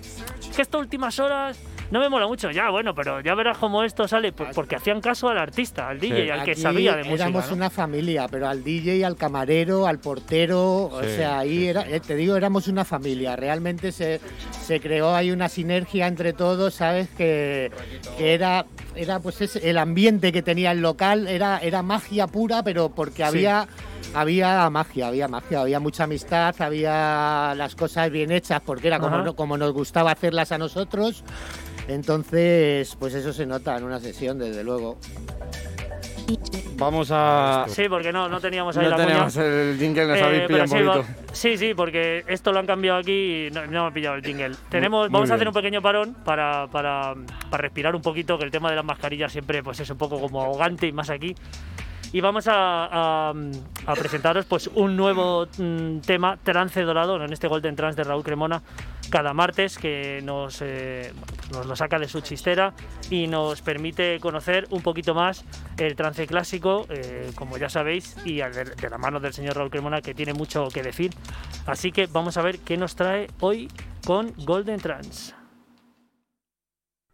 que 0.56 0.62
estas 0.62 0.82
últimas 0.82 1.20
horas 1.20 1.60
no 1.92 2.00
me 2.00 2.10
mola 2.10 2.28
mucho. 2.28 2.52
Ya, 2.52 2.70
bueno, 2.70 2.94
pero 2.94 3.22
ya 3.22 3.34
verás 3.36 3.58
cómo 3.58 3.84
esto 3.84 4.08
sale, 4.08 4.32
porque 4.32 4.76
hacían 4.76 5.02
caso 5.02 5.30
al 5.30 5.38
artista, 5.38 5.90
al 5.90 6.00
DJ, 6.00 6.32
al 6.32 6.44
que 6.44 6.56
sabía 6.56 6.96
de 6.96 7.04
música. 7.04 7.26
Éramos 7.28 7.52
una 7.52 7.70
familia, 7.70 8.28
pero 8.30 8.48
al 8.48 8.64
DJ, 8.64 9.04
al 9.06 9.16
camarero, 9.16 9.88
al 9.88 10.00
portero, 10.00 10.86
o 10.86 11.04
sea, 11.04 11.40
ahí 11.40 11.68
era, 11.68 11.90
eh, 11.90 12.00
te 12.00 12.16
digo, 12.16 12.36
éramos 12.36 12.68
una 12.68 12.86
familia. 12.86 13.36
Realmente 13.36 13.92
se, 13.92 14.20
se 14.62 14.80
creó 14.80 15.16
ahí 15.16 15.32
una 15.32 15.50
sinergia 15.50 16.08
entre 16.08 16.34
todos, 16.34 16.76
¿sabes? 16.76 17.10
Que, 17.18 17.72
que 18.18 18.34
era, 18.34 18.66
era 18.96 19.20
pues 19.20 19.56
el 19.56 19.78
ambiente 19.78 20.32
que 20.32 20.42
tenía 20.42 20.72
el 20.72 20.82
local, 20.82 21.28
era, 21.28 21.60
era 21.60 21.82
magia 21.82 22.28
pura, 22.28 22.64
pero 22.64 22.90
porque 22.90 23.24
había 23.24 23.68
había 24.14 24.70
magia, 24.70 25.08
había 25.08 25.28
magia, 25.28 25.62
había 25.62 25.80
mucha 25.80 26.06
amistad, 26.06 26.56
había 26.60 27.54
las 27.56 27.76
cosas 27.76 28.10
bien 28.10 28.32
hechas 28.32 28.62
porque 28.66 28.88
era 28.88 29.00
como, 29.00 29.36
como 29.36 29.58
nos 29.58 29.72
gustaba 29.74 30.12
hacerlas 30.12 30.52
a 30.52 30.58
nosotros. 30.58 31.24
Entonces, 31.88 32.96
pues 33.00 33.14
eso 33.16 33.34
se 33.34 33.46
nota 33.46 33.76
en 33.78 33.84
una 33.84 34.00
sesión, 34.00 34.38
desde 34.38 34.64
luego. 34.64 34.98
Vamos 36.76 37.10
a. 37.12 37.66
Sí, 37.68 37.90
porque 37.90 38.14
no, 38.14 38.30
no 38.30 38.40
teníamos 38.40 38.78
ahí 38.78 38.88
no 38.88 38.96
teníamos 38.96 39.36
el 39.36 39.78
jingle, 39.78 40.08
nos 40.08 40.22
habéis 40.22 40.44
eh, 40.44 40.48
pillado 40.48 41.00
un 41.00 41.06
sí, 41.06 41.12
Sí, 41.34 41.58
sí, 41.58 41.74
porque 41.74 42.24
esto 42.28 42.52
lo 42.54 42.60
han 42.60 42.66
cambiado 42.66 43.00
aquí 43.00 43.48
y 43.48 43.52
no, 43.52 43.66
no 43.66 43.80
hemos 43.80 43.94
pillado 43.94 44.16
el 44.16 44.24
jingle. 44.24 44.56
Tenemos, 44.70 45.10
vamos 45.10 45.30
a 45.30 45.36
hacer 45.36 45.48
un 45.48 45.54
pequeño 45.54 45.82
parón 45.82 46.16
para, 46.24 46.68
para, 46.68 47.16
para, 47.50 47.62
respirar 47.62 47.96
un 47.96 48.02
poquito, 48.02 48.38
que 48.38 48.46
el 48.46 48.52
tema 48.52 48.70
de 48.70 48.78
las 48.78 48.86
mascarillas 48.86 49.32
siempre 49.32 49.62
pues 49.62 49.80
es 49.80 49.90
un 49.90 49.98
poco 49.98 50.22
como 50.22 50.42
ahogante 50.42 50.88
y 50.88 50.94
más 50.94 51.10
aquí 51.10 51.36
y 52.12 52.22
vamos 52.22 52.46
a, 52.48 53.34
presentaros 53.96 54.46
pues 54.46 54.70
un 54.74 54.96
nuevo 54.96 55.48
mm, 55.58 56.00
tema 56.00 56.38
trance 56.42 56.82
dorado 56.82 57.24
en 57.24 57.34
este 57.34 57.48
Golden 57.48 57.76
Trance 57.76 57.98
de 57.98 58.04
Raúl 58.04 58.24
Cremona 58.24 58.62
cada 59.10 59.34
martes 59.34 59.78
que 59.78 60.22
nos, 60.24 60.62
eh, 60.62 61.12
nos 61.52 61.66
lo 61.66 61.76
saca 61.76 61.98
de 61.98 62.08
su 62.08 62.22
chistera 62.22 62.74
y 63.10 63.28
nos 63.28 63.62
permite 63.62 64.20
conocer 64.20 64.68
un 64.70 64.82
poquito 64.82 65.16
más 65.16 65.44
el 65.78 65.96
trance 65.96 66.28
clásico, 66.28 66.86
eh, 66.90 67.32
como 67.36 67.58
ya 67.58 67.70
sabéis, 67.70 68.16
y 68.24 68.36
de, 68.36 68.66
de 68.66 68.90
la 68.90 68.98
mano 68.98 69.20
del 69.20 69.34
señor 69.34 69.56
Raúl 69.56 69.72
Cremona 69.72 70.02
que 70.02 70.14
tiene 70.14 70.34
mucho 70.34 70.68
que 70.68 70.84
decir. 70.84 71.12
Así 71.66 71.92
que 71.92 72.06
vamos 72.06 72.38
a 72.38 72.42
ver 72.42 72.60
qué 72.60 72.78
nos 72.78 72.96
trae 72.96 73.28
hoy 73.40 73.68
con 74.06 74.34
Golden 74.38 74.80
Trance. 74.80 75.39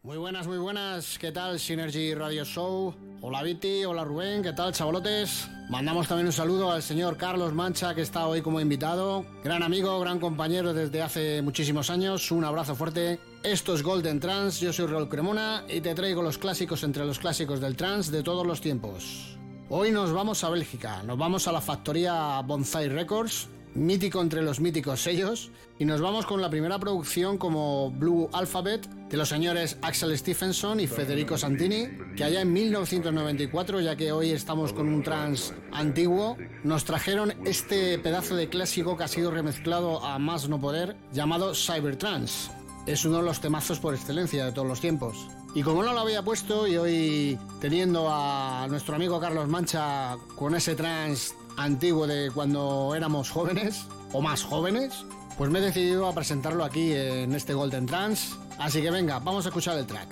Muy 0.05 0.17
buenas, 0.17 0.45
muy 0.45 0.59
buenas. 0.59 1.17
¿Qué 1.17 1.31
tal 1.31 1.59
Synergy 1.59 2.13
Radio 2.13 2.45
Show? 2.45 2.93
Hola 3.21 3.41
Viti, 3.41 3.83
hola 3.85 4.03
Rubén, 4.03 4.43
¿qué 4.43 4.53
tal 4.53 4.71
chavalotes? 4.71 5.49
Mandamos 5.67 6.07
también 6.07 6.27
un 6.27 6.31
saludo 6.31 6.71
al 6.71 6.83
señor 6.83 7.17
Carlos 7.17 7.55
Mancha 7.55 7.95
que 7.95 8.03
está 8.03 8.27
hoy 8.27 8.43
como 8.43 8.61
invitado. 8.61 9.25
Gran 9.43 9.63
amigo, 9.63 9.99
gran 9.99 10.19
compañero 10.19 10.75
desde 10.75 11.01
hace 11.01 11.41
muchísimos 11.41 11.89
años. 11.89 12.29
Un 12.29 12.45
abrazo 12.45 12.75
fuerte. 12.75 13.19
Esto 13.41 13.73
es 13.73 13.81
Golden 13.81 14.19
Trans, 14.19 14.59
yo 14.59 14.71
soy 14.71 14.85
Raúl 14.85 15.09
Cremona 15.09 15.63
y 15.67 15.81
te 15.81 15.95
traigo 15.95 16.21
los 16.21 16.37
clásicos 16.37 16.83
entre 16.83 17.03
los 17.03 17.17
clásicos 17.17 17.59
del 17.59 17.75
trans 17.75 18.11
de 18.11 18.21
todos 18.21 18.45
los 18.45 18.61
tiempos. 18.61 19.35
Hoy 19.69 19.89
nos 19.89 20.13
vamos 20.13 20.43
a 20.43 20.51
Bélgica, 20.51 21.01
nos 21.01 21.17
vamos 21.17 21.47
a 21.47 21.51
la 21.51 21.61
factoría 21.61 22.39
Bonsai 22.41 22.89
Records 22.89 23.49
mítico 23.75 24.21
entre 24.21 24.41
los 24.41 24.59
míticos 24.59 25.01
sellos. 25.01 25.51
Y 25.77 25.85
nos 25.85 26.01
vamos 26.01 26.25
con 26.25 26.41
la 26.41 26.49
primera 26.49 26.79
producción 26.79 27.37
como 27.37 27.91
Blue 27.91 28.29
Alphabet 28.33 28.87
de 29.09 29.17
los 29.17 29.29
señores 29.29 29.77
Axel 29.81 30.17
Stephenson 30.17 30.79
y 30.79 30.87
Federico 30.87 31.37
Santini, 31.37 31.89
que 32.15 32.23
allá 32.23 32.41
en 32.41 32.53
1994, 32.53 33.81
ya 33.81 33.95
que 33.95 34.11
hoy 34.11 34.31
estamos 34.31 34.73
con 34.73 34.87
un 34.87 35.03
trans 35.03 35.53
antiguo, 35.71 36.37
nos 36.63 36.85
trajeron 36.85 37.33
este 37.45 37.99
pedazo 37.99 38.35
de 38.35 38.49
clásico 38.49 38.97
que 38.97 39.03
ha 39.03 39.07
sido 39.07 39.31
remezclado 39.31 40.03
a 40.03 40.17
más 40.17 40.49
no 40.49 40.59
poder, 40.59 40.95
llamado 41.11 41.53
Cybertrance. 41.53 42.49
Es 42.87 43.03
uno 43.03 43.17
de 43.17 43.23
los 43.23 43.41
temazos 43.41 43.79
por 43.79 43.93
excelencia 43.93 44.45
de 44.45 44.51
todos 44.51 44.67
los 44.67 44.79
tiempos. 44.79 45.27
Y 45.55 45.63
como 45.63 45.83
no 45.83 45.93
lo 45.93 46.01
había 46.01 46.21
puesto 46.21 46.67
y 46.67 46.77
hoy 46.77 47.39
teniendo 47.61 48.09
a 48.09 48.67
nuestro 48.69 48.95
amigo 48.95 49.19
Carlos 49.19 49.47
Mancha 49.47 50.17
con 50.35 50.53
ese 50.53 50.75
trance 50.75 51.33
antiguo 51.57 52.07
de 52.07 52.31
cuando 52.31 52.93
éramos 52.95 53.29
jóvenes 53.29 53.85
o 54.13 54.21
más 54.21 54.43
jóvenes, 54.43 55.05
pues 55.37 55.49
me 55.49 55.59
he 55.59 55.61
decidido 55.61 56.07
a 56.07 56.13
presentarlo 56.13 56.63
aquí 56.63 56.93
en 56.93 57.33
este 57.33 57.53
Golden 57.53 57.85
Trance. 57.85 58.35
Así 58.57 58.81
que 58.81 58.91
venga, 58.91 59.19
vamos 59.19 59.45
a 59.45 59.49
escuchar 59.49 59.77
el 59.77 59.85
track. 59.85 60.07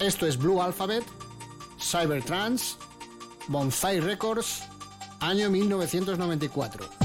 Esto 0.00 0.26
es 0.26 0.38
Blue 0.38 0.60
Alphabet, 0.62 1.04
Cyber 1.78 2.22
Trance, 2.22 2.76
Bonsai 3.48 4.00
Records, 4.00 4.62
año 5.20 5.50
1994. 5.50 7.03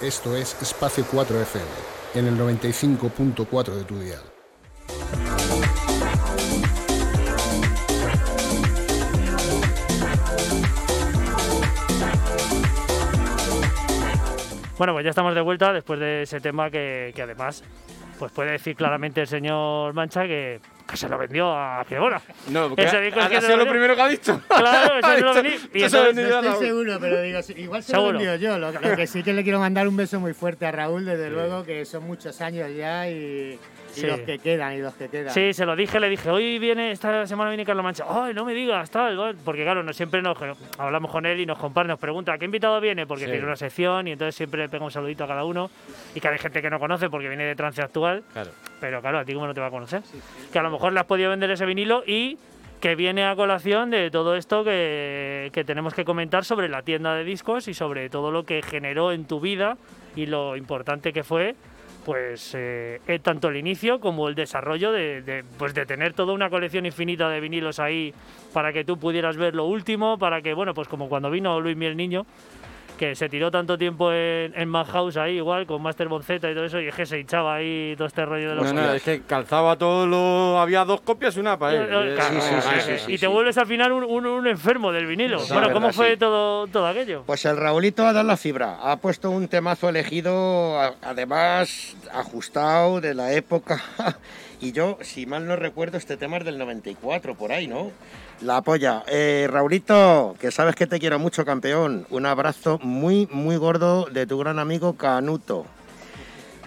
Esto 0.00 0.34
es 0.34 0.56
Espacio 0.62 1.04
4 1.10 1.42
FM, 1.42 1.66
en 2.14 2.26
el 2.26 2.38
95.4 2.38 3.74
de 3.74 3.84
tu 3.84 3.98
dial. 3.98 4.22
Bueno, 14.78 14.94
pues 14.94 15.04
ya 15.04 15.10
estamos 15.10 15.34
de 15.34 15.42
vuelta 15.42 15.74
después 15.74 16.00
de 16.00 16.22
ese 16.22 16.40
tema 16.40 16.70
que, 16.70 17.12
además 17.22 17.62
pues 18.18 18.32
puede 18.32 18.52
decir 18.52 18.76
claramente 18.76 19.20
el 19.20 19.26
señor 19.26 19.92
Mancha 19.92 20.22
que, 20.22 20.60
se 20.96 21.08
lo 21.08 21.18
vendió 21.18 21.52
a 21.52 21.84
Fiebora. 21.84 22.20
No, 22.48 22.68
porque 22.68 22.84
ese 22.84 22.96
ha, 22.96 23.24
ha 23.24 23.40
sido 23.40 23.56
lo, 23.56 23.68
primero 23.68 23.94
que 23.94 24.02
ha 24.02 24.08
dicho. 24.08 24.40
Claro, 24.48 24.98
eso 24.98 25.14
se 25.14 25.20
lo 25.20 25.34
vendí. 25.34 25.54
Y 25.74 25.82
eso, 25.82 26.12
no 26.12 26.20
estoy 26.20 26.66
seguro, 26.66 26.98
pero 27.00 27.22
digo, 27.22 27.40
igual 27.56 27.82
se 27.82 27.92
lo 27.94 28.12
vendió 28.12 28.36
yo. 28.36 28.58
Lo, 28.58 28.72
que 28.72 29.06
sí 29.06 29.22
que 29.22 29.32
le 29.32 29.42
quiero 29.42 29.58
mandar 29.58 29.88
un 29.88 29.96
beso 29.96 30.20
muy 30.20 30.34
fuerte 30.34 30.66
a 30.66 30.72
Raúl, 30.72 31.04
desde 31.04 31.30
luego, 31.30 31.64
que 31.64 31.84
son 31.84 32.04
muchos 32.04 32.40
años 32.40 32.70
ya 32.76 33.08
y 33.08 33.58
y 33.96 34.02
los 34.02 34.20
que 34.20 34.38
quedan, 34.38 34.74
y 34.74 34.78
los 34.78 34.94
que 34.94 35.08
quedan. 35.08 35.32
Sí, 35.32 35.52
se 35.52 35.66
lo 35.66 35.76
dije, 35.76 36.00
le 36.00 36.08
dije, 36.08 36.30
hoy 36.30 36.58
viene, 36.58 36.92
esta 36.92 37.26
semana 37.26 37.50
viene 37.50 37.64
Carlos 37.64 37.84
Mancha. 37.84 38.04
Ay, 38.08 38.34
no 38.34 38.44
me 38.44 38.54
digas, 38.54 38.90
tal. 38.90 39.36
Porque 39.44 39.62
claro, 39.62 39.82
no, 39.82 39.92
siempre 39.92 40.22
nos 40.22 40.36
hablamos 40.78 41.10
con 41.10 41.26
él 41.26 41.40
y 41.40 41.46
nos 41.46 41.58
comparte, 41.58 41.88
nos 41.88 41.98
pregunta, 41.98 42.36
¿qué 42.38 42.44
invitado 42.44 42.80
viene? 42.80 43.06
Porque 43.06 43.26
tiene 43.26 43.44
una 43.44 43.56
sección 43.56 44.08
y 44.08 44.12
entonces 44.12 44.34
siempre 44.34 44.62
le 44.62 44.68
pego 44.68 44.84
un 44.84 44.90
saludito 44.90 45.24
a 45.24 45.28
cada 45.28 45.44
uno. 45.44 45.70
Y 46.14 46.20
que 46.20 46.28
hay 46.28 46.38
gente 46.38 46.62
que 46.62 46.70
no 46.70 46.78
conoce 46.78 47.10
porque 47.10 47.28
viene 47.28 47.44
de 47.44 47.54
trance 47.54 47.82
actual. 47.82 48.22
Claro. 48.32 48.50
Pero 48.80 49.00
claro, 49.00 49.18
a 49.18 49.24
ti 49.24 49.34
cómo 49.34 49.46
no 49.46 49.54
te 49.54 49.60
va 49.60 49.66
a 49.66 49.70
conocer. 49.70 50.02
Que 50.52 50.58
a 50.58 50.62
lo 50.62 50.70
mejor 50.70 50.92
le 50.92 51.00
has 51.00 51.06
podido 51.06 51.30
vender 51.30 51.50
ese 51.50 51.66
vinilo 51.66 52.02
y 52.06 52.38
que 52.80 52.94
viene 52.94 53.26
a 53.26 53.36
colación 53.36 53.90
de 53.90 54.10
todo 54.10 54.36
esto 54.36 54.64
que, 54.64 55.50
que, 55.52 55.64
tenemos 55.64 55.92
que 55.92 56.06
comentar 56.06 56.46
sobre 56.46 56.68
la 56.70 56.80
tienda 56.82 57.14
de 57.14 57.24
discos 57.24 57.68
y 57.68 57.74
sobre 57.74 58.08
todo 58.08 58.30
lo 58.30 58.44
que 58.44 58.62
generó 58.62 59.12
en 59.12 59.26
tu 59.26 59.38
vida 59.38 59.76
y 60.16 60.24
lo 60.24 60.56
importante 60.56 61.12
que 61.12 61.22
fue 61.22 61.56
pues 62.04 62.54
eh, 62.54 63.00
eh, 63.06 63.18
tanto 63.18 63.48
el 63.48 63.56
inicio 63.56 64.00
como 64.00 64.28
el 64.28 64.34
desarrollo 64.34 64.92
de, 64.92 65.44
pues 65.58 65.74
de 65.74 65.86
tener 65.86 66.12
toda 66.12 66.32
una 66.32 66.50
colección 66.50 66.86
infinita 66.86 67.28
de 67.28 67.40
vinilos 67.40 67.78
ahí 67.78 68.14
para 68.52 68.72
que 68.72 68.84
tú 68.84 68.98
pudieras 68.98 69.36
ver 69.36 69.54
lo 69.54 69.66
último, 69.66 70.18
para 70.18 70.42
que, 70.42 70.54
bueno, 70.54 70.74
pues 70.74 70.88
como 70.88 71.08
cuando 71.08 71.30
vino 71.30 71.60
Luis 71.60 71.76
Miel 71.76 71.96
Niño, 71.96 72.26
que 73.00 73.14
se 73.14 73.30
tiró 73.30 73.50
tanto 73.50 73.78
tiempo 73.78 74.12
en, 74.12 74.52
en 74.54 74.68
Madhouse 74.68 75.16
ahí, 75.16 75.36
igual, 75.36 75.64
con 75.64 75.80
Master 75.80 76.06
Bonceta 76.06 76.50
y 76.50 76.54
todo 76.54 76.66
eso, 76.66 76.78
y 76.78 76.88
es 76.88 76.94
que 76.94 77.06
se 77.06 77.18
hinchaba 77.18 77.54
ahí 77.54 77.94
todo 77.96 78.06
este 78.06 78.26
rollo 78.26 78.50
de 78.50 78.54
los. 78.56 78.74
No, 78.74 78.74
no, 78.74 78.92
es 78.92 79.02
que 79.02 79.22
calzaba 79.22 79.76
todo 79.76 80.06
lo. 80.06 80.60
Había 80.60 80.84
dos 80.84 81.00
copias 81.00 81.34
y 81.34 81.40
una 81.40 81.58
para 81.58 81.78
él. 81.78 82.18
y 83.08 83.16
te 83.16 83.26
vuelves 83.26 83.56
al 83.56 83.66
final 83.66 83.92
un, 83.92 84.26
un, 84.26 84.46
enfermo 84.46 84.92
del 84.92 85.06
vinilo. 85.06 85.40
bueno, 85.48 85.72
¿cómo 85.72 85.94
fue 85.94 86.18
todo, 86.18 86.66
todo 86.66 86.86
aquello? 86.86 87.22
Pues 87.24 87.42
el 87.46 87.56
Raulito 87.56 88.06
ha 88.06 88.12
dado 88.12 88.26
la 88.26 88.36
fibra. 88.36 88.76
Ha 88.82 88.98
puesto 88.98 89.30
un 89.30 89.48
temazo 89.48 89.88
elegido, 89.88 90.78
además 91.00 91.96
ajustado 92.12 93.00
de 93.00 93.14
la 93.14 93.32
época. 93.32 93.80
y 94.60 94.72
yo, 94.72 94.98
si 95.00 95.24
mal 95.24 95.46
no 95.46 95.56
recuerdo, 95.56 95.96
este 95.96 96.18
tema 96.18 96.36
es 96.36 96.44
del 96.44 96.58
94, 96.58 97.34
por 97.34 97.50
ahí, 97.50 97.66
¿no? 97.66 97.92
La 98.42 98.62
polla. 98.62 99.04
Eh, 99.06 99.46
Raulito, 99.50 100.34
que 100.40 100.50
sabes 100.50 100.74
que 100.74 100.86
te 100.86 100.98
quiero 100.98 101.18
mucho, 101.18 101.44
campeón. 101.44 102.06
Un 102.08 102.24
abrazo 102.24 102.78
muy, 102.82 103.28
muy 103.30 103.56
gordo 103.56 104.06
de 104.06 104.26
tu 104.26 104.38
gran 104.38 104.58
amigo 104.58 104.94
Canuto. 104.94 105.66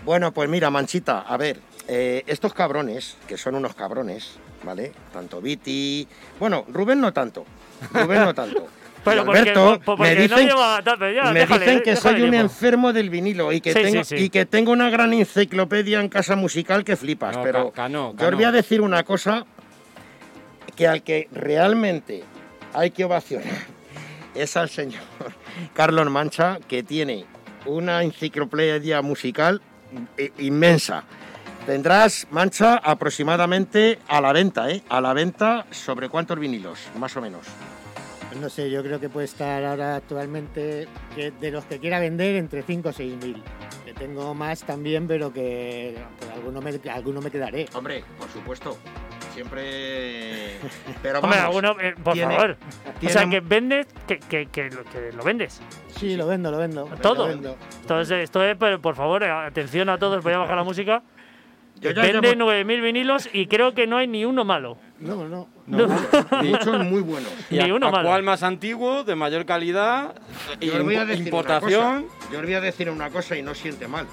Bueno, 0.05 0.31
pues 0.33 0.49
mira, 0.49 0.69
Manchita, 0.69 1.21
a 1.21 1.35
ver, 1.37 1.59
eh, 1.87 2.23
estos 2.27 2.53
cabrones, 2.53 3.17
que 3.27 3.37
son 3.37 3.55
unos 3.55 3.73
cabrones, 3.73 4.37
¿vale? 4.63 4.91
Tanto 5.11 5.41
Viti. 5.41 6.07
Bueno, 6.39 6.65
Rubén 6.67 7.01
no 7.01 7.11
tanto. 7.11 7.45
Rubén 7.91 8.23
no 8.23 8.33
tanto. 8.33 8.67
Pero 9.03 9.21
Alberto, 9.23 9.81
me 9.97 10.15
dicen, 10.15 10.49
me 11.33 11.45
dicen 11.45 11.81
que 11.81 11.95
soy 11.97 12.21
un 12.21 12.33
enfermo 12.33 12.93
del 12.93 13.09
vinilo 13.09 13.51
y 13.51 13.59
que, 13.59 13.73
tengo, 13.73 14.01
y 14.11 14.29
que 14.29 14.45
tengo 14.45 14.71
una 14.71 14.89
gran 14.89 15.11
enciclopedia 15.11 15.99
en 15.99 16.07
casa 16.07 16.37
musical 16.37 16.85
que 16.85 16.95
flipas. 16.95 17.35
pero 17.43 17.73
yo 17.75 18.13
os 18.29 18.35
voy 18.35 18.43
a 18.45 18.51
decir 18.53 18.79
una 18.79 19.03
cosa 19.03 19.45
que 20.75 20.87
al 20.87 21.03
que 21.03 21.27
realmente 21.31 22.23
hay 22.73 22.91
que 22.91 23.05
ovacionar 23.05 23.53
es 24.35 24.57
al 24.57 24.69
señor 24.69 25.03
Carlos 25.73 26.09
Mancha, 26.09 26.59
que 26.67 26.83
tiene 26.83 27.25
una 27.65 28.03
enciclopedia 28.03 29.01
musical 29.01 29.61
inmensa. 30.39 31.03
Tendrás, 31.65 32.27
Mancha, 32.29 32.75
aproximadamente 32.75 33.99
a 34.07 34.19
la 34.19 34.33
venta, 34.33 34.69
¿eh? 34.69 34.83
A 34.89 34.99
la 34.99 35.13
venta 35.13 35.65
sobre 35.71 36.09
cuántos 36.09 36.37
vinilos, 36.37 36.79
más 36.97 37.15
o 37.15 37.21
menos. 37.21 37.45
No 38.41 38.49
sé, 38.49 38.69
yo 38.69 38.83
creo 38.83 38.99
que 38.99 39.07
puede 39.07 39.25
estar 39.25 39.63
ahora 39.63 39.95
actualmente, 39.95 40.87
de 41.15 41.51
los 41.51 41.63
que 41.65 41.79
quiera 41.79 41.99
vender, 41.99 42.35
entre 42.35 42.63
5 42.63 42.89
o 42.89 42.91
6 42.91 43.15
mil. 43.23 43.41
Que 43.85 43.93
tengo 43.93 44.33
más 44.33 44.63
también, 44.63 45.07
pero 45.07 45.31
que 45.31 45.95
alguno, 46.33 46.59
me, 46.59 46.71
alguno 46.91 47.21
me 47.21 47.31
quedaré. 47.31 47.67
Hombre, 47.73 48.03
por 48.17 48.29
supuesto 48.29 48.77
siempre. 49.33 50.59
Pero 51.01 51.21
vamos, 51.21 51.37
alguno, 51.37 51.75
eh, 51.79 51.95
por 52.01 52.17
favor. 52.17 52.57
o 53.05 53.09
sea, 53.09 53.29
que 53.29 53.39
vendes, 53.39 53.87
que, 54.07 54.19
que, 54.19 54.47
que, 54.47 54.69
lo 55.15 55.23
vendes. 55.23 55.61
Sí, 55.97 56.15
lo 56.15 56.27
vendo, 56.27 56.51
lo 56.51 56.57
vendo. 56.57 56.85
Todo. 57.01 57.29
Entonces, 57.29 58.23
esto 58.23 58.43
es, 58.43 58.55
pero 58.57 58.81
por 58.81 58.95
favor, 58.95 59.23
atención 59.23 59.89
a 59.89 59.97
todos, 59.97 60.23
voy 60.23 60.33
a 60.33 60.39
bajar 60.39 60.55
la 60.55 60.63
música. 60.63 61.03
Vende 61.81 62.37
9.000 62.37 62.81
vinilos 62.81 63.29
y 63.33 63.47
creo 63.47 63.73
que 63.73 63.87
no 63.87 63.97
hay 63.97 64.07
ni 64.07 64.23
uno 64.23 64.45
malo. 64.45 64.77
No, 65.03 65.27
no. 65.27 65.47
no, 65.67 65.87
Muchos 66.43 66.85
muy 66.85 67.01
buenos. 67.01 67.31
Y 67.49 67.57
ni 67.57 67.71
uno. 67.71 67.91
¿Cuál 67.91 68.23
más 68.23 68.43
antiguo, 68.43 69.03
de 69.03 69.15
mayor 69.15 69.45
calidad, 69.45 70.15
y 70.59 70.69
importación? 70.69 72.05
Yo 72.31 72.39
os 72.39 72.45
voy 72.45 72.53
a 72.53 72.61
decir 72.61 72.89
una 72.89 73.09
cosa 73.09 73.37
y 73.37 73.41
no 73.41 73.53
siente 73.53 73.87
mal. 73.87 74.07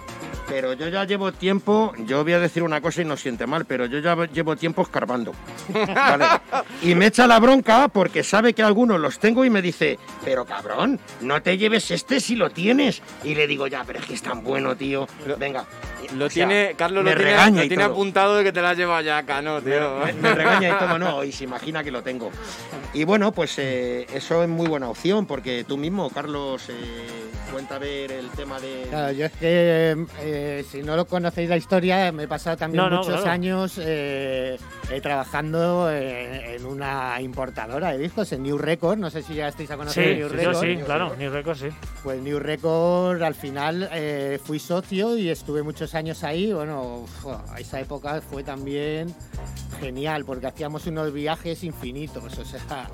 Pero 0.49 0.73
yo 0.73 0.89
ya 0.89 1.05
llevo 1.05 1.31
tiempo, 1.31 1.93
yo 2.07 2.25
voy 2.25 2.33
a 2.33 2.41
decir 2.41 2.65
una 2.65 2.81
cosa 2.81 3.03
y 3.03 3.05
no 3.05 3.17
siente 3.17 3.47
mal, 3.47 3.67
pero 3.67 3.87
yo 3.87 4.01
ya 4.01 4.17
llevo 4.27 4.57
tiempo 4.57 4.83
escarbando. 4.83 5.33
Y 6.83 6.95
me 6.95 7.07
echa 7.07 7.27
la 7.27 7.39
bronca 7.39 7.89
porque 7.89 8.25
sabe 8.25 8.55
que 8.55 8.63
algunos 8.63 8.99
los 8.99 9.19
tengo 9.19 9.45
y 9.45 9.51
me 9.51 9.61
dice, 9.61 9.99
pero 10.25 10.47
cabrón, 10.47 10.99
no 11.21 11.43
te 11.43 11.59
lleves 11.59 11.91
este 11.91 12.21
si 12.21 12.37
lo 12.37 12.51
tienes. 12.51 13.03
Y 13.23 13.35
le 13.35 13.47
digo, 13.47 13.67
ya, 13.67 13.85
pero 13.85 13.99
es 13.99 14.07
que 14.07 14.15
es 14.15 14.23
tan 14.23 14.43
bueno, 14.43 14.75
tío. 14.77 15.07
Venga. 15.39 15.67
Lo 16.17 16.29
tiene, 16.29 16.75
Carlos 16.77 17.05
lo 17.05 17.15
tiene, 17.15 17.69
tiene 17.69 17.85
apuntado 17.85 18.37
de 18.37 18.45
que 18.45 18.53
te 18.53 18.63
la 18.63 18.75
lleva 18.75 19.01
ya 19.03 19.19
acá, 19.19 19.43
¿no, 19.43 19.61
tío? 19.61 20.01
Me, 20.21 20.35
regaña 20.35 20.71
y 20.81 20.87
como 20.87 20.99
no, 20.99 21.25
y 21.25 21.33
se 21.33 21.45
imagina 21.45 21.85
que 21.85 21.91
lo 21.91 22.03
tengo. 22.03 22.31
Y 22.93 23.05
bueno, 23.05 23.33
pues 23.33 23.59
eh, 23.59 24.07
eso 24.13 24.43
es 24.43 24.49
muy 24.49 24.67
buena 24.67 24.89
opción 24.89 25.27
porque 25.27 25.65
tú 25.65 25.77
mismo, 25.77 26.11
Carlos, 26.11 26.69
eh, 26.69 27.30
cuenta 27.51 27.79
ver 27.79 28.13
el 28.13 28.29
tema 28.31 28.61
de... 28.61 28.87
Claro, 28.89 29.13
yo 29.13 29.27
es 29.27 29.33
que 29.33 30.07
eh, 30.21 30.65
si 30.71 30.83
no 30.83 30.97
lo 30.97 31.07
conocéis 31.07 31.49
la 31.49 31.57
historia, 31.57 32.13
me 32.13 32.25
he 32.25 32.29
pasado 32.29 32.57
también 32.57 32.89
muchos 32.91 33.25
años 33.27 33.79
eh, 33.79 34.59
trabajando 35.03 35.91
en, 35.91 36.65
una 36.65 37.21
importadora 37.21 37.93
de 37.93 37.99
discos, 37.99 38.33
en 38.33 38.43
New 38.43 38.59
Record. 38.59 38.99
No 38.99 39.11
sé 39.11 39.23
si 39.23 39.35
ya 39.35 39.49
estáis 39.49 39.71
a 39.71 39.77
conocer 39.77 40.19
New 40.19 40.29
Record. 40.29 40.61
Sí, 40.61 40.77
claro, 40.85 41.17
New 41.17 41.31
Record 41.31 41.57
sí. 41.57 41.69
Pues 42.03 42.21
New 42.21 42.39
Record 42.39 43.23
al 43.23 43.35
final 43.35 43.89
eh, 43.93 44.39
fui 44.43 44.59
socio 44.59 45.17
y 45.17 45.29
estuve 45.29 45.63
muchos 45.63 45.95
años 45.95 46.25
ahí. 46.25 46.53
Bueno, 46.53 47.05
esa 47.59 47.81
época 47.81 48.21
fue 48.21 48.43
también 48.43 49.15
genial 49.81 50.25
porque 50.25 50.47
hacíamos 50.47 50.87
unos 50.87 51.13
viajes 51.13 51.65
infinitos. 51.65 52.39
O 52.39 52.45
sea, 52.45 52.89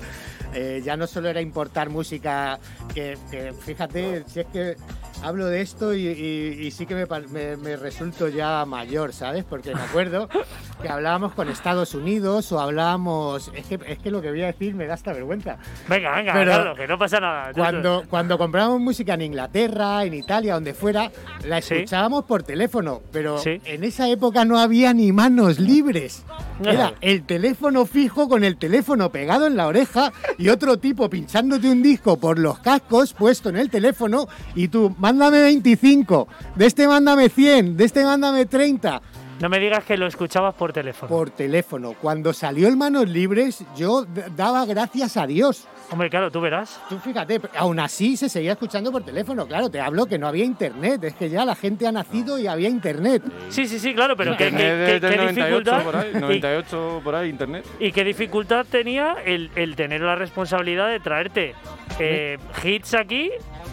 eh, 0.53 0.81
ya 0.83 0.95
no 0.95 1.07
solo 1.07 1.29
era 1.29 1.41
importar 1.41 1.89
música, 1.89 2.59
que, 2.93 3.17
fíjate, 3.59 4.23
si 4.27 4.39
es 4.39 4.46
que 4.53 4.75
hablo 5.23 5.47
de 5.47 5.61
esto 5.61 5.93
y, 5.93 6.69
sí 6.71 6.85
que 6.85 6.95
me, 6.95 7.57
me, 7.57 7.75
resulto 7.75 8.27
ya 8.27 8.65
mayor, 8.65 9.13
¿sabes? 9.13 9.43
Porque 9.43 9.73
me 9.73 9.81
acuerdo 9.81 10.29
que 10.81 10.89
hablábamos 10.89 11.33
con 11.33 11.49
Estados 11.49 11.93
Unidos 11.93 12.51
o 12.51 12.59
hablábamos... 12.59 13.51
Es 13.55 13.65
que, 13.65 13.79
es 13.87 13.99
que 13.99 14.11
lo 14.11 14.21
que 14.21 14.29
voy 14.29 14.43
a 14.43 14.47
decir 14.47 14.75
me 14.75 14.85
da 14.85 14.93
hasta 14.93 15.13
vergüenza. 15.13 15.57
Venga, 15.87 16.15
venga, 16.15 16.33
Pero 16.33 16.75
que 16.75 16.87
no 16.87 16.97
pasa 16.97 17.19
nada. 17.19 17.51
Cuando, 17.53 18.03
cuando 18.09 18.37
comprábamos 18.37 18.79
música 18.79 19.15
en 19.15 19.21
Inglaterra, 19.21 20.03
en 20.03 20.13
Italia, 20.13 20.53
donde 20.55 20.73
fuera, 20.73 21.11
la 21.45 21.59
escuchábamos 21.59 22.25
por 22.25 22.43
teléfono, 22.43 23.01
pero 23.11 23.41
en 23.45 23.83
esa 23.83 24.09
época 24.09 24.45
no 24.45 24.59
había 24.59 24.93
ni 24.93 25.11
manos 25.11 25.59
libres. 25.59 26.23
Era 26.63 26.93
el 27.01 27.23
teléfono 27.23 27.85
fijo 27.85 28.27
con 28.27 28.43
el 28.43 28.57
teléfono 28.57 29.11
pegado 29.11 29.47
en 29.47 29.57
la 29.57 29.67
oreja 29.67 30.11
y 30.37 30.49
otro 30.49 30.77
tipo 30.77 31.09
pinchándote 31.09 31.69
un 31.69 31.83
disco 31.83 32.17
por 32.17 32.39
los 32.39 32.59
cascos 32.59 33.13
puesto 33.13 33.49
en 33.49 33.57
el 33.57 33.69
teléfono 33.69 34.27
y 34.55 34.67
tú, 34.67 34.95
mándame 35.07 35.41
25, 35.41 36.27
de 36.55 36.65
este 36.65 36.85
mándame 36.85 37.29
100, 37.29 37.77
de 37.77 37.85
este 37.85 38.03
mándame 38.03 38.45
30. 38.45 39.01
No 39.39 39.47
me 39.47 39.57
digas 39.57 39.85
que 39.85 39.95
lo 39.95 40.05
escuchabas 40.05 40.53
por 40.55 40.73
teléfono. 40.73 41.07
Por 41.09 41.29
teléfono. 41.29 41.93
Cuando 42.01 42.33
salió 42.33 42.67
el 42.67 42.75
Manos 42.75 43.07
Libres, 43.07 43.63
yo 43.77 44.05
daba 44.35 44.65
gracias 44.65 45.15
a 45.15 45.25
Dios. 45.25 45.65
Hombre, 45.89 46.09
claro, 46.09 46.29
tú 46.29 46.41
verás. 46.41 46.81
Tú 46.89 46.99
fíjate, 46.99 47.39
aún 47.55 47.79
así 47.79 48.17
se 48.17 48.27
seguía 48.27 48.53
escuchando 48.53 48.91
por 48.91 49.03
teléfono. 49.03 49.47
Claro, 49.47 49.69
te 49.69 49.79
hablo 49.79 50.05
que 50.05 50.17
no 50.17 50.27
había 50.27 50.43
internet. 50.43 51.03
Es 51.03 51.13
que 51.15 51.29
ya 51.29 51.45
la 51.45 51.55
gente 51.55 51.87
ha 51.87 51.91
nacido 51.91 52.37
y 52.37 52.47
había 52.47 52.67
internet. 52.67 53.23
Sí, 53.49 53.67
sí, 53.67 53.79
sí, 53.79 53.93
claro, 53.93 54.17
pero 54.17 54.35
¿qué, 54.35 54.49
dificultad? 54.49 55.83
Por 55.83 55.95
ahí, 55.95 56.11
98 56.13 57.01
por 57.03 57.15
ahí, 57.15 57.29
internet. 57.29 57.65
¿Y 57.79 57.91
qué 57.91 58.03
dificultad 58.03 58.65
tenía 58.69 59.15
el, 59.25 59.49
el 59.55 59.75
tener 59.75 60.01
la 60.01 60.15
responsabilidad 60.15 60.89
de 60.89 60.99
traerte 60.99 61.55
eh, 61.99 62.37
hits 62.63 62.93
aquí 62.93 63.31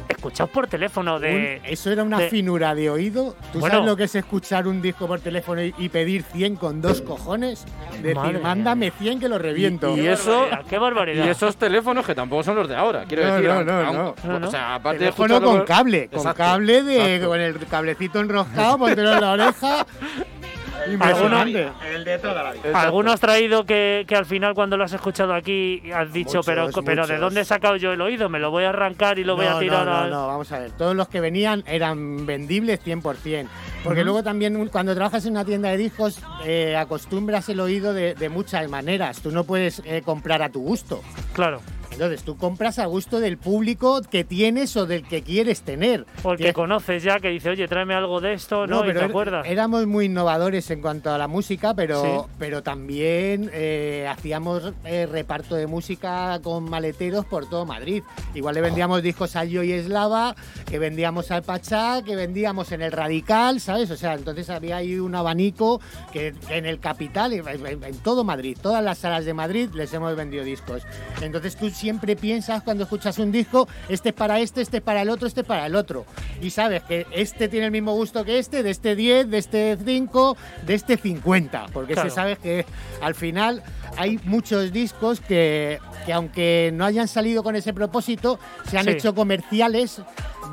escuchados 0.08 0.50
por 0.50 0.66
teléfono 0.66 1.18
de... 1.20 1.60
eso 1.64 1.90
era 1.90 2.02
una 2.02 2.18
finura 2.20 2.74
de 2.74 2.90
oído. 2.90 3.36
¿Tú 3.52 3.60
sabes 3.60 3.84
lo 3.84 3.96
que 3.96 4.04
es 4.04 4.14
escuchar 4.14 4.66
un 4.66 4.80
disco 4.80 5.06
por 5.06 5.20
teléfono 5.20 5.62
y, 5.62 5.88
pedir 5.88 6.22
100 6.22 6.56
con 6.56 6.80
dos 6.80 7.02
cojones? 7.02 7.64
Decir, 8.02 8.40
mándame 8.42 8.90
100 8.90 9.20
que 9.20 9.28
lo 9.28 9.38
reviento. 9.38 9.96
Y, 9.96 10.06
eso, 10.06 10.46
qué 10.68 10.78
barbaridad. 10.78 11.26
Y 11.26 11.28
esos 11.28 11.56
teléfonos 11.56 12.03
que 12.05 12.14
tampoco 12.14 12.42
son 12.42 12.57
los 12.57 12.68
de 12.68 12.76
ahora, 12.76 13.05
quiero 13.07 13.26
decir. 13.26 13.48
No, 13.48 13.64
no, 13.64 14.14
no. 14.14 14.46
O 14.46 14.50
sea, 14.50 14.76
aparte 14.76 14.98
Teléfono 14.98 15.40
con 15.40 15.64
cable, 15.64 16.09
con 16.09 16.32
cable 16.32 16.82
de, 16.82 17.24
con 17.24 17.40
el 17.40 17.59
cablecito 17.66 18.20
enroscado, 18.20 18.78
póntelo 18.78 19.14
en 19.14 19.20
la 19.20 19.32
oreja 19.32 19.86
el 20.84 22.05
de 22.05 22.18
toda 22.18 22.42
la 22.42 22.52
vida. 22.52 22.80
¿Alguno 22.80 23.16
traído 23.18 23.64
que, 23.64 24.07
al 24.14 24.26
final 24.26 24.55
cuando 24.55 24.76
lo 24.76 24.84
has 24.84 24.92
escuchado 24.92 25.34
aquí 25.34 25.82
has 25.92 26.12
dicho, 26.12 26.40
pero, 26.44 26.68
pero 26.84 27.07
¿de 27.07 27.18
dónde 27.18 27.42
he 27.42 27.44
sacado 27.44 27.76
yo 27.76 27.92
el 27.92 28.00
oído? 28.00 28.28
¿Me 28.28 28.38
lo 28.38 28.50
voy 28.50 28.64
a 28.64 28.70
arrancar 28.70 29.18
y 29.18 29.24
lo 29.24 29.36
voy 29.36 29.46
a 29.46 29.59
tirar? 29.59 29.84
No, 29.84 30.02
no, 30.02 30.09
no, 30.09 30.26
vamos 30.26 30.50
a 30.52 30.59
ver. 30.59 30.72
Todos 30.72 30.94
los 30.94 31.09
que 31.09 31.20
venían 31.20 31.62
eran 31.66 32.26
vendibles 32.26 32.80
100%. 32.84 33.48
Porque 33.82 34.05
luego 34.05 34.22
también 34.22 34.68
cuando 34.68 34.94
trabajas 34.94 35.24
en 35.26 35.32
una 35.32 35.44
tienda 35.44 35.70
de 35.70 35.76
discos 35.76 36.20
eh, 36.44 36.76
acostumbras 36.76 37.48
el 37.48 37.61
oído 37.61 37.92
de, 37.92 38.28
muchas 38.28 38.68
maneras. 38.68 39.20
Tú 39.20 39.30
no 39.30 39.44
puedes 39.44 39.82
eh, 39.84 40.02
comprar 40.05 40.42
a 40.42 40.48
tu 40.48 40.61
gusto. 40.61 41.02
Claro. 41.34 41.61
Entonces 41.95 42.24
tú 42.24 42.36
compras 42.36 42.80
a 42.80 42.86
gusto 42.86 43.20
del 43.20 43.38
público 43.38 44.03
que 44.03 44.24
tienes 44.24 44.76
o 44.76 44.84
del 44.84 45.07
que 45.07 45.22
quieres 45.22 45.62
tener. 45.62 46.07
O 46.24 46.32
el 46.32 46.38
que, 46.38 46.53
conoces 46.53 47.05
ya, 47.05 47.20
que 47.20 47.28
dice, 47.28 47.51
oye, 47.51 47.68
tráeme 47.68 47.95
algo 47.95 48.20
de 48.20 48.32
esto, 48.32 48.66
¿no? 48.66 48.84
¿Y 48.84 48.92
te 48.92 49.05
acuerdas? 49.05 49.47
Éramos 49.47 49.86
muy 49.86 50.07
innovadores 50.07 50.68
en 50.72 50.82
cuanto 50.82 51.12
a 51.12 51.18
la 51.18 51.28
música, 51.28 51.72
pero, 51.74 52.28
pero 52.36 52.64
también 52.64 53.49
eh, 53.53 54.09
hacíamos 54.11 54.72
eh, 54.84 55.07
reparto 55.07 55.55
de 55.55 55.68
música 55.68 56.40
con 56.42 56.68
maleteros 56.68 57.26
por 57.26 57.49
todo 57.49 57.64
Madrid. 57.64 58.03
Igual 58.34 58.57
le 58.57 58.61
vendíamos 58.61 59.01
discos 59.01 59.36
a 59.36 59.45
Yo 59.45 59.62
y 59.62 59.70
Eslava, 59.70 60.34
que 60.66 60.80
vendíamos 60.80 61.30
al 61.30 61.45
Pachá, 61.45 62.03
que 62.03 62.16
vendíamos 62.16 62.72
en 62.72 62.82
el 62.82 62.90
Radical, 62.90 63.61
¿sabes? 63.61 63.92
O 63.92 63.97
sea, 63.97 64.14
entonces 64.14 64.51
había 64.51 64.78
ahí 64.78 64.99
un 64.99 65.14
abanico 65.14 65.80
que 66.12 66.34
en 66.49 66.66
el 66.66 66.80
Capital, 66.80 67.34
en, 67.34 67.47
en 67.66 67.99
todo 67.99 68.24
Madrid, 68.24 68.59
todas 68.61 68.82
las 68.82 68.99
salas 68.99 69.24
de 69.24 69.32
Madrid 69.32 69.70
les 69.74 69.95
hemos 69.95 70.16
vendido 70.16 70.42
discos. 70.42 70.82
Entonces 71.22 71.55
tú 71.55 71.70
siempre 71.85 72.16
piensas 72.16 72.62
cuando 72.62 72.85
escuchas 72.85 73.18
un 73.18 73.30
disco, 73.30 73.68
este 73.91 74.09
es 74.09 74.14
para 74.14 74.41
este, 74.41 74.62
este 74.62 74.78
es 74.78 74.82
para 74.82 75.03
el 75.03 75.11
otro, 75.11 75.28
este 75.28 75.43
es 75.43 75.47
para 75.47 75.66
el 75.66 75.76
otro. 75.76 76.07
Y 76.41 76.49
sabes 76.49 76.82
que 76.82 77.07
este 77.11 77.47
tiene 77.49 77.66
el 77.66 77.72
mismo 77.72 77.93
gusto 77.93 78.24
que 78.24 78.39
este, 78.39 78.62
de 78.62 78.70
este 78.70 78.97
10, 78.97 79.28
de 79.28 79.37
este 79.37 79.76
5, 79.85 80.37
de 80.64 80.74
este 80.74 80.97
50. 80.97 81.66
Porque 81.74 81.95
se 81.95 82.09
sabe 82.09 82.37
que 82.37 82.64
al 83.03 83.14
final 83.14 83.62
hay 83.99 84.18
muchos 84.24 84.72
discos 84.72 85.20
que, 85.20 85.78
que, 86.07 86.14
aunque 86.14 86.70
no 86.72 86.87
hayan 86.87 87.07
salido 87.07 87.43
con 87.43 87.55
ese 87.55 87.74
propósito, 87.74 88.39
se 88.70 88.78
han 88.78 88.89
hecho 88.89 89.14
comerciales 89.14 90.01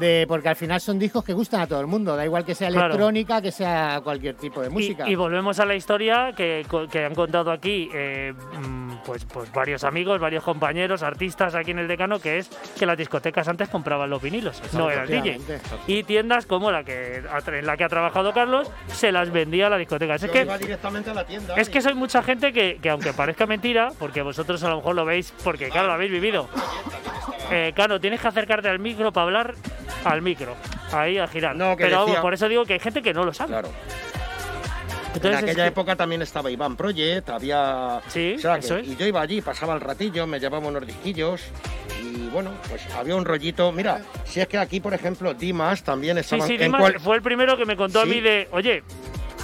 de, 0.02 0.26
porque 0.28 0.50
al 0.50 0.58
final 0.58 0.82
son 0.82 1.00
discos 1.00 1.24
que 1.24 1.32
gustan 1.32 1.62
a 1.62 1.68
todo 1.68 1.80
el 1.80 1.88
mundo, 1.88 2.16
da 2.18 2.26
igual 2.26 2.44
que 2.44 2.54
sea 2.54 2.68
electrónica, 2.68 3.42
que 3.42 3.52
sea 3.52 4.02
cualquier 4.04 4.36
tipo 4.36 4.62
de 4.62 4.70
música. 4.70 5.08
Y, 5.08 5.16
volvemos 5.16 5.60
a 5.60 5.66
la 5.66 5.76
historia 5.76 6.34
que, 6.36 6.66
que 6.92 7.06
han 7.06 7.16
contado 7.16 7.52
aquí 7.52 7.90
eh, 7.94 8.34
mm, 8.34 8.96
pues, 9.06 9.24
pues 9.26 9.52
varios 9.54 9.84
amigos, 9.84 10.20
varios 10.20 10.44
compañeros, 10.44 11.04
artistas 11.04 11.56
aquí 11.56 11.72
en 11.72 11.80
el 11.80 11.88
decano, 11.88 12.20
que 12.20 12.40
es 12.40 12.50
que 12.78 12.86
las 12.86 12.98
discotecas 12.98 13.48
antes 13.48 13.70
compraban 13.70 14.10
los 14.10 14.22
vinilos, 14.22 14.62
no 14.74 14.90
era 14.90 15.04
el 15.04 15.10
DJ. 15.10 15.40
Y 15.88 16.04
tiendas 16.04 16.46
como 16.46 16.72
la 16.72 16.84
que 16.84 17.22
en 17.48 17.66
la 17.66 17.78
que 17.78 17.84
ha 17.84 17.90
trabajado 17.90 18.34
Carlos, 18.34 18.70
se 18.88 19.12
las 19.12 19.32
vendía 19.32 19.68
a 19.68 19.70
la 19.70 19.78
discoteca. 19.78 20.16
Es 20.16 20.26
que, 20.26 20.46
directamente 20.60 21.12
a 21.12 21.14
la 21.14 21.26
tienda. 21.26 21.56
Es 21.56 21.70
que 21.70 21.82
soy 21.82 21.94
mucha 21.94 22.24
gente 22.24 22.52
que, 22.52 22.80
que, 22.82 22.90
aunque 22.90 23.14
parezca 23.14 23.46
mentira, 23.46 23.92
porque 24.00 24.22
vosotros 24.22 24.64
a 24.64 24.70
lo 24.70 24.78
mejor 24.78 24.96
lo 24.96 25.06
veis 25.06 25.34
porque, 25.44 25.70
claro, 25.70 25.88
lo 25.88 25.94
habéis 25.94 26.12
vivido. 26.12 26.50
Eh, 27.52 27.74
claro, 27.76 28.00
tienes 28.00 28.22
que 28.22 28.28
acercarte 28.28 28.70
al 28.70 28.80
micro 28.80 29.12
para 29.12 29.26
hablar 29.26 29.56
al 30.04 30.22
micro, 30.22 30.56
ahí 30.92 31.18
a 31.18 31.28
girar. 31.28 31.56
Pero 31.78 32.06
por 32.22 32.34
eso 32.34 32.48
digo 32.48 32.66
que 32.66 32.74
hay 32.74 32.80
gente 32.80 33.02
que 33.02 33.14
no 33.14 33.24
lo 33.24 33.34
sabe. 33.34 33.50
Claro 33.50 33.70
en 35.16 35.36
aquella 35.36 35.68
época 35.68 35.96
también 35.96 36.22
estaba 36.22 36.50
Iván 36.50 36.76
Project, 36.76 37.30
había... 37.30 38.02
Sí, 38.08 38.36
Y 38.84 38.96
yo 38.96 39.06
iba 39.06 39.22
allí, 39.22 39.42
pasaba 39.42 39.74
el 39.74 39.82
ratillo, 39.82 40.26
me 40.28 40.40
llevaba 40.40 40.68
unos 40.68 40.86
disquillos 40.86 41.42
y 42.02 42.30
bueno, 42.30 42.52
pues 42.70 42.82
había 42.96 43.16
un 43.16 43.26
rollito. 43.26 43.72
Mira, 43.72 44.02
si 44.26 44.40
es 44.40 44.48
que 44.48 44.58
aquí, 44.58 44.80
por 44.80 44.94
ejemplo, 44.94 45.34
Dimas 45.34 45.84
también 45.84 46.18
estaba... 46.18 46.46
Sí, 46.46 46.54
sí, 46.54 46.58
Dimas 46.58 46.94
fue 47.02 47.16
el 47.16 47.22
primero 47.22 47.58
que 47.58 47.66
me 47.66 47.76
contó 47.76 48.02
a 48.02 48.06
mí 48.06 48.20
de, 48.22 48.48
oye, 48.52 48.84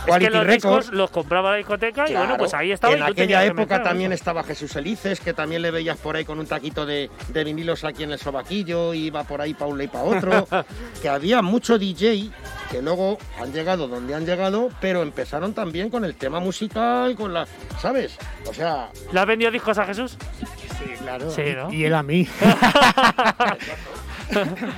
es 0.08 0.18
que 0.18 0.30
los 0.30 0.48
discos 0.48 0.92
los 0.92 1.12
compraba 1.12 1.52
la 1.52 1.58
discoteca 1.58 2.10
y 2.10 2.14
bueno, 2.14 2.38
pues 2.38 2.54
ahí 2.54 2.72
estaba. 2.72 2.94
En 2.94 3.04
aquella 3.04 3.46
época 3.46 3.84
también 3.84 4.14
estaba 4.14 4.44
Jesús 4.44 4.76
Elices, 4.76 5.20
que 5.20 5.34
también 5.34 5.62
le 5.62 5.72
veías 5.72 5.98
por 5.98 6.16
ahí 6.16 6.26
con 6.26 6.40
un 6.40 6.48
taquito 6.48 6.86
de, 6.86 7.10
de 7.30 7.44
vinilos 7.44 7.84
aquí 7.84 8.04
en 8.04 8.12
el 8.12 8.20
sobaquillo, 8.20 8.94
iba 8.94 9.24
por 9.24 9.42
ahí 9.42 9.54
para 9.54 9.72
un 9.72 9.82
y 9.82 9.88
para 9.88 10.04
otro. 10.04 10.48
que 11.02 11.10
había 11.10 11.42
mucho 11.42 11.78
DJ 11.78 12.32
que 12.70 12.82
luego 12.82 13.18
han 13.40 13.54
llegado 13.54 13.88
donde 13.88 14.14
han 14.14 14.26
llegado, 14.26 14.70
pero 14.82 15.02
empezaron 15.02 15.54
también 15.54 15.90
con 15.90 16.06
el 16.06 16.16
tema 16.16 16.40
musical, 16.40 17.16
con 17.16 17.34
la. 17.34 17.48
¿Sabes? 17.80 18.18
O 18.48 18.54
sea. 18.54 18.90
¿Le 19.12 19.20
has 19.20 19.26
vendido 19.26 19.52
discos 19.52 19.78
a 19.78 19.86
Jesús? 19.86 20.18
Sí, 20.80 20.94
claro. 21.00 21.30
Y 21.72 21.86
él 21.86 21.94
a 21.94 22.04
mí. 22.04 22.28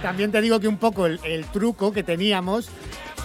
también 0.02 0.32
te 0.32 0.42
digo 0.42 0.60
que 0.60 0.68
un 0.68 0.78
poco 0.78 1.06
el, 1.06 1.46
truco 1.52 1.92
que 1.92 2.04
teníamos 2.04 2.70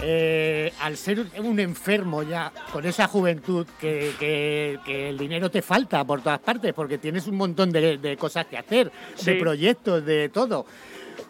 eh, 0.07 0.71
al 0.81 0.97
ser 0.97 1.25
un 1.39 1.59
enfermo 1.59 2.21
ya 2.21 2.51
con 2.71 2.85
esa 2.85 3.07
juventud 3.07 3.65
que, 3.79 4.77
el 4.87 5.17
dinero 5.17 5.49
te 5.49 5.63
falta 5.63 6.03
por 6.05 6.21
todas 6.21 6.37
partes 6.37 6.73
porque 6.73 6.99
tienes 6.99 7.25
un 7.25 7.37
montón 7.37 7.71
de, 7.71 8.15
cosas 8.19 8.45
que 8.45 8.55
hacer, 8.55 8.91
de 9.23 9.35
proyectos, 9.35 10.05
de 10.05 10.29
todo 10.29 10.67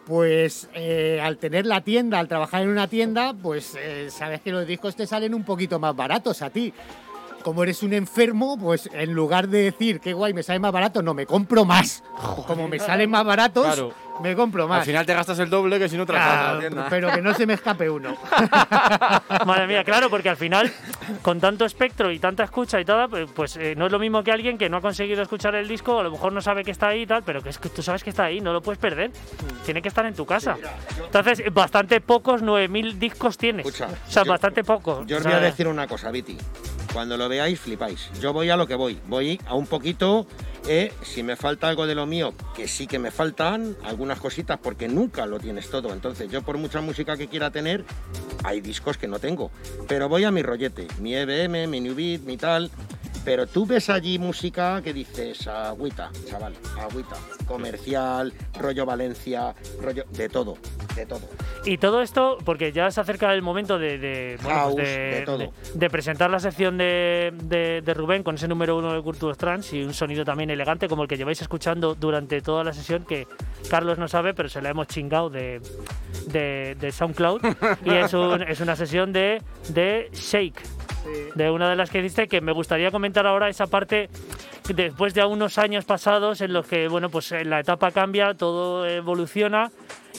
pues 0.04 0.68
eh, 0.74 1.20
al 1.22 1.38
tener 1.38 1.66
la 1.66 1.80
tienda, 1.80 2.20
al 2.20 2.28
trabajar 2.28 2.62
en 2.62 2.68
una 2.68 2.86
tienda, 2.86 3.34
pues 3.34 3.76
eh, 3.76 4.08
sabes 4.10 4.40
que 4.40 4.52
los 4.52 4.66
discos 4.66 4.94
te 4.94 5.06
salen 5.06 5.34
un 5.34 5.42
poquito 5.42 5.80
más 5.80 5.96
baratos 5.96 6.42
a 6.42 6.50
ti. 6.50 6.72
Como 7.46 7.62
eres 7.62 7.84
un 7.84 7.92
enfermo, 7.92 8.58
pues 8.58 8.90
en 8.92 9.12
lugar 9.12 9.46
de 9.46 9.62
decir, 9.62 10.00
qué 10.00 10.12
guay, 10.12 10.34
me 10.34 10.42
sale 10.42 10.58
más 10.58 10.72
barato, 10.72 11.00
no, 11.00 11.14
me 11.14 11.26
compro 11.26 11.64
más. 11.64 12.02
Como 12.44 12.66
me 12.66 12.80
salen 12.80 13.08
más 13.08 13.24
baratos, 13.24 13.84
me 14.20 14.34
compro 14.34 14.66
más. 14.66 14.80
Al 14.80 14.86
final 14.86 15.06
te 15.06 15.14
gastas 15.14 15.38
el 15.38 15.48
doble 15.48 15.78
que 15.78 15.88
si 15.88 15.96
no 15.96 16.04
trabajas 16.04 16.54
la 16.54 16.58
tienda. 16.58 16.86
Pero 16.90 17.08
que 17.12 17.22
no 17.22 17.32
se 17.34 17.46
me 17.46 17.54
escape 17.54 17.88
uno. 17.88 18.16
Madre 19.46 19.68
mía, 19.68 19.84
claro, 19.84 20.10
porque 20.10 20.28
al 20.28 20.36
final, 20.36 20.72
con 21.22 21.38
tanto 21.38 21.64
espectro 21.64 22.10
y 22.10 22.18
tanta 22.18 22.42
escucha 22.42 22.80
y 22.80 22.84
todo, 22.84 23.08
pues, 23.08 23.30
pues 23.30 23.56
eh, 23.58 23.76
no 23.76 23.86
es 23.86 23.92
lo 23.92 24.00
mismo 24.00 24.24
que 24.24 24.32
alguien 24.32 24.58
que 24.58 24.68
no 24.68 24.78
ha 24.78 24.80
conseguido 24.80 25.22
escuchar 25.22 25.54
el 25.54 25.68
disco, 25.68 26.00
a 26.00 26.02
lo 26.02 26.10
mejor 26.10 26.32
no 26.32 26.40
sabe 26.40 26.64
que 26.64 26.72
está 26.72 26.88
ahí 26.88 27.02
y 27.02 27.06
tal, 27.06 27.22
pero 27.22 27.42
que 27.44 27.50
es 27.50 27.58
que 27.58 27.68
tú 27.68 27.80
sabes 27.80 28.02
que 28.02 28.10
está 28.10 28.24
ahí, 28.24 28.40
no 28.40 28.52
lo 28.52 28.60
puedes 28.60 28.80
perder. 28.80 29.12
Tiene 29.64 29.80
que 29.80 29.86
estar 29.86 30.04
en 30.04 30.14
tu 30.14 30.26
casa. 30.26 30.56
Entonces, 31.00 31.44
bastante 31.54 32.00
pocos, 32.00 32.42
9.000 32.42 32.94
discos 32.94 33.38
tienes. 33.38 33.64
o 33.64 34.10
sea, 34.10 34.24
bastante 34.24 34.64
pocos. 34.64 35.06
Yo 35.06 35.18
os 35.18 35.22
voy 35.22 35.32
a 35.32 35.38
decir 35.38 35.68
una 35.68 35.86
cosa, 35.86 36.10
Viti. 36.10 36.36
Cuando 36.96 37.18
lo 37.18 37.28
veáis, 37.28 37.60
flipáis. 37.60 38.08
Yo 38.22 38.32
voy 38.32 38.48
a 38.48 38.56
lo 38.56 38.66
que 38.66 38.74
voy. 38.74 38.98
Voy 39.06 39.38
a 39.44 39.54
un 39.54 39.66
poquito 39.66 40.26
eh, 40.66 40.94
si 41.02 41.22
me 41.22 41.36
falta 41.36 41.68
algo 41.68 41.86
de 41.86 41.94
lo 41.94 42.06
mío, 42.06 42.32
que 42.54 42.68
sí 42.68 42.86
que 42.86 42.98
me 42.98 43.10
faltan 43.10 43.76
algunas 43.84 44.18
cositas 44.18 44.58
porque 44.58 44.88
nunca 44.88 45.26
lo 45.26 45.38
tienes 45.38 45.68
todo. 45.68 45.92
Entonces 45.92 46.30
yo 46.30 46.40
por 46.40 46.56
mucha 46.56 46.80
música 46.80 47.18
que 47.18 47.28
quiera 47.28 47.50
tener, 47.50 47.84
hay 48.44 48.62
discos 48.62 48.96
que 48.96 49.08
no 49.08 49.18
tengo. 49.18 49.50
Pero 49.86 50.08
voy 50.08 50.24
a 50.24 50.30
mi 50.30 50.40
rollete, 50.42 50.88
mi 50.98 51.14
EBM, 51.14 51.68
mi 51.68 51.82
New 51.82 51.94
Beat, 51.94 52.22
mi 52.22 52.38
tal. 52.38 52.70
Pero 53.26 53.48
tú 53.48 53.66
ves 53.66 53.90
allí 53.90 54.20
música 54.20 54.80
que 54.80 54.92
dices, 54.92 55.48
agüita, 55.48 56.12
chaval, 56.30 56.52
agüita, 56.78 57.16
comercial, 57.44 58.32
rollo 58.56 58.86
Valencia, 58.86 59.52
rollo 59.82 60.04
de 60.12 60.28
todo, 60.28 60.56
de 60.94 61.06
todo. 61.06 61.28
Y 61.64 61.78
todo 61.78 62.02
esto, 62.02 62.38
porque 62.44 62.70
ya 62.70 62.88
se 62.92 63.00
acerca 63.00 63.34
el 63.34 63.42
momento 63.42 63.80
de, 63.80 63.98
de, 63.98 64.38
pues 65.74 65.90
presentar 65.90 66.30
la 66.30 66.38
sección 66.38 66.78
de, 66.78 67.82
Rubén 67.96 68.22
con 68.22 68.36
ese 68.36 68.46
número 68.46 68.78
uno 68.78 68.94
de 68.94 69.02
Culture 69.02 69.36
Trans 69.36 69.72
y 69.72 69.82
un 69.82 69.92
sonido 69.92 70.24
también 70.24 70.50
elegante 70.50 70.86
como 70.86 71.02
el 71.02 71.08
que 71.08 71.16
lleváis 71.16 71.42
escuchando 71.42 71.96
durante 71.96 72.40
toda 72.42 72.62
la 72.62 72.72
sesión, 72.72 73.04
que 73.04 73.26
Carlos 73.68 73.98
no 73.98 74.06
sabe, 74.06 74.34
pero 74.34 74.48
se 74.48 74.62
la 74.62 74.70
hemos 74.70 74.86
chingado 74.86 75.30
de, 75.30 75.60
SoundCloud. 76.92 77.40
y 77.84 77.90
es, 77.90 78.14
es 78.48 78.60
una 78.60 78.76
sesión 78.76 79.12
de, 79.12 79.42
de 79.70 80.10
Shake 80.12 80.75
de 81.34 81.50
una 81.50 81.70
de 81.70 81.76
las 81.76 81.90
que 81.90 82.00
hiciste, 82.00 82.28
que 82.28 82.40
me 82.40 82.52
gustaría 82.52 82.90
comentar 82.90 83.26
ahora 83.26 83.48
esa 83.48 83.66
parte 83.66 84.08
después 84.74 85.14
de 85.14 85.24
unos 85.24 85.58
años 85.58 85.84
pasados 85.84 86.40
en 86.40 86.52
los 86.52 86.66
que, 86.66 86.88
bueno, 86.88 87.10
pues 87.10 87.32
la 87.44 87.60
etapa 87.60 87.90
cambia, 87.90 88.34
todo 88.34 88.86
evoluciona 88.86 89.70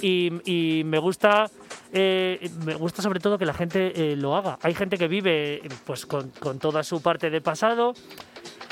y, 0.01 0.83
me 0.85 0.99
gusta 0.99 1.49
eh, 1.93 2.49
me 2.65 2.75
gusta 2.75 3.01
sobre 3.01 3.19
todo 3.19 3.37
que 3.37 3.45
la 3.45 3.53
gente 3.53 4.11
eh, 4.11 4.15
lo 4.15 4.35
haga. 4.35 4.59
Hay 4.61 4.73
gente 4.73 4.97
que 4.97 5.07
vive 5.07 5.61
pues 5.85 6.05
con, 6.05 6.29
con 6.31 6.59
toda 6.59 6.83
su 6.83 7.01
parte 7.01 7.29
de 7.29 7.41
pasado, 7.41 7.93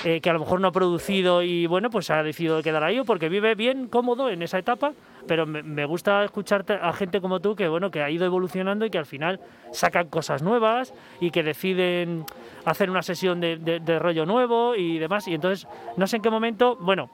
eh, 0.06 0.22
que 0.22 0.30
a 0.30 0.34
lo 0.34 0.39
mejor 0.39 0.62
no 0.62 0.68
ha 0.68 0.72
producido 0.72 1.41
y 1.41 1.66
bueno, 1.66 1.89
pues 1.89 2.12
ha 2.12 2.22
decidido 2.22 2.62
quedar 2.62 2.84
ahí 2.84 3.01
porque 3.01 3.28
vive 3.28 3.56
bien, 3.56 3.88
cómodo 3.88 4.30
en 4.30 4.43
esa 4.43 4.60
etapa, 4.60 4.93
pero 5.28 5.47
me, 5.47 5.84
gusta 5.86 6.24
escucharte 6.24 6.74
a 6.74 6.93
gente 6.93 7.20
como 7.22 7.39
tú 7.39 7.56
que 7.56 7.68
bueno, 7.68 7.89
que 7.89 8.03
ha 8.03 8.12
ido 8.12 8.24
evolucionando 8.24 8.86
y 8.86 8.91
que 8.91 8.99
al 8.99 9.08
final 9.08 9.39
sacan 9.72 10.08
cosas 10.10 10.43
nuevas 10.43 10.93
y 11.20 11.32
que 11.32 11.41
deciden 11.41 12.24
hacer 12.66 12.91
una 12.91 13.01
sesión 13.01 13.41
de, 13.41 13.99
rollo 13.99 14.28
nuevo 14.28 14.76
y 14.76 14.99
demás. 14.99 15.28
Y 15.28 15.34
entonces, 15.34 15.68
no 15.97 16.06
sé 16.06 16.18
en 16.18 16.22
qué 16.22 16.30
momento, 16.30 16.78
bueno, 16.80 17.10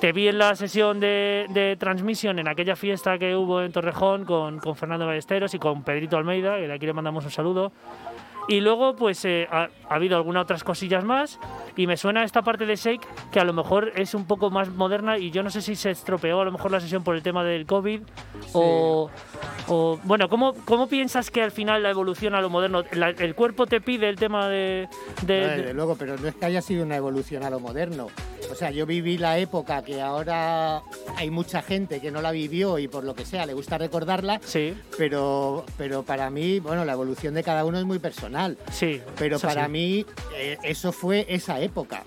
te 0.00 0.12
vi 0.12 0.26
en 0.28 0.38
la 0.38 0.54
sesión 0.54 1.00
de, 1.00 1.44
de 1.50 1.76
transmisión 1.76 2.38
en 2.38 2.48
aquella 2.48 2.74
fiesta 2.74 3.18
que 3.18 3.36
hubo 3.36 3.60
en 3.60 3.70
Torrejón 3.70 4.24
con, 4.24 4.60
con 4.60 4.76
Fernando 4.76 5.04
Ballesteros 5.04 5.52
y 5.52 5.58
con 5.58 5.82
Pedrito 5.82 6.16
Almeida, 6.16 6.56
que 6.56 6.68
de 6.68 6.72
aquí 6.72 6.86
le 6.86 6.94
mandamos 6.94 7.22
un 7.26 7.30
saludo. 7.30 7.70
Y 8.48 8.60
luego, 8.60 8.94
pues 8.94 9.24
eh, 9.24 9.46
ha, 9.50 9.68
habido 9.88 10.16
algunas 10.16 10.42
otras 10.42 10.64
cosillas 10.64 11.04
más. 11.04 11.38
Y 11.76 11.86
me 11.86 11.96
suena 11.96 12.24
esta 12.24 12.42
parte 12.42 12.66
de 12.66 12.76
Shake 12.76 13.06
que 13.32 13.40
a 13.40 13.44
lo 13.44 13.52
mejor 13.52 13.92
es 13.96 14.14
un 14.14 14.26
poco 14.26 14.50
más 14.50 14.68
moderna. 14.68 15.18
Y 15.18 15.30
yo 15.30 15.42
no 15.42 15.50
sé 15.50 15.62
si 15.62 15.76
se 15.76 15.90
estropeó 15.90 16.40
a 16.40 16.44
lo 16.44 16.52
mejor 16.52 16.70
la 16.70 16.80
sesión 16.80 17.02
por 17.02 17.14
el 17.16 17.22
tema 17.22 17.44
del 17.44 17.66
COVID. 17.66 18.02
O, 18.52 19.10
bueno, 20.04 20.28
¿cómo, 20.28 20.54
¿cómo 20.64 20.88
piensas 20.88 21.30
que 21.30 21.42
al 21.42 21.50
final 21.50 21.82
la 21.82 21.90
evolución 21.90 22.34
a 22.34 22.40
lo 22.40 22.50
moderno? 22.50 22.84
¿El 22.92 23.34
cuerpo 23.34 23.66
te 23.66 23.80
pide 23.80 24.08
el 24.08 24.16
tema 24.16 24.48
de, 24.48 24.88
de, 25.22 25.72
luego, 25.74 25.96
pero 25.96 26.16
no 26.16 26.28
es 26.28 26.34
que 26.34 26.44
haya 26.44 26.62
sido 26.62 26.84
una 26.84 26.96
evolución 26.96 27.42
a 27.42 27.50
lo 27.50 27.60
moderno. 27.60 28.08
O 28.50 28.54
sea, 28.54 28.70
yo 28.70 28.86
viví 28.86 29.18
la 29.18 29.38
época 29.38 29.82
que 29.82 30.00
ahora 30.00 30.82
hay 31.16 31.30
mucha 31.30 31.62
gente 31.62 32.00
que 32.00 32.10
no 32.10 32.20
la 32.20 32.30
vivió 32.30 32.78
y 32.78 32.88
por 32.88 33.04
lo 33.04 33.14
que 33.14 33.24
sea 33.24 33.46
le 33.46 33.54
gusta 33.54 33.78
recordarla. 33.78 34.40
Sí. 34.44 34.74
Pero, 34.98 35.64
pero 35.78 36.02
para 36.02 36.30
mí, 36.30 36.60
bueno, 36.60 36.84
la 36.84 36.92
evolución 36.92 37.34
de 37.34 37.42
cada 37.42 37.64
uno 37.64 37.78
es 37.78 37.84
muy 37.84 37.98
personal. 37.98 38.33
Sí. 38.70 39.00
Pero 39.18 39.38
para 39.38 39.68
mí 39.68 40.04
eh, 40.34 40.58
eso 40.62 40.92
fue 40.92 41.26
esa 41.28 41.60
época. 41.60 42.04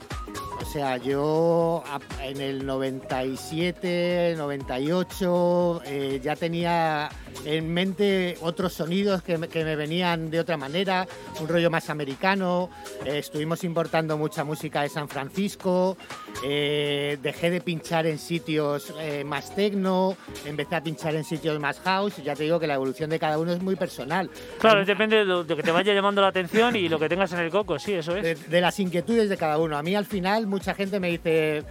O 0.61 0.65
sea, 0.65 0.97
yo 0.97 1.83
en 2.21 2.41
el 2.41 2.65
97, 2.65 4.35
98 4.37 5.81
eh, 5.85 6.19
ya 6.21 6.35
tenía 6.35 7.09
en 7.45 7.73
mente 7.73 8.37
otros 8.41 8.73
sonidos 8.73 9.21
que 9.21 9.37
me, 9.37 9.47
que 9.47 9.63
me, 9.63 9.75
venían 9.75 10.29
de 10.29 10.39
otra 10.39 10.57
manera, 10.57 11.07
un 11.39 11.47
rollo 11.47 11.69
más 11.69 11.89
americano. 11.89 12.69
Eh, 13.05 13.19
estuvimos 13.19 13.63
importando 13.63 14.17
mucha 14.17 14.43
música 14.43 14.81
de 14.81 14.89
San 14.89 15.07
Francisco. 15.07 15.97
Eh, 16.43 17.17
dejé 17.21 17.49
de 17.49 17.61
pinchar 17.61 18.05
en 18.05 18.19
sitios 18.19 18.93
eh, 18.99 19.23
más 19.23 19.55
techno, 19.55 20.15
empecé 20.45 20.75
a 20.75 20.83
pinchar 20.83 21.15
en 21.15 21.23
sitios 21.23 21.59
más 21.59 21.79
house. 21.79 22.17
Ya 22.23 22.35
te 22.35 22.43
digo 22.43 22.59
que 22.59 22.67
la 22.67 22.75
evolución 22.75 23.09
de 23.09 23.19
cada 23.19 23.39
uno 23.39 23.51
es 23.51 23.61
muy 23.61 23.75
personal. 23.75 24.29
Claro, 24.59 24.85
depende 24.85 25.17
de 25.17 25.25
lo, 25.25 25.45
que 25.45 25.63
te 25.63 25.71
vaya 25.71 25.93
llamando 25.93 26.21
la 26.21 26.27
atención 26.27 26.75
y 26.75 26.89
lo 26.89 26.99
que 26.99 27.09
tengas 27.09 27.31
en 27.33 27.39
el 27.39 27.49
coco, 27.49 27.79
sí, 27.79 27.93
eso 27.93 28.15
es. 28.15 28.49
De, 28.49 28.61
las 28.61 28.79
inquietudes 28.79 29.29
de 29.29 29.37
cada 29.37 29.57
uno. 29.57 29.77
A 29.77 29.83
mí 29.83 29.95
al 29.95 30.05
final 30.05 30.46
mucha 30.47 30.73
gente 30.73 30.99
me 30.99 31.09
dice, 31.09 31.63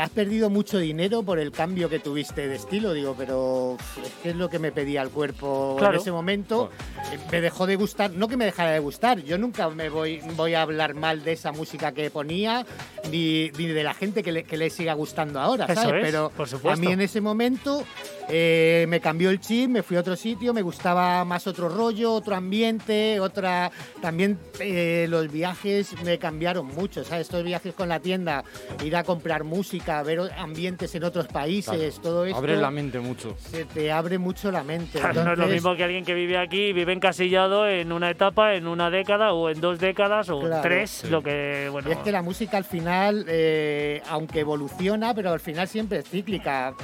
has 0.00 0.10
perdido 0.10 0.50
mucho 0.50 0.78
dinero 0.78 1.22
por 1.22 1.38
el 1.38 1.52
cambio 1.52 1.88
que 1.88 1.98
tuviste 1.98 2.48
de 2.48 2.56
estilo. 2.56 2.92
Digo, 2.92 3.14
pero 3.16 3.76
¿qué 4.22 4.30
es 4.30 4.36
lo 4.36 4.48
que 4.48 4.58
me 4.58 4.72
pedía? 4.72 4.96
al 4.98 5.10
cuerpo 5.10 5.76
en 5.80 5.94
ese 5.94 6.12
momento. 6.12 6.70
Eh, 7.12 7.18
me 7.30 7.40
dejó 7.40 7.66
de 7.66 7.76
gustar, 7.76 8.12
no 8.12 8.28
que 8.28 8.36
me 8.36 8.44
dejara 8.44 8.70
de 8.70 8.78
gustar, 8.78 9.20
yo 9.22 9.38
nunca 9.38 9.68
me 9.68 9.88
voy, 9.88 10.20
voy 10.36 10.54
a 10.54 10.62
hablar 10.62 10.94
mal 10.94 11.22
de 11.22 11.32
esa 11.32 11.52
música 11.52 11.92
que 11.92 12.10
ponía, 12.10 12.66
ni, 13.10 13.48
de 13.50 13.82
la 13.82 13.94
gente 13.94 14.22
que 14.22 14.32
le, 14.32 14.44
que 14.44 14.56
le 14.56 14.70
siga 14.70 14.94
gustando 14.94 15.40
ahora, 15.40 15.72
¿sabes? 15.74 16.02
Pero 16.02 16.32
a 16.70 16.76
mí 16.76 16.88
en 16.88 17.00
ese 17.00 17.20
momento 17.20 17.84
eh, 18.28 18.86
me 18.88 19.00
cambió 19.00 19.30
el 19.30 19.40
chip, 19.40 19.70
me 19.70 19.82
fui 19.82 19.96
a 19.96 20.00
otro 20.00 20.16
sitio, 20.16 20.52
me 20.52 20.62
gustaba 20.62 21.24
más 21.24 21.46
otro 21.46 21.68
rollo, 21.68 22.12
otro 22.12 22.34
ambiente, 22.34 23.20
otra. 23.20 23.70
También 24.00 24.38
eh, 24.58 25.06
los 25.08 25.30
viajes 25.30 25.94
me 26.02 26.18
cambiaron 26.18 26.66
mucho, 26.66 27.04
¿sabes? 27.04 27.26
Estos 27.26 27.44
viajes 27.44 27.74
con 27.74 27.88
la 27.88 28.00
tienda, 28.06 28.44
ir 28.84 28.94
a 28.94 29.02
comprar 29.02 29.42
música, 29.42 30.00
ver 30.04 30.20
ambientes 30.38 30.94
en 30.94 31.02
otros 31.02 31.26
países, 31.26 32.00
todo 32.00 32.24
esto. 32.24 32.38
Abre 32.38 32.56
la 32.56 32.70
mente 32.70 33.00
mucho. 33.00 33.34
Se 33.36 33.64
te 33.64 33.90
abre 33.90 34.18
mucho 34.18 34.52
la 34.52 34.62
mente. 34.62 35.00
no 35.14 35.32
es 35.32 35.38
lo 35.38 35.48
mismo 35.48 35.74
que 35.74 35.82
alguien 35.82 36.04
que 36.04 36.14
vive 36.14 36.38
aquí, 36.38 36.72
vive 36.72 36.92
encasillado 36.92 37.68
en 37.68 37.90
una 37.90 38.10
etapa, 38.10 38.54
en 38.54 38.68
una 38.68 38.90
década 38.90 39.32
o 39.32 39.50
en 39.50 39.60
dos 39.60 39.80
décadas 39.80 40.30
o 40.30 40.40
tres, 40.62 41.04
lo 41.10 41.20
que. 41.20 41.68
Bueno. 41.72 41.88
Y 41.88 41.92
es 41.92 41.98
que 41.98 42.12
la 42.12 42.22
música 42.22 42.56
al 42.56 42.64
final, 42.64 43.24
eh, 43.26 44.00
aunque 44.08 44.40
evoluciona, 44.40 45.12
pero 45.12 45.32
al 45.32 45.40
final 45.40 45.66
siempre 45.66 45.98
es 45.98 46.08
cíclica 46.08 46.74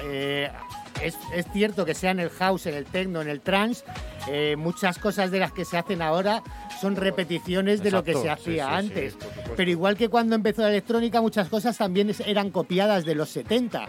es, 1.01 1.17
cierto 1.53 1.85
que 1.85 1.95
sea 1.95 2.11
en 2.11 2.21
el 2.21 2.31
house, 2.31 2.67
en 2.67 2.75
el 2.75 2.85
techno, 2.85 3.23
en 3.23 3.29
el 3.29 3.41
trance, 3.41 3.85
eh, 4.29 4.57
muchas 4.57 4.99
cosas 4.99 5.31
de 5.31 5.39
las 5.39 5.53
que 5.53 5.65
se 5.65 5.77
hacen 5.77 6.03
ahora 6.03 6.43
son 6.81 6.97
repeticiones 6.97 7.83
de 7.83 7.91
lo 7.91 8.05
que 8.05 8.15
se 8.15 8.31
hacía 8.31 8.77
antes. 8.77 9.17
Pero 9.57 9.71
igual 9.71 9.97
que 9.97 10.09
cuando 10.09 10.35
empezó 10.35 10.63
la 10.63 10.69
electrónica, 10.69 11.21
muchas 11.21 11.49
cosas 11.49 11.77
también 11.77 12.13
eran 12.27 12.51
copiadas 12.51 13.05
de 13.05 13.15
los 13.15 13.31
70. 13.31 13.87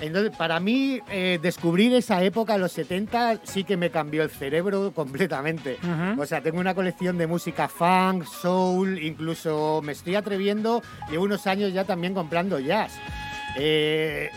Entonces, 0.00 0.36
para 0.36 0.60
mí, 0.60 1.00
eh, 1.10 1.38
descubrir 1.40 1.94
esa 1.94 2.22
época, 2.22 2.58
los 2.58 2.72
70, 2.72 3.40
sí 3.44 3.64
que 3.64 3.76
me 3.76 3.90
cambió 3.90 4.22
el 4.22 4.30
cerebro 4.30 4.92
completamente. 4.94 5.78
O 6.18 6.26
sea, 6.26 6.40
tengo 6.40 6.60
una 6.60 6.74
colección 6.74 7.18
de 7.18 7.26
música 7.26 7.68
funk, 7.68 8.24
soul, 8.24 9.02
incluso 9.02 9.80
me 9.82 9.92
estoy 9.92 10.14
atreviendo, 10.14 10.82
llevo 11.10 11.24
unos 11.24 11.46
años 11.46 11.72
ya 11.72 11.84
también 11.84 12.14
comprando 12.14 12.58
jazz. 12.58 12.92
Eh, 13.56 14.30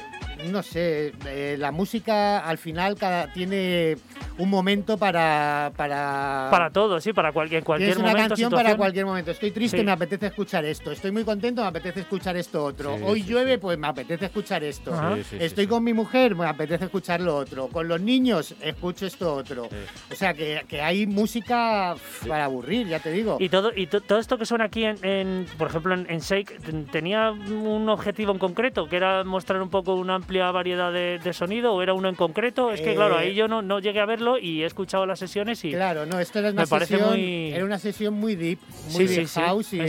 no 0.45 0.63
sé, 0.63 1.13
eh, 1.25 1.55
la 1.57 1.71
música 1.71 2.39
al 2.39 2.57
final 2.57 2.95
cada, 2.95 3.31
tiene 3.31 3.97
un 4.37 4.49
momento 4.49 4.97
para... 4.97 5.71
Para, 5.75 6.47
para 6.51 6.69
todo, 6.69 6.99
sí, 6.99 7.13
para 7.13 7.31
cualquier, 7.31 7.63
cualquier 7.63 7.91
es 7.91 7.97
una 7.97 8.13
canción 8.13 8.51
para 8.51 8.75
cualquier 8.75 9.05
momento. 9.05 9.31
Estoy 9.31 9.51
triste, 9.51 9.83
me 9.83 9.91
apetece 9.91 10.27
escuchar 10.27 10.65
esto. 10.65 10.91
Estoy 10.91 11.11
muy 11.11 11.23
contento, 11.23 11.61
me 11.61 11.67
apetece 11.67 12.01
escuchar 12.01 12.37
esto 12.37 12.63
otro. 12.63 12.95
Hoy 13.03 13.23
llueve, 13.23 13.57
pues 13.57 13.77
me 13.77 13.87
apetece 13.87 14.25
escuchar 14.25 14.63
esto. 14.63 14.93
Estoy 15.39 15.67
con 15.67 15.83
mi 15.83 15.93
mujer, 15.93 16.35
me 16.35 16.45
apetece 16.45 16.85
escuchar 16.85 17.21
lo 17.21 17.35
otro. 17.35 17.67
Con 17.67 17.87
los 17.87 17.99
niños, 17.99 18.55
escucho 18.61 19.05
esto 19.05 19.33
otro. 19.33 19.69
O 20.11 20.15
sea, 20.15 20.33
que, 20.33 20.63
que, 20.67 20.81
hay 20.81 21.07
música 21.07 21.95
para 22.27 22.45
aburrir, 22.45 22.87
ya 22.87 22.99
te 22.99 23.11
digo. 23.11 23.37
Y 23.39 23.49
todo, 23.49 23.71
y 23.75 23.87
todo 23.87 24.19
esto 24.19 24.37
que 24.37 24.45
suena 24.45 24.65
aquí, 24.65 24.85
en, 24.85 25.45
por 25.57 25.69
ejemplo, 25.69 25.93
en, 25.93 26.05
en 26.09 26.19
Shake, 26.19 26.61
tenía 26.91 27.31
un 27.31 27.89
objetivo 27.89 28.31
en 28.31 28.39
concreto, 28.39 28.87
que 28.87 28.97
era 28.97 29.23
mostrar 29.23 29.61
un 29.61 29.69
poco 29.69 29.95
una 29.95 30.15
amplia 30.41 30.51
variedad 30.51 30.91
de, 30.91 31.33
sonido, 31.33 31.73
o 31.73 31.81
era 31.81 31.93
uno 31.93 32.09
en 32.09 32.15
concreto. 32.15 32.71
Es 32.71 32.81
que, 32.81 32.95
claro, 32.95 33.17
ahí 33.17 33.33
yo 33.33 33.47
no, 33.47 33.61
no 33.61 33.79
llegué 33.79 33.99
a 33.99 34.05
verlo 34.05 34.37
y 34.37 34.63
he 34.63 34.65
escuchado 34.65 35.05
las 35.05 35.19
sesiones 35.19 35.63
y. 35.63 35.71
Claro, 35.71 36.05
no, 36.05 36.19
esto 36.19 36.39
era 36.39 36.51
una, 36.51 36.65
sesión, 36.65 37.19
era 37.19 37.65
una 37.65 37.79
sesión 37.79 38.13
muy 38.13 38.35
deep, 38.35 38.59
muy 38.91 39.05
deep 39.05 39.27
house 39.27 39.73
y, 39.73 39.79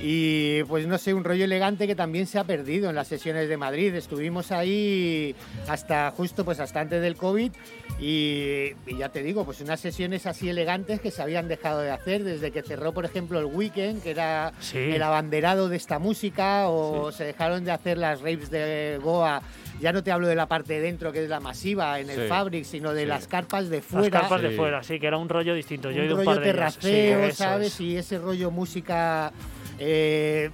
y 0.00 0.62
pues 0.64 0.86
no 0.86 0.98
sé, 0.98 1.14
un 1.14 1.24
rollo 1.24 1.44
elegante 1.44 1.86
que 1.86 1.94
también 1.94 2.26
se 2.26 2.38
ha 2.38 2.44
perdido 2.44 2.90
en 2.90 2.96
las 2.96 3.08
sesiones 3.08 3.48
de 3.48 3.56
Madrid. 3.56 3.94
Estuvimos 3.94 4.52
ahí 4.52 5.34
hasta 5.68 6.10
justo 6.10 6.44
pues 6.44 6.60
hasta 6.60 6.80
antes 6.80 7.00
del 7.00 7.16
COVID 7.16 7.52
y, 7.98 8.74
ya 8.98 9.08
te 9.08 9.22
digo, 9.22 9.44
pues 9.44 9.60
unas 9.60 9.80
sesiones 9.80 10.26
así 10.26 10.48
elegantes 10.48 11.00
que 11.00 11.10
se 11.10 11.22
habían 11.22 11.48
dejado 11.48 11.80
de 11.80 11.90
hacer 11.90 12.24
desde 12.24 12.50
que 12.50 12.62
cerró, 12.62 12.92
por 12.92 13.04
ejemplo, 13.04 13.38
el 13.38 13.46
Weekend, 13.46 14.02
que 14.02 14.10
era 14.10 14.52
el 14.74 15.02
abanderado 15.02 15.68
de 15.68 15.76
esta 15.76 15.98
música, 15.98 16.68
o 16.68 17.10
se 17.10 17.24
dejaron 17.24 17.64
de 17.64 17.70
hacer 17.72 17.96
las 17.96 18.20
raves 18.20 18.50
de 18.50 18.98
Goa 19.02 19.42
ya 19.80 19.92
no 19.92 20.02
te 20.02 20.10
hablo 20.10 20.26
de 20.26 20.34
la 20.34 20.46
parte 20.46 20.74
de 20.74 20.80
dentro, 20.80 21.12
que 21.12 21.24
es 21.24 21.28
la 21.28 21.40
masiva 21.40 22.00
en 22.00 22.08
el 22.08 22.28
Fabric, 22.28 22.64
sino 22.64 22.94
de 22.94 23.06
las 23.06 23.28
carpas 23.28 23.68
de 23.68 23.82
fuera. 23.82 24.08
Las 24.08 24.20
carpas 24.22 24.42
de 24.42 24.50
fuera, 24.50 24.82
sí, 24.82 24.98
que 24.98 25.06
era 25.06 25.18
un 25.18 25.28
rollo 25.28 25.54
distinto. 25.54 25.90
Yo 25.90 25.98
un 25.98 26.02
he 26.02 26.06
ido 26.06 26.16
rollo 26.16 26.30
un 26.30 26.34
par 26.36 26.44
de 26.44 26.52
terraceo, 26.52 27.30
¿sabes? 27.32 27.80
Y 27.80 27.96
ese 27.96 28.18
rollo 28.18 28.50
música 28.50 29.32
eh, 29.78 30.50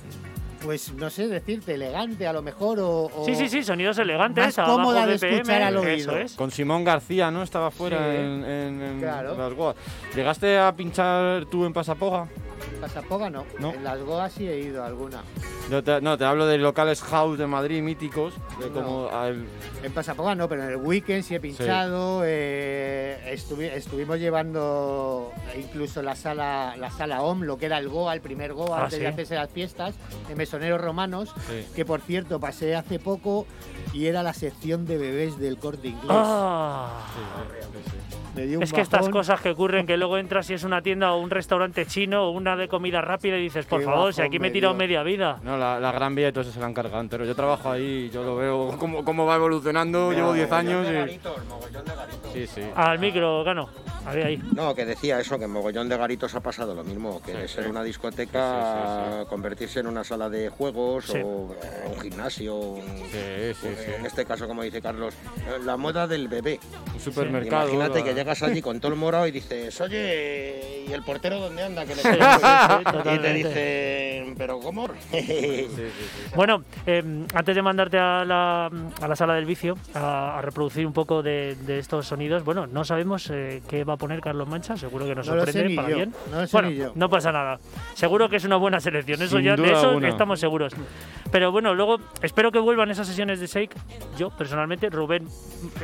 pues 0.62 0.92
no 0.94 1.10
sé 1.10 1.28
decirte, 1.28 1.74
elegante 1.74 2.26
a 2.26 2.32
lo 2.32 2.42
mejor 2.42 2.78
o... 2.80 3.10
sí, 3.26 3.34
sí, 3.34 3.48
sí, 3.48 3.62
sonidos 3.62 3.98
elegantes. 3.98 4.56
Más 4.56 4.68
cómoda 4.68 5.06
de 5.06 5.14
escuchar 5.14 5.62
al 5.62 5.76
oído. 5.76 6.16
Es. 6.16 6.34
Con 6.34 6.50
Simón 6.50 6.84
García, 6.84 7.30
¿no? 7.30 7.42
Estaba 7.42 7.70
fuera 7.70 8.14
en, 8.14 9.00
las 9.00 9.54
Goas. 9.54 9.76
¿Llegaste 10.14 10.58
a 10.58 10.74
pinchar 10.74 11.46
tú 11.46 11.64
en 11.64 11.72
Pasapoga? 11.72 12.28
En 12.70 12.80
Pasapoga 12.80 13.30
no. 13.30 13.44
En 13.58 13.84
las 13.84 14.00
Goas 14.00 14.32
sí 14.32 14.48
he 14.48 14.58
ido 14.58 14.84
alguna. 14.84 15.22
No 15.70 15.82
te, 15.82 16.00
no, 16.00 16.18
te 16.18 16.24
hablo 16.24 16.46
de 16.46 16.58
locales 16.58 17.00
house 17.02 17.38
de 17.38 17.46
Madrid 17.46 17.82
míticos. 17.82 18.34
De 18.60 18.68
como 18.68 19.08
En 19.82 19.92
Pasapoga 19.92 20.34
no, 20.34 20.48
pero 20.48 20.64
en 20.64 20.70
el 20.70 20.76
weekend 20.76 21.24
sí 21.24 21.34
he 21.34 21.40
pinchado. 21.40 22.22
Eh, 22.24 23.32
estuvimos 23.32 24.18
llevando 24.18 25.32
incluso 25.56 26.02
la 26.02 26.16
sala, 26.16 26.74
la 26.76 26.90
sala 26.90 27.22
OM, 27.22 27.42
lo 27.42 27.58
que 27.58 27.66
era 27.66 27.78
el 27.78 27.88
Goa, 27.88 28.14
el 28.14 28.20
primer 28.20 28.52
Goa, 28.52 28.80
ah, 28.80 28.84
antes 28.84 28.98
de 28.98 29.06
hacerse 29.06 29.34
las 29.34 29.50
fiestas, 29.50 29.94
en 30.28 30.36
Mesoneros 30.36 30.80
Romanos, 30.80 31.34
que 31.74 31.84
por 31.84 32.00
cierto 32.00 32.40
pasé 32.40 32.76
hace 32.76 32.98
poco 32.98 33.46
y 33.92 34.06
era 34.06 34.22
la 34.22 34.34
sección 34.34 34.86
de 34.86 34.98
bebés 34.98 35.38
del 35.38 35.58
corte 35.58 35.88
inglés. 35.88 36.10
Ah. 36.10 37.06
Es 38.36 38.72
que 38.72 38.80
estas 38.80 39.08
cosas 39.08 39.40
que 39.40 39.50
ocurren, 39.50 39.86
que 39.86 39.96
luego 39.96 40.18
entras 40.18 40.48
y 40.50 40.54
es 40.54 40.64
una 40.64 40.82
tienda 40.82 41.12
o 41.12 41.20
un 41.20 41.30
restaurante 41.30 41.86
chino 41.86 42.24
o 42.24 42.30
una 42.30 42.56
de 42.56 42.68
comida 42.68 43.00
rápida 43.00 43.36
y 43.38 43.42
dices, 43.42 43.66
por 43.66 43.82
favor, 43.82 44.14
si 44.14 44.22
aquí 44.22 44.38
me 44.38 44.48
he 44.48 44.50
tirado 44.50 44.74
media 44.74 45.02
vida. 45.02 45.38
No, 45.42 45.56
la, 45.56 45.92
Gran 45.92 46.14
Vía 46.14 46.28
entonces 46.28 46.54
se 46.54 46.60
la 46.60 46.68
encargan, 46.68 47.08
pero 47.08 47.24
yo 47.24 47.34
trabajo 47.34 47.70
ahí, 47.70 48.10
yo 48.10 48.22
lo 48.22 48.36
veo 48.36 48.76
cómo, 48.78 49.04
cómo 49.04 49.26
va 49.26 49.36
evolucionando, 49.36 50.12
llevo 50.12 50.32
10 50.32 50.52
años. 50.52 50.86
y... 50.86 51.20
mogollón 51.48 51.84
de 51.84 51.94
garitos. 51.94 52.32
Sí, 52.32 52.46
sí. 52.46 52.62
Al 52.74 52.98
micro, 52.98 53.44
Gano. 53.44 53.68
Ahí. 54.06 54.42
No, 54.54 54.74
que 54.74 54.84
decía 54.84 55.20
eso, 55.20 55.38
que 55.38 55.44
en 55.44 55.50
Mogollón 55.50 55.88
de 55.88 55.96
Garitos 55.96 56.34
ha 56.34 56.40
pasado 56.40 56.74
lo 56.74 56.82
mismo, 56.82 57.22
que 57.22 57.34
de 57.34 57.46
ser 57.46 57.68
una 57.68 57.84
discoteca 57.84 59.24
convertirse 59.28 59.80
en 59.80 59.86
una 59.86 60.02
sala 60.02 60.28
de 60.28 60.48
juegos 60.48 61.10
o 61.10 61.54
un 61.86 62.00
gimnasio. 62.00 62.78
en 62.78 64.06
este 64.06 64.24
caso, 64.24 64.48
como 64.48 64.62
dice 64.62 64.82
Carlos, 64.82 65.14
la 65.64 65.76
moda 65.76 66.06
del 66.06 66.26
bebé. 66.28 66.58
Un 66.92 67.00
supermercado. 67.00 67.68
Imagínate 67.68 68.02
que 68.02 68.14
llegas 68.22 68.42
allí 68.42 68.62
con 68.62 68.78
todo 68.80 68.92
el 68.92 68.98
morado 68.98 69.26
y 69.26 69.32
dices, 69.32 69.80
oye, 69.80 70.84
¿y 70.88 70.92
el 70.92 71.02
portero 71.02 71.40
dónde 71.40 71.62
anda? 71.64 71.84
Que 71.84 71.94
le 71.96 72.02
y 73.14 73.18
te 73.18 73.32
dicen, 73.34 74.34
¿pero 74.36 74.60
cómo? 74.60 74.88
bueno, 76.36 76.64
em, 76.86 77.26
antes 77.34 77.56
de 77.56 77.62
mandarte 77.62 77.98
a 77.98 78.24
la, 78.24 78.66
a 79.00 79.08
la 79.08 79.16
sala 79.16 79.34
del 79.34 79.44
vicio 79.44 79.76
a, 79.94 80.40
reproducir 80.42 80.86
un 80.86 80.92
poco 80.92 81.22
de, 81.22 81.56
estos 81.78 82.06
sonidos, 82.06 82.44
bueno, 82.44 82.66
no 82.66 82.84
sabemos 82.84 83.28
eh, 83.30 83.62
qué 83.68 83.84
va 83.84 83.94
a 83.94 83.96
poner 83.96 84.20
Carlos 84.20 84.48
Mancha, 84.48 84.76
seguro 84.76 85.06
que 85.06 85.14
nos 85.14 85.26
sorprende 85.26 85.74
para 85.74 85.88
bien. 85.88 86.14
No 86.30 86.46
bueno, 86.52 86.92
no 86.94 87.10
pasa 87.10 87.32
nada. 87.32 87.58
Seguro 87.94 88.28
que 88.28 88.36
es 88.36 88.44
una 88.44 88.56
buena 88.56 88.80
selección, 88.80 89.20
eso 89.22 89.40
ya, 89.40 89.56
de 89.56 89.72
eso 89.72 89.98
estamos 90.00 90.38
seguros. 90.38 90.72
Pero 91.30 91.50
bueno, 91.50 91.74
luego 91.74 91.98
espero 92.22 92.52
que 92.52 92.58
vuelvan 92.58 92.90
esas 92.90 93.06
sesiones 93.06 93.40
de 93.40 93.46
Shake. 93.46 93.74
Yo, 94.18 94.30
personalmente, 94.30 94.90
Rubén, 94.90 95.26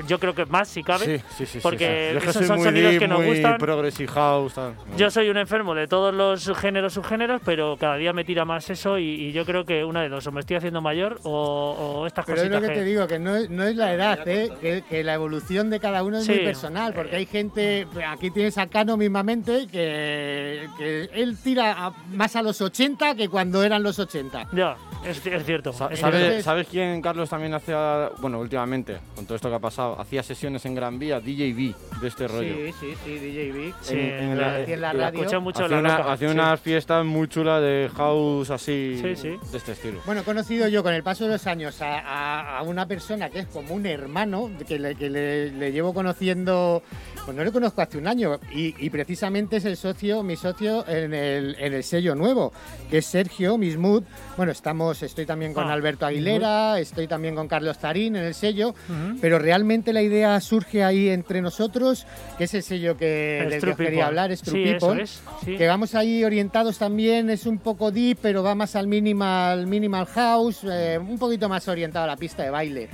yo 0.07 0.19
creo 0.19 0.35
que 0.35 0.45
más 0.47 0.69
si 0.69 0.83
cabe. 0.83 1.19
Sí, 1.19 1.25
sí, 1.39 1.47
sí. 1.47 1.59
Porque 1.63 2.19
esos 2.31 2.47
son 2.47 2.63
sonidos 2.63 2.97
que 2.99 3.09
nos 3.09 3.25
gustan. 3.25 3.59
Progressive 3.59 4.11
house. 4.13 4.55
Yo 4.97 5.11
soy 5.11 5.29
un 5.29 5.37
enfermo 5.37 5.75
de 5.75 5.87
todos 5.87 6.15
los 6.15 6.57
géneros, 6.59 6.95
subgéneros, 6.95 7.41
pero 7.45 7.77
cada 7.79 7.97
día 7.97 8.13
me 8.13 8.25
tira 8.25 8.45
más 8.45 8.69
eso 8.71 8.99
y, 8.99 9.33
yo 9.33 9.45
creo 9.45 9.65
que 9.65 9.85
una 9.85 10.03
de 10.03 10.09
dos, 10.09 10.27
o 10.27 10.33
me 10.33 10.41
estoy 10.41 10.57
haciendo 10.57 10.81
mayor 10.81 11.21
o, 11.23 12.05
estas 12.07 12.25
pero 12.25 12.39
cositas. 12.39 12.61
Pero 12.61 12.65
es 12.65 12.69
lo 12.69 12.75
que, 12.75 12.81
te 12.81 12.85
digo, 12.85 13.07
que 13.07 13.19
no 13.19 13.37
es, 13.37 13.51
no 13.51 13.65
es 13.65 13.77
la 13.77 13.93
edad, 13.93 14.27
¿eh? 14.27 14.83
que, 14.89 15.05
la 15.05 15.15
evolución 15.15 15.71
de 15.71 15.81
cada 15.81 16.03
uno 16.03 16.19
es 16.19 16.29
muy 16.29 16.39
personal, 16.39 16.93
porque 16.93 17.17
hay 17.17 17.27
gente, 17.27 17.87
aquí 18.07 18.31
tienes 18.31 18.59
a 18.59 18.67
Cano 18.67 18.97
mismamente, 18.97 19.67
que, 19.71 20.67
que 20.77 21.09
él 21.13 21.37
tira 21.43 21.93
más 22.13 22.37
a 22.37 22.43
los 22.43 22.61
80 22.61 23.15
que 23.15 23.29
cuando 23.29 23.63
eran 23.63 23.83
los 23.83 23.99
80. 23.99 24.49
Ya. 24.53 24.77
Es, 25.05 25.23
cierto. 25.45 25.73
¿Sabes, 25.73 26.67
quién, 26.69 27.01
Carlos, 27.01 27.31
también 27.31 27.55
hacía, 27.55 28.11
bueno, 28.19 28.41
últimamente, 28.41 28.99
con 29.15 29.25
todo 29.27 29.37
esto 29.37 29.49
que 29.49 29.55
ha 29.55 29.61
pasado, 29.61 29.99
hacía 30.01 30.23
sesiones 30.23 30.65
en 30.67 30.75
Gran 30.75 30.99
Vía, 30.99 31.21
DJB, 31.21 32.01
de 32.01 32.09
este 32.19 32.29
rollo? 32.29 32.55
Sí, 32.55 32.75
sí, 32.81 32.95
sí, 33.05 33.19
DJB. 33.19 33.75
Sí, 33.81 33.95
en, 33.95 34.39
la, 34.39 34.61
en 34.61 34.81
la 34.81 34.93
radio. 34.93 35.41
mucho 35.41 35.65
hacía, 35.65 35.79
una, 35.79 36.33
unas 36.33 36.61
fiestas 36.61 37.05
muy 37.05 37.29
chulas 37.29 37.63
de 37.63 37.91
house 37.97 38.51
así, 38.51 39.01
de 39.01 39.39
este 39.53 39.73
estilo. 39.73 40.01
Bueno, 40.05 40.23
he 40.23 40.25
conocido 40.25 40.67
yo 40.69 40.83
con 40.83 40.95
el 40.95 41.03
paso 41.03 41.25
de 41.25 41.31
los 41.31 41.47
años 41.47 41.79
a, 41.81 42.61
una 42.67 42.87
persona 42.87 43.31
que 43.31 43.41
es 43.41 43.47
como 43.47 43.75
un 43.75 43.87
hermano, 43.87 44.51
que 44.67 44.79
le, 44.79 44.95
que 44.97 45.09
le, 45.09 45.73
llevo 45.73 45.95
conociendo, 45.95 46.83
pues 47.25 47.37
no 47.37 47.45
le 47.45 47.53
conozco 47.53 47.83
hace 47.83 47.99
un 47.99 48.09
año, 48.09 48.41
y, 48.53 48.91
precisamente 48.91 49.59
es 49.59 49.65
el 49.65 49.77
socio, 49.77 50.23
mi 50.23 50.37
socio 50.37 50.87
en 50.89 51.15
el, 51.15 51.57
en 51.59 51.75
el 51.75 51.85
sello 51.85 52.15
nuevo, 52.15 52.53
que 52.91 52.99
es 52.99 53.07
Sergio 53.07 53.59
Mismut. 53.59 54.05
Bueno, 54.37 54.51
estamos 54.51 55.03
estoy 55.03 55.27
también 55.27 55.55
con 55.55 55.69
ah, 55.69 55.73
Alberto 55.73 56.07
Aguilera, 56.07 56.79
estoy 56.81 57.07
también 57.07 57.35
con 57.37 57.47
Carlos 57.47 57.79
Tarín 57.79 58.17
en 58.17 58.25
el 58.25 58.35
sello, 58.35 58.75
pero 59.21 59.39
realmente 59.39 59.93
la 59.93 60.03
idea 60.03 60.41
surge 60.41 60.83
ahí 60.83 61.09
entre 61.09 61.43
nosotros, 61.43 62.07
que 62.37 62.45
es 62.45 62.55
el 62.55 62.63
sello 62.63 62.97
que 62.97 63.47
les 63.49 63.77
quería 63.77 64.07
hablar, 64.07 64.31
es 64.31 64.43
True 64.43 64.79
People, 64.79 65.05
que 65.45 65.67
vamos 65.67 65.95
ahí 65.95 66.25
orientados 66.25 66.79
también, 66.79 67.31
es 67.31 67.47
un 67.47 67.59
poco 67.59 67.91
deep, 67.91 68.19
pero 68.23 68.43
va 68.43 68.55
más 68.55 68.77
al 68.77 68.87
minimal, 68.87 69.67
minimal 69.67 70.07
house, 70.07 70.65
eh, 70.65 70.99
un 70.99 71.19
poquito 71.19 71.49
más 71.49 71.67
orientado 71.69 72.05
a 72.05 72.09
la 72.09 72.17
pista 72.17 72.43
de 72.43 72.51
baile. 72.51 72.89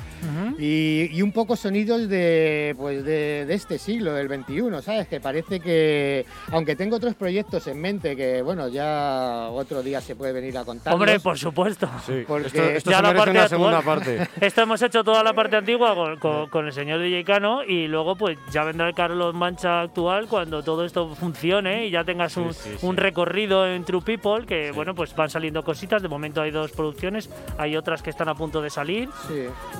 y, 0.58 1.22
un 1.24 1.32
poco 1.32 1.56
sonidos 1.56 2.08
de, 2.08 2.74
pues 2.76 3.02
de, 3.04 3.46
este 3.48 3.78
siglo, 3.78 4.12
del 4.12 4.28
21, 4.28 4.82
¿sabes? 4.82 5.08
Que 5.08 5.20
parece 5.20 5.58
que, 5.58 6.26
aunque 6.52 6.76
tengo 6.76 6.96
otros 6.96 7.14
proyectos 7.14 7.66
en 7.66 7.80
mente, 7.80 8.14
que 8.14 8.42
bueno, 8.42 8.68
ya 8.68 9.48
otro 9.50 9.82
día 9.82 10.00
se 10.00 10.14
puede 10.14 10.32
venir 10.32 10.58
a 10.58 10.64
contar. 10.64 10.92
Hombre, 10.92 11.18
por 11.20 11.38
supuesto. 11.38 11.88
Sí, 12.06 12.24
porque 12.26 12.76
esto, 12.76 12.90
ya 12.90 13.00
la 13.00 13.14
parte 13.14 13.30
una 13.30 13.48
segunda 13.48 13.82
parte. 13.82 14.28
esto 14.40 14.62
hemos 14.62 14.82
hecho 14.82 15.02
toda 15.02 15.22
la 15.22 15.32
parte 15.32 15.56
antigua 15.64 15.94
con, 16.18 16.66
el 16.66 16.72
señor 16.72 17.00
DJ 17.00 17.24
Cano 17.24 17.64
y 17.64 17.86
luego 17.86 18.16
pues 18.16 18.38
ya 18.50 18.64
vendrá 18.64 18.88
el 18.88 18.94
Carlos 19.04 19.34
Mancha 19.34 19.82
actual 19.82 20.28
cuando 20.28 20.62
todo 20.62 20.82
esto 20.82 21.14
funcione 21.14 21.86
y 21.86 21.90
ya 21.90 22.04
tengas 22.04 22.38
un, 22.38 22.96
recorrido 22.96 23.66
en 23.66 23.84
True 23.84 24.00
People 24.00 24.46
que 24.46 24.72
bueno 24.72 24.94
pues 24.94 25.14
van 25.14 25.28
saliendo 25.28 25.62
cositas. 25.62 26.00
De 26.00 26.08
momento 26.08 26.40
hay 26.40 26.50
dos 26.50 26.72
producciones, 26.72 27.28
hay 27.58 27.76
otras 27.76 28.00
que 28.00 28.08
están 28.08 28.30
a 28.30 28.34
punto 28.34 28.62
de 28.62 28.70
salir 28.70 29.10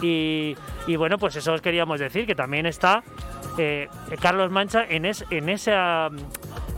y, 0.02 0.54
y 0.86 0.96
bueno 0.96 1.16
pues 1.16 1.36
eso 1.36 1.54
os 1.54 1.62
queríamos 1.62 2.00
decir 2.00 2.26
que 2.26 2.34
también 2.34 2.66
está 2.66 3.02
eh, 3.56 3.88
Carlos 4.20 4.50
Mancha 4.50 4.84
en, 4.86 5.06
es, 5.06 5.24
en 5.30 5.48
esa 5.48 6.10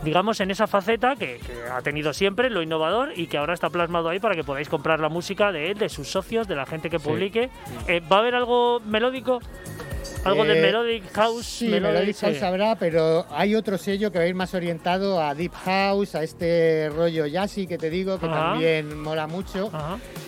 digamos, 0.05 0.39
en 0.39 0.51
esa 0.51 0.67
faceta 0.67 1.17
que, 1.17 1.41
ha 1.69 1.81
tenido 1.81 2.13
siempre, 2.13 2.49
lo 2.49 2.61
innovador, 2.61 3.11
y 3.17 3.27
que 3.27 3.37
ahora 3.37 3.53
está 3.53 3.69
plasmado 3.69 4.07
ahí 4.07 4.19
para 4.21 4.35
que 4.35 4.43
podáis 4.45 4.69
comprar 4.69 5.01
la 5.01 5.09
música 5.09 5.51
de 5.51 5.71
él, 5.71 5.77
de 5.77 5.89
sus 5.89 6.07
socios, 6.07 6.47
de 6.47 6.55
la 6.55 6.65
gente 6.65 6.89
que 6.89 6.99
publique. 6.99 7.49
Eh, 7.89 7.99
¿Va 8.09 8.17
a 8.17 8.19
haber 8.19 8.35
algo 8.35 8.79
melódico? 8.85 9.41
Algo 10.23 10.45
de 10.45 10.57
eh, 10.57 10.61
Melodic 10.61 11.11
House. 11.13 11.45
Sí, 11.45 11.67
Melodic, 11.67 12.17
House 12.17 12.41
habrá, 12.41 12.75
pero 12.75 13.25
hay 13.29 13.55
otro 13.55 13.77
sello 13.77 14.11
que 14.11 14.19
va 14.19 14.25
a 14.25 14.27
ir 14.27 14.35
más 14.35 14.53
orientado 14.53 15.21
a 15.21 15.33
Deep 15.33 15.53
House, 15.53 16.15
a 16.15 16.23
este 16.23 16.89
rollo 16.89 17.25
jazzy 17.25 17.67
que 17.67 17.77
te 17.77 17.89
digo, 17.89 18.19
que 18.19 18.27
también 18.27 18.99
mola 19.01 19.27
mucho. 19.27 19.71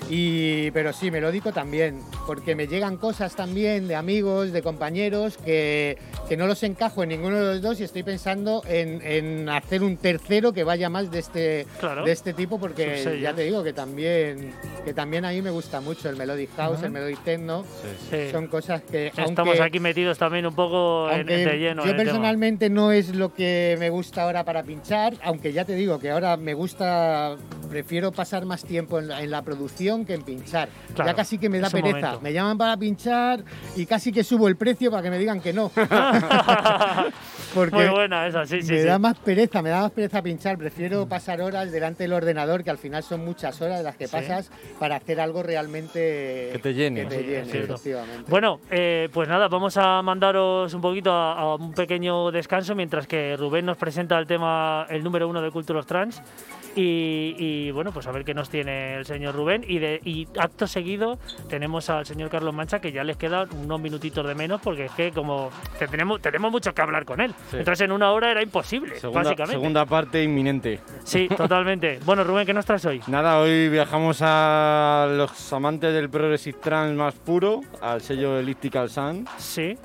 Y, 0.10 0.72
pero 0.72 0.92
sí, 0.92 1.12
melódico 1.12 1.52
también, 1.52 2.02
porque 2.26 2.56
me 2.56 2.68
llegan 2.68 2.98
cosas 2.98 3.36
también 3.36 3.88
de 3.88 3.96
amigos, 3.96 4.52
de 4.52 4.64
compañeros, 4.64 5.38
que, 5.38 5.98
que 6.28 6.36
no 6.36 6.48
los 6.48 6.64
encajo 6.64 7.04
en 7.04 7.10
ninguno 7.10 7.38
de 7.38 7.54
los 7.54 7.62
dos 7.62 7.80
y 7.80 7.84
estoy 7.84 8.04
pensando 8.04 8.64
en, 8.68 9.48
hacer 9.50 9.84
un 9.84 9.98
tercero 9.98 10.52
que 10.52 10.64
vaya 10.64 10.90
más 10.90 11.12
de 11.12 11.20
este, 11.20 11.68
de 12.06 12.12
este 12.12 12.34
tipo, 12.34 12.60
porque 12.60 13.20
ya 13.22 13.34
te 13.34 13.44
digo 13.44 13.64
que 13.64 13.74
también, 13.74 14.54
que 14.84 14.94
también 14.94 15.26
a 15.26 15.30
mí 15.30 15.42
me 15.42 15.52
gusta 15.52 15.80
mucho 15.82 16.10
el 16.10 16.16
Melodic 16.16 16.56
House, 16.56 16.82
el 16.84 16.92
Melodic 16.92 17.24
Techno. 17.24 17.66
Son 18.32 18.48
cosas 18.48 18.82
que... 18.82 19.12
Estamos 19.16 19.60
aquí 19.60 19.79
metidos 19.80 20.18
también 20.18 20.46
un 20.46 20.54
poco 20.54 21.10
en, 21.12 21.26
de 21.26 21.58
lleno. 21.58 21.86
Yo 21.86 21.96
personalmente 21.96 22.70
no 22.70 22.92
es 22.92 23.16
lo 23.16 23.34
que 23.34 23.76
me 23.80 23.90
gusta 23.90 24.24
ahora 24.24 24.44
para 24.44 24.64
pinchar, 24.64 25.14
aunque 25.24 25.54
ya 25.54 25.66
te 25.66 25.76
digo 25.76 26.00
que 26.00 26.12
ahora 26.12 26.38
me 26.38 26.54
gusta, 26.54 27.36
prefiero 27.70 28.12
pasar 28.12 28.46
más 28.46 28.64
tiempo 28.64 29.00
en 29.00 29.30
la, 29.30 29.42
producción 29.42 30.06
que 30.06 30.14
en 30.14 30.24
pinchar. 30.24 30.70
ya 30.96 31.14
casi 31.14 31.38
que 31.38 31.50
me 31.50 31.60
da 31.60 31.70
pereza. 31.70 32.20
Me 32.22 32.34
llaman 32.34 32.58
para 32.58 32.78
pinchar 32.78 33.44
y 33.76 33.86
casi 33.86 34.12
que 34.12 34.24
subo 34.24 34.48
el 34.48 34.58
precio 34.58 34.92
para 34.92 35.04
que 35.04 35.10
me 35.10 35.18
digan 35.18 35.42
que 35.42 35.54
no. 35.54 35.72
Porque 37.54 37.76
Muy 37.76 37.88
buena 37.88 38.28
esa, 38.28 38.46
sí, 38.46 38.62
sí. 38.62 38.74
Me 38.74 38.84
da 38.84 39.00
más 39.00 39.18
pereza, 39.18 39.62
me 39.62 39.70
da 39.70 39.82
más 39.82 39.92
pereza 39.92 40.22
pinchar. 40.22 40.58
Prefiero 40.58 41.08
pasar 41.08 41.42
horas 41.42 41.72
delante 41.72 42.04
del 42.04 42.14
ordenador, 42.14 42.64
que 42.64 42.70
al 42.70 42.78
final 42.78 43.02
son 43.02 43.26
muchas 43.26 43.60
horas 43.62 43.84
las 43.84 43.96
que 43.96 44.08
pasas, 44.08 44.52
para 44.78 44.98
hacer 44.98 45.20
algo 45.20 45.42
realmente 45.42 46.50
que 46.52 46.60
te 46.62 46.74
llene. 46.74 47.08
Bueno, 48.28 48.60
eh, 48.70 49.10
pues 49.12 49.28
nada, 49.28 49.48
vamos 49.48 49.69
a 49.78 50.02
mandaros 50.02 50.74
un 50.74 50.82
poquito 50.82 51.12
a, 51.12 51.56
un 51.56 51.74
pequeño 51.74 52.32
descanso 52.32 52.76
mientras 52.76 53.08
que 53.08 53.36
Rubén 53.38 53.66
nos 53.66 53.78
presenta 53.78 54.18
el 54.18 54.28
tema, 54.28 54.86
el 54.90 55.04
número 55.04 55.28
uno 55.28 55.42
de 55.42 55.52
Culturos 55.52 55.86
Trans. 55.86 56.22
Y, 56.76 57.72
bueno, 57.72 57.92
pues 57.92 58.08
a 58.08 58.12
ver 58.12 58.24
qué 58.24 58.34
nos 58.34 58.50
tiene 58.50 58.96
el 58.96 59.06
señor 59.06 59.36
Rubén. 59.36 59.64
Y, 59.68 59.80
de, 59.80 60.02
y 60.04 60.28
acto 60.38 60.68
seguido 60.68 61.20
tenemos 61.50 61.90
al 61.90 62.06
señor 62.06 62.30
Carlos 62.30 62.54
Mancha, 62.54 62.80
que 62.80 62.92
ya 62.92 63.04
les 63.04 63.18
queda 63.18 63.48
unos 63.52 63.80
minutitos 63.80 64.26
de 64.28 64.36
menos, 64.36 64.62
porque 64.62 64.86
es 64.86 64.92
que 64.92 65.12
como 65.12 65.50
tenemos, 65.78 66.22
tenemos 66.22 66.52
mucho 66.52 66.74
que 66.74 66.82
hablar 66.82 67.06
con 67.06 67.22
él. 67.22 67.34
Entonces 67.52 67.82
en 67.82 67.92
una 67.92 68.12
hora 68.12 68.32
era 68.32 68.42
imposible, 68.42 68.96
básicamente. 69.14 69.54
Segunda 69.54 69.86
parte 69.86 70.24
inminente. 70.24 70.80
Sí, 71.04 71.28
totalmente. 71.38 72.00
bueno, 72.06 72.24
Rubén, 72.24 72.46
¿qué 72.46 72.54
nos 72.54 72.66
traes 72.66 72.86
hoy? 72.86 73.02
Nada, 73.08 73.40
hoy 73.40 73.70
viajamos 73.70 74.20
a 74.22 75.08
los 75.10 75.54
amantes 75.54 75.94
del 75.94 76.10
Progressive 76.10 76.58
Trans 76.62 76.96
más 76.96 77.16
puro, 77.16 77.62
al 77.82 78.02
sello 78.02 78.40
Elliptical 78.40 78.90
Sun. 78.90 79.26
Sí 79.38 79.78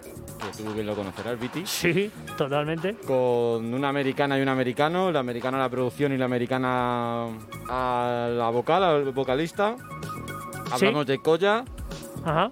que 0.52 0.62
tú 0.62 0.72
bien 0.72 0.86
lo 0.86 0.94
conocerás, 0.94 1.38
Viti. 1.38 1.62
Sí, 1.64 2.10
totalmente. 2.36 2.96
Con 3.06 3.72
una 3.72 3.88
americana 3.88 4.38
y 4.38 4.42
un 4.42 4.48
americano, 4.48 5.10
la 5.10 5.20
americana 5.20 5.58
la 5.58 5.68
producción 5.68 6.12
y 6.12 6.18
la 6.18 6.24
americana 6.24 6.73
a 6.74 8.28
la 8.30 8.50
vocal, 8.50 8.82
al 8.82 9.12
vocalista. 9.12 9.76
Hablamos 10.70 11.06
de 11.06 11.18
Koya. 11.18 11.64
Ajá. 12.24 12.50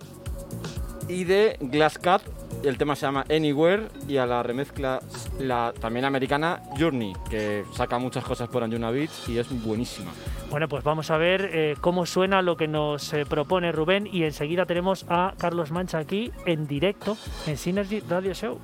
Y 1.08 1.24
de 1.24 1.56
Glass 1.60 1.98
Cat, 1.98 2.22
el 2.62 2.78
tema 2.78 2.94
se 2.94 3.06
llama 3.06 3.24
Anywhere 3.28 3.88
y 4.06 4.16
a 4.16 4.26
la 4.26 4.42
remezcla 4.42 5.00
la 5.38 5.72
también 5.78 6.04
americana 6.04 6.62
Journey, 6.78 7.12
que 7.28 7.64
saca 7.72 7.98
muchas 7.98 8.24
cosas 8.24 8.48
por 8.48 8.62
Anjuna 8.62 8.90
Beats 8.90 9.28
y 9.28 9.38
es 9.38 9.48
buenísima. 9.64 10.12
Bueno, 10.50 10.68
pues 10.68 10.84
vamos 10.84 11.10
a 11.10 11.16
ver 11.16 11.50
eh, 11.52 11.76
cómo 11.80 12.06
suena 12.06 12.42
lo 12.42 12.56
que 12.56 12.68
nos 12.68 13.12
eh, 13.12 13.24
propone 13.26 13.72
Rubén 13.72 14.06
y 14.06 14.24
enseguida 14.24 14.66
tenemos 14.66 15.04
a 15.08 15.34
Carlos 15.38 15.70
Mancha 15.70 15.98
aquí 15.98 16.30
en 16.46 16.66
directo 16.66 17.16
en 17.46 17.56
Synergy 17.56 18.00
Radio 18.00 18.34
Show. 18.34 18.60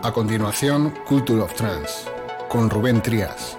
A 0.00 0.12
continuación, 0.12 0.94
Culture 1.08 1.40
of 1.40 1.52
Trance, 1.54 2.08
con 2.48 2.70
Rubén 2.70 3.02
Trías. 3.02 3.58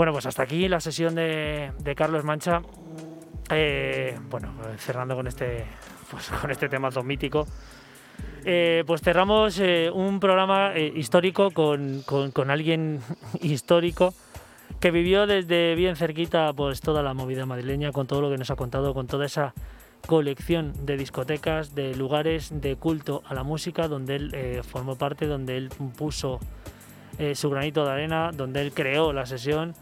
Bueno, 0.00 0.14
pues 0.14 0.24
hasta 0.24 0.44
aquí 0.44 0.66
la 0.66 0.80
sesión 0.80 1.14
de, 1.14 1.94
Carlos 1.94 2.24
Mancha. 2.24 2.62
Eh, 3.50 4.18
bueno, 4.30 4.54
cerrando 4.78 5.14
con 5.14 5.26
este, 5.26 5.66
pues, 6.10 6.30
con 6.40 6.50
este 6.50 6.70
tema 6.70 6.90
tan 6.90 7.06
mítico. 7.06 7.46
Eh, 8.42 8.82
pues 8.86 9.02
cerramos 9.02 9.60
eh, 9.60 9.90
un 9.92 10.18
programa 10.18 10.72
histórico 10.78 11.50
con, 11.50 12.00
con, 12.00 12.50
alguien 12.50 13.00
histórico 13.42 14.14
que 14.80 14.90
vivió 14.90 15.26
desde 15.26 15.74
bien 15.74 15.96
cerquita 15.96 16.50
pues 16.54 16.80
toda 16.80 17.02
la 17.02 17.12
movida 17.12 17.44
madrileña, 17.44 17.92
con 17.92 18.06
todo 18.06 18.22
lo 18.22 18.30
que 18.30 18.38
nos 18.38 18.50
ha 18.50 18.56
contado, 18.56 18.94
con 18.94 19.06
toda 19.06 19.26
esa 19.26 19.52
colección 20.06 20.72
de 20.86 20.96
discotecas, 20.96 21.74
de 21.74 21.94
lugares 21.94 22.58
de 22.58 22.74
culto 22.76 23.22
a 23.26 23.34
la 23.34 23.42
música, 23.42 23.86
donde 23.86 24.16
él 24.16 24.62
formó 24.66 24.96
parte, 24.96 25.26
donde 25.26 25.58
él 25.58 25.68
puso 25.98 26.40
su 27.34 27.50
granito 27.50 27.84
de 27.84 27.90
arena, 27.90 28.30
donde 28.32 28.62
él 28.62 28.72
creó 28.72 29.12
la 29.12 29.26
sesión. 29.26 29.74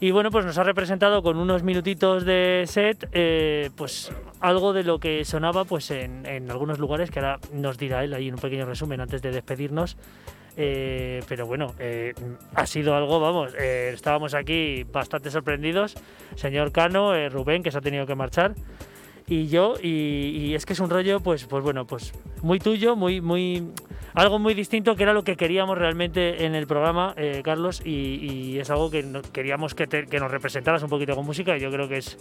Y 0.00 0.12
bueno, 0.12 0.30
pues 0.30 0.44
nos 0.44 0.56
ha 0.58 0.62
representado 0.62 1.22
con 1.22 1.38
unos 1.38 1.64
minutitos 1.64 2.24
de 2.24 2.64
set, 2.66 3.08
eh, 3.12 3.70
pues 3.74 4.12
algo 4.40 4.72
de 4.72 4.84
lo 4.84 5.00
que 5.00 5.24
sonaba 5.24 5.64
pues 5.64 5.90
en, 5.90 6.24
algunos 6.50 6.78
lugares, 6.78 7.10
que 7.10 7.18
ahora 7.18 7.40
nos 7.52 7.78
dirá 7.78 8.04
él 8.04 8.14
ahí 8.14 8.28
en 8.28 8.34
un 8.34 8.40
pequeño 8.40 8.64
resumen 8.64 9.00
antes 9.00 9.22
de 9.22 9.32
despedirnos. 9.32 9.96
Eh, 10.60 11.22
pero 11.28 11.46
bueno, 11.46 11.72
ha 12.54 12.66
sido 12.66 12.96
algo, 12.96 13.20
vamos, 13.20 13.54
estábamos 13.54 14.34
aquí 14.34 14.84
bastante 14.84 15.30
sorprendidos. 15.30 15.94
Señor 16.36 16.72
Cano, 16.72 17.12
Rubén, 17.28 17.62
que 17.62 17.70
se 17.70 17.78
ha 17.78 17.80
tenido 17.80 18.06
que 18.06 18.14
marchar 18.14 18.54
y 19.28 19.48
yo 19.48 19.74
y, 19.82 20.54
es 20.54 20.64
que 20.64 20.72
es 20.72 20.80
un 20.80 20.90
rollo 20.90 21.20
pues 21.20 21.44
pues 21.44 21.62
bueno 21.62 21.86
pues 21.86 22.12
muy 22.42 22.58
tuyo 22.58 22.96
muy 22.96 23.20
muy 23.20 23.68
algo 24.14 24.38
muy 24.38 24.54
distinto 24.54 24.96
que 24.96 25.02
era 25.02 25.12
lo 25.12 25.22
que 25.22 25.36
queríamos 25.36 25.76
realmente 25.76 26.46
en 26.46 26.54
el 26.54 26.66
programa 26.66 27.14
eh, 27.16 27.42
Carlos 27.44 27.82
y, 27.84 28.58
es 28.58 28.70
algo 28.70 28.90
que 28.90 29.04
queríamos 29.32 29.74
que, 29.74 29.86
que 29.86 30.18
nos 30.18 30.30
representaras 30.30 30.82
un 30.82 30.88
poquito 30.88 31.14
con 31.14 31.26
música 31.26 31.56
y 31.56 31.60
yo 31.60 31.70
creo 31.70 31.88
que 31.88 31.98
es 31.98 32.18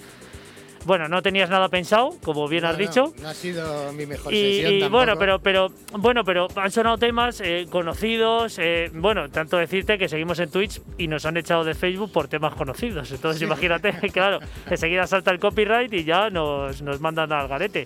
bueno, 0.87 1.09
no 1.09 1.21
tenías 1.21 1.49
nada 1.49 1.67
pensado, 1.67 2.15
como 2.23 2.47
bien 2.47 2.63
has 2.63 2.77
dicho. 2.77 3.13
No, 3.21 3.27
ha 3.27 3.33
sido 3.33 3.91
mi 3.91 4.05
mejor 4.05 4.33
y, 4.33 4.61
sesión. 4.61 4.73
Y 4.73 4.87
bueno, 4.87 5.17
pero, 5.19 5.39
pero, 5.39 5.67
bueno, 5.91 6.23
pero 6.23 6.47
han 6.55 6.71
sonado 6.71 6.97
temas 6.97 7.41
eh, 7.41 7.67
conocidos. 7.69 8.57
Eh, 8.57 8.89
bueno, 8.93 9.29
tanto 9.29 9.57
decirte 9.57 9.97
que 9.97 10.07
seguimos 10.07 10.39
en 10.39 10.49
Twitch 10.49 10.81
y 10.97 11.09
nos 11.09 11.25
han 11.25 11.35
echado 11.35 11.65
de 11.65 11.73
Facebook 11.73 12.13
por 12.13 12.29
temas 12.29 12.55
conocidos. 12.55 13.11
Entonces, 13.11 13.41
imagínate, 13.41 13.91
claro, 14.13 14.39
enseguida 14.69 15.05
salta 15.07 15.31
el 15.31 15.39
copyright 15.39 15.91
y 15.93 16.05
ya 16.05 16.29
nos, 16.29 16.81
nos 16.81 17.01
mandan 17.01 17.33
al 17.33 17.49
garete. 17.49 17.83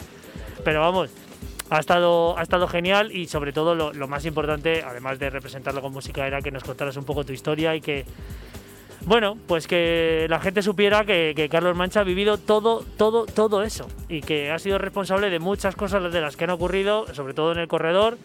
Pero 0.63 0.81
vamos, 0.81 1.09
ha 1.71 1.79
estado, 1.79 2.37
ha 2.37 2.43
estado 2.43 2.67
genial 2.67 3.11
y 3.11 3.25
sobre 3.27 3.51
todo 3.51 3.73
lo, 3.73 3.93
lo, 3.93 4.07
más 4.07 4.25
importante, 4.25 4.83
además 4.83 5.17
de 5.17 5.31
representarlo 5.31 5.81
con 5.81 5.91
música, 5.91 6.27
era 6.27 6.39
que 6.39 6.51
nos 6.51 6.63
contaras 6.63 6.97
un 6.97 7.03
poco 7.05 7.25
tu 7.25 7.33
historia 7.33 7.75
y 7.75 7.81
que 7.81 8.05
bueno, 9.05 9.37
pues 9.47 9.67
que 9.67 10.27
la 10.29 10.39
gente 10.39 10.61
supiera 10.61 11.05
que, 11.05 11.47
Carlos 11.51 11.75
Mancha 11.75 12.01
ha 12.01 12.03
vivido 12.03 12.37
todo, 12.37 12.85
todo, 12.97 13.25
todo 13.25 13.63
eso 13.63 13.87
y 14.09 14.21
que 14.21 14.51
ha 14.51 14.59
sido 14.59 14.77
responsable 14.77 15.29
de 15.29 15.39
muchas 15.39 15.75
cosas 15.75 16.11
de 16.11 16.21
las 16.21 16.35
que 16.35 16.43
han 16.43 16.51
ocurrido, 16.51 17.13
sobre 17.13 17.33
todo 17.33 17.51
en 17.51 17.59
el 17.59 17.67
corredor, 17.67 18.17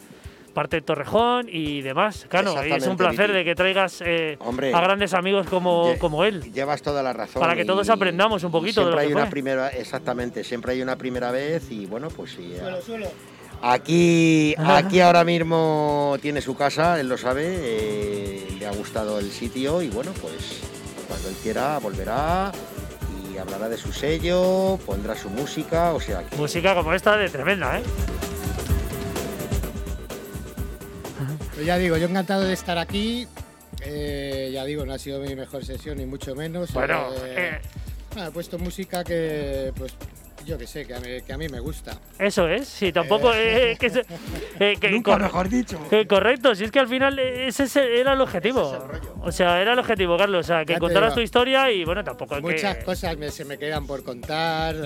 parte 0.52 0.76
de 0.76 0.82
Torrejón 0.82 1.48
y 1.50 1.82
demás. 1.82 2.26
Cano, 2.28 2.54
y 2.64 2.72
es 2.72 2.86
un 2.86 2.96
placer 2.96 3.32
de 3.32 3.44
que 3.44 3.54
traigas 3.54 4.02
eh, 4.04 4.38
a 4.40 4.80
grandes 4.80 5.12
amigos 5.12 5.46
como, 5.48 5.92
como 5.98 6.24
él. 6.24 6.50
Llevas 6.52 6.80
toda 6.82 7.02
la 7.02 7.12
razón. 7.12 7.40
Para 7.40 7.54
que 7.54 7.64
todos 7.64 7.88
aprendamos 7.90 8.42
un 8.42 8.50
poquito 8.50 8.84
de 8.84 8.90
lo 8.92 8.98
hay 8.98 9.08
que 9.08 9.14
una 9.14 9.28
primera, 9.28 9.68
exactamente, 9.68 10.44
siempre 10.44 10.72
hay 10.72 10.82
una 10.82 10.96
primera 10.96 11.30
vez 11.30 11.70
y 11.70 11.86
bueno, 11.86 12.08
pues 12.08 12.32
sí. 12.32 12.54
Aquí, 13.62 14.54
aquí 14.58 15.00
ahora 15.00 15.24
mismo 15.24 16.16
tiene 16.20 16.40
su 16.40 16.54
casa, 16.54 17.00
él 17.00 17.08
lo 17.08 17.18
sabe, 17.18 17.44
eh, 17.48 18.56
le 18.58 18.66
ha 18.66 18.72
gustado 18.72 19.18
el 19.18 19.30
sitio 19.30 19.82
y 19.82 19.88
bueno, 19.88 20.12
pues 20.20 20.60
cuando 21.08 21.28
él 21.28 21.36
quiera 21.42 21.78
volverá 21.78 22.52
y 23.32 23.38
hablará 23.38 23.68
de 23.68 23.76
su 23.76 23.92
sello, 23.92 24.78
pondrá 24.86 25.16
su 25.16 25.30
música, 25.30 25.92
o 25.92 26.00
sea 26.00 26.22
Música 26.36 26.74
como 26.74 26.92
esta 26.92 27.16
de 27.16 27.28
tremenda, 27.28 27.78
¿eh? 27.78 27.82
Pues 31.54 31.64
ya 31.64 31.78
digo, 31.78 31.96
yo 31.96 32.06
encantado 32.06 32.42
de 32.42 32.52
estar 32.52 32.76
aquí. 32.76 33.26
Eh, 33.80 34.50
ya 34.52 34.64
digo, 34.66 34.84
no 34.84 34.92
ha 34.92 34.98
sido 34.98 35.20
mi 35.20 35.34
mejor 35.34 35.64
sesión, 35.64 35.96
ni 35.96 36.04
mucho 36.04 36.34
menos. 36.34 36.70
Bueno, 36.74 37.06
eh, 37.24 37.60
he 38.14 38.30
puesto 38.30 38.58
música 38.58 39.02
que 39.02 39.72
pues 39.74 39.94
yo 40.46 40.56
que 40.56 40.66
sé, 40.66 40.86
que 40.86 40.94
a, 40.94 41.00
mí, 41.00 41.08
que 41.26 41.32
a 41.32 41.36
mí 41.36 41.48
me 41.48 41.58
gusta. 41.58 41.98
Eso 42.18 42.46
es, 42.48 42.68
sí, 42.68 42.92
tampoco. 42.92 43.34
Eh, 43.34 43.72
eh, 43.72 43.76
que, 43.76 44.04
eh, 44.60 44.76
que, 44.80 44.90
Nunca 44.92 45.18
mejor 45.18 45.48
dicho. 45.48 45.78
correcto, 46.08 46.54
si 46.54 46.64
es 46.64 46.70
que 46.70 46.78
al 46.78 46.88
final 46.88 47.18
ese 47.18 47.66
era 47.98 48.12
el 48.12 48.20
objetivo. 48.20 48.78
o 49.22 49.32
sea, 49.32 49.60
era 49.60 49.72
el 49.72 49.78
objetivo, 49.78 50.16
Carlos. 50.16 50.46
O 50.46 50.46
sea, 50.46 50.64
que 50.64 50.78
contaras 50.78 51.14
tu 51.14 51.20
historia 51.20 51.70
y 51.72 51.84
bueno, 51.84 52.04
tampoco. 52.04 52.40
Muchas 52.40 52.76
cosas 52.84 53.16
se 53.34 53.44
me 53.44 53.58
quedan 53.58 53.86
por 53.86 54.04
contar, 54.04 54.76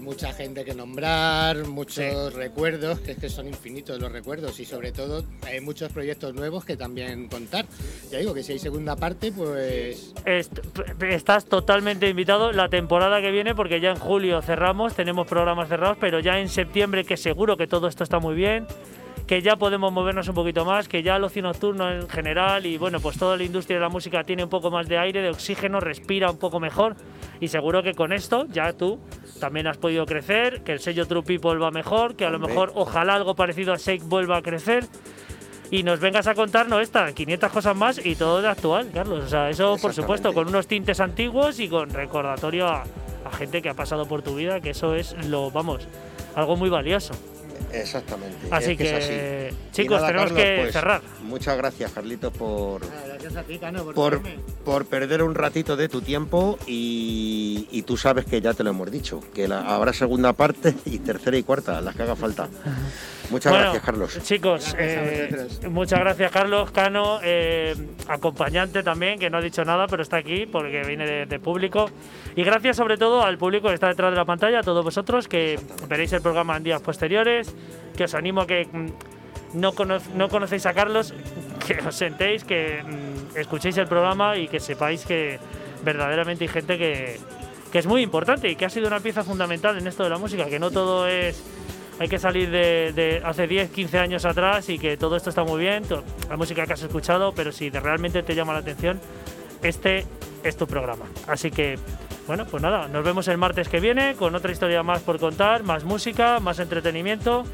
mucha 0.00 0.32
gente 0.32 0.64
que 0.64 0.74
nombrar, 0.74 1.66
muchos 1.66 2.32
recuerdos, 2.34 3.00
que 3.00 3.12
es 3.12 3.18
que 3.18 3.28
son 3.28 3.48
infinitos 3.48 3.98
los 3.98 4.12
recuerdos 4.12 4.60
y 4.60 4.64
sobre 4.64 4.92
todo 4.92 5.24
hay 5.44 5.60
muchos 5.60 5.90
proyectos 5.92 6.32
nuevos 6.34 6.64
que 6.64 6.76
también 6.76 7.28
contar. 7.28 7.66
Ya 8.10 8.18
digo 8.18 8.32
que 8.34 8.44
si 8.44 8.52
hay 8.52 8.58
segunda 8.60 8.94
parte, 8.94 9.32
pues. 9.32 10.14
estás 11.00 11.46
totalmente 11.46 12.08
invitado 12.08 12.52
la 12.52 12.68
temporada 12.68 13.20
que 13.20 13.32
viene 13.32 13.56
porque 13.56 13.80
ya 13.80 13.90
en 13.90 13.96
julio 13.96 14.40
cerramos 14.42 14.91
tenemos 14.94 15.26
programas 15.26 15.68
cerrados, 15.68 15.96
pero 16.00 16.20
ya 16.20 16.38
en 16.38 16.48
septiembre 16.48 17.04
que 17.04 17.16
seguro 17.16 17.56
que 17.56 17.66
todo 17.66 17.88
esto 17.88 18.04
está 18.04 18.18
muy 18.18 18.34
bien, 18.34 18.66
que 19.26 19.40
ya 19.40 19.56
podemos 19.56 19.92
movernos 19.92 20.28
un 20.28 20.34
poquito 20.34 20.64
más, 20.64 20.88
que 20.88 21.02
ya 21.02 21.16
el 21.16 21.24
ocio 21.24 21.42
nocturno 21.42 21.90
en 21.90 22.08
general 22.08 22.66
y 22.66 22.76
bueno, 22.76 23.00
pues 23.00 23.18
toda 23.18 23.36
la 23.36 23.44
industria 23.44 23.78
de 23.78 23.82
la 23.82 23.88
música 23.88 24.24
tiene 24.24 24.44
un 24.44 24.50
poco 24.50 24.70
más 24.70 24.88
de 24.88 24.98
aire, 24.98 25.22
de 25.22 25.30
oxígeno, 25.30 25.80
respira 25.80 26.30
un 26.30 26.38
poco 26.38 26.60
mejor 26.60 26.96
y 27.40 27.48
seguro 27.48 27.82
que 27.82 27.94
con 27.94 28.12
esto 28.12 28.46
ya 28.48 28.72
tú 28.72 28.98
también 29.40 29.66
has 29.66 29.78
podido 29.78 30.06
crecer, 30.06 30.62
que 30.62 30.72
el 30.72 30.80
sello 30.80 31.06
True 31.06 31.22
People 31.22 31.58
va 31.58 31.70
mejor, 31.70 32.16
que 32.16 32.24
a 32.24 32.30
lo 32.30 32.38
mejor 32.38 32.72
ojalá 32.74 33.14
algo 33.14 33.34
parecido 33.34 33.72
a 33.72 33.76
Shake 33.76 34.04
vuelva 34.04 34.38
a 34.38 34.42
crecer 34.42 34.84
y 35.72 35.82
nos 35.84 36.00
vengas 36.00 36.26
a 36.26 36.34
contarnos 36.34 36.82
estas 36.82 37.14
500 37.14 37.50
cosas 37.50 37.74
más 37.74 38.04
y 38.04 38.14
todo 38.14 38.42
de 38.42 38.48
actual, 38.48 38.90
Carlos. 38.92 39.24
O 39.24 39.28
sea, 39.28 39.48
eso 39.48 39.78
por 39.80 39.94
supuesto, 39.94 40.34
con 40.34 40.46
unos 40.46 40.66
tintes 40.66 41.00
antiguos 41.00 41.58
y 41.60 41.68
con 41.68 41.88
recordatorio 41.88 42.68
a, 42.68 42.84
a 43.24 43.36
gente 43.36 43.62
que 43.62 43.70
ha 43.70 43.74
pasado 43.74 44.06
por 44.06 44.20
tu 44.20 44.36
vida, 44.36 44.60
que 44.60 44.70
eso 44.70 44.94
es 44.94 45.14
lo, 45.28 45.50
vamos, 45.50 45.88
algo 46.34 46.56
muy 46.56 46.68
valioso. 46.68 47.14
Exactamente. 47.72 48.48
Así 48.50 48.76
que, 48.76 49.54
chicos, 49.72 50.06
tenemos 50.06 50.32
que 50.32 50.58
pues, 50.60 50.72
cerrar. 50.74 51.00
Muchas 51.22 51.56
gracias, 51.56 51.90
Carlitos, 51.92 52.32
por, 52.34 52.82
por, 53.94 54.20
por, 54.64 54.86
perder 54.86 55.22
un 55.22 55.34
ratito 55.34 55.76
de 55.76 55.88
tu 55.88 56.00
tiempo 56.00 56.58
y, 56.66 57.82
tú 57.86 57.96
sabes 57.96 58.24
que 58.24 58.40
ya 58.40 58.54
te 58.54 58.62
lo 58.62 58.70
hemos 58.70 58.90
dicho, 58.90 59.20
que 59.34 59.46
habrá 59.46 59.92
segunda 59.92 60.32
parte 60.32 60.74
y 60.84 60.98
tercera 60.98 61.36
y 61.36 61.42
cuarta, 61.42 61.80
las 61.80 61.96
que 61.96 62.02
haga 62.02 62.16
falta. 62.16 62.48
Muchas 63.30 63.52
gracias, 63.52 63.82
Carlos. 63.82 64.18
Chicos, 64.22 64.76
eh, 64.78 65.48
muchas 65.70 65.98
gracias, 66.00 66.30
Carlos. 66.30 66.70
Cano, 66.70 67.18
eh, 67.22 67.74
acompañante 68.06 68.82
también, 68.82 69.18
que 69.18 69.30
no 69.30 69.38
ha 69.38 69.40
dicho 69.40 69.64
nada, 69.64 69.86
pero 69.86 70.02
está 70.02 70.18
aquí 70.18 70.44
porque 70.44 70.82
viene 70.82 71.26
de, 71.26 71.40
público. 71.40 71.90
Y 72.36 72.44
gracias 72.44 72.76
sobre 72.76 72.98
todo 72.98 73.24
al 73.24 73.38
público 73.38 73.68
que 73.68 73.74
está 73.74 73.88
detrás 73.88 74.10
de 74.10 74.16
la 74.16 74.26
pantalla, 74.26 74.60
a 74.60 74.62
todos 74.62 74.84
vosotros 74.84 75.28
que 75.28 75.58
veréis 75.88 76.12
el 76.12 76.20
programa 76.20 76.56
en 76.58 76.64
días 76.64 76.82
posteriores, 76.82 77.54
que 77.96 78.04
os 78.04 78.14
animo 78.14 78.42
a 78.42 78.46
que 78.46 78.68
no, 79.54 79.72
no 80.14 80.28
conocéis 80.28 80.66
a 80.66 80.74
Carlos, 80.74 81.14
que 81.66 81.78
os 81.86 81.94
sentéis, 81.94 82.44
que 82.44 82.82
mm, 82.82 83.38
escuchéis 83.38 83.76
el 83.78 83.86
programa 83.86 84.36
y 84.36 84.48
que 84.48 84.60
sepáis 84.60 85.04
que 85.04 85.38
verdaderamente 85.84 86.44
hay 86.44 86.48
gente 86.48 86.78
que, 86.78 87.18
es 87.72 87.86
muy 87.86 88.02
importante 88.02 88.50
y 88.50 88.56
que 88.56 88.66
ha 88.66 88.70
sido 88.70 88.86
una 88.86 89.00
pieza 89.00 89.24
fundamental 89.24 89.78
en 89.78 89.86
esto 89.86 90.04
de 90.04 90.10
la 90.10 90.18
música, 90.18 90.46
que 90.46 90.58
no 90.58 90.70
todo 90.70 91.06
es 91.06 91.42
hay 91.98 92.08
que 92.08 92.18
salir 92.18 92.50
de, 92.50 93.22
hace 93.24 93.46
10, 93.46 93.70
15 93.70 93.98
años 93.98 94.24
atrás 94.24 94.68
y 94.68 94.78
que 94.78 94.96
todo 94.96 95.16
esto 95.16 95.30
está 95.30 95.44
muy 95.44 95.60
bien, 95.60 95.84
la 96.28 96.36
música 96.36 96.66
que 96.66 96.72
has 96.72 96.82
escuchado, 96.82 97.32
pero 97.32 97.52
si 97.52 97.70
realmente 97.70 98.22
te 98.22 98.34
llama 98.34 98.52
la 98.52 98.58
atención, 98.58 99.00
este 99.62 100.04
es 100.42 100.56
tu 100.56 100.66
programa. 100.66 101.04
Así 101.28 101.50
que, 101.50 101.78
bueno, 102.26 102.44
pues 102.46 102.62
nada, 102.62 102.88
nos 102.88 103.04
vemos 103.04 103.28
el 103.28 103.38
martes 103.38 103.68
que 103.68 103.78
viene 103.78 104.16
con 104.16 104.34
otra 104.34 104.50
historia 104.50 104.82
más 104.82 105.02
por 105.02 105.20
contar, 105.20 105.62
más 105.62 105.84
música, 105.84 106.40
más 106.40 106.58
entretenimiento 106.58 107.44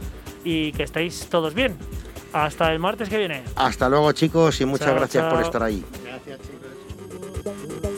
y 0.49 0.73
que 0.73 0.85
estéis 0.85 1.27
todos 1.29 1.53
bien. 1.53 1.77
Hasta 2.33 2.73
el 2.73 2.79
martes 2.79 3.09
que 3.11 3.19
viene. 3.19 3.43
Hasta 3.55 3.89
luego 3.89 4.13
chicos 4.13 4.59
y 4.63 4.65
muchas 4.65 4.95
gracias 4.95 5.31
por 5.31 5.43
estar 5.43 5.63
ahí. 5.63 5.85
Gracias 6.03 6.41
chicos. 6.41 7.98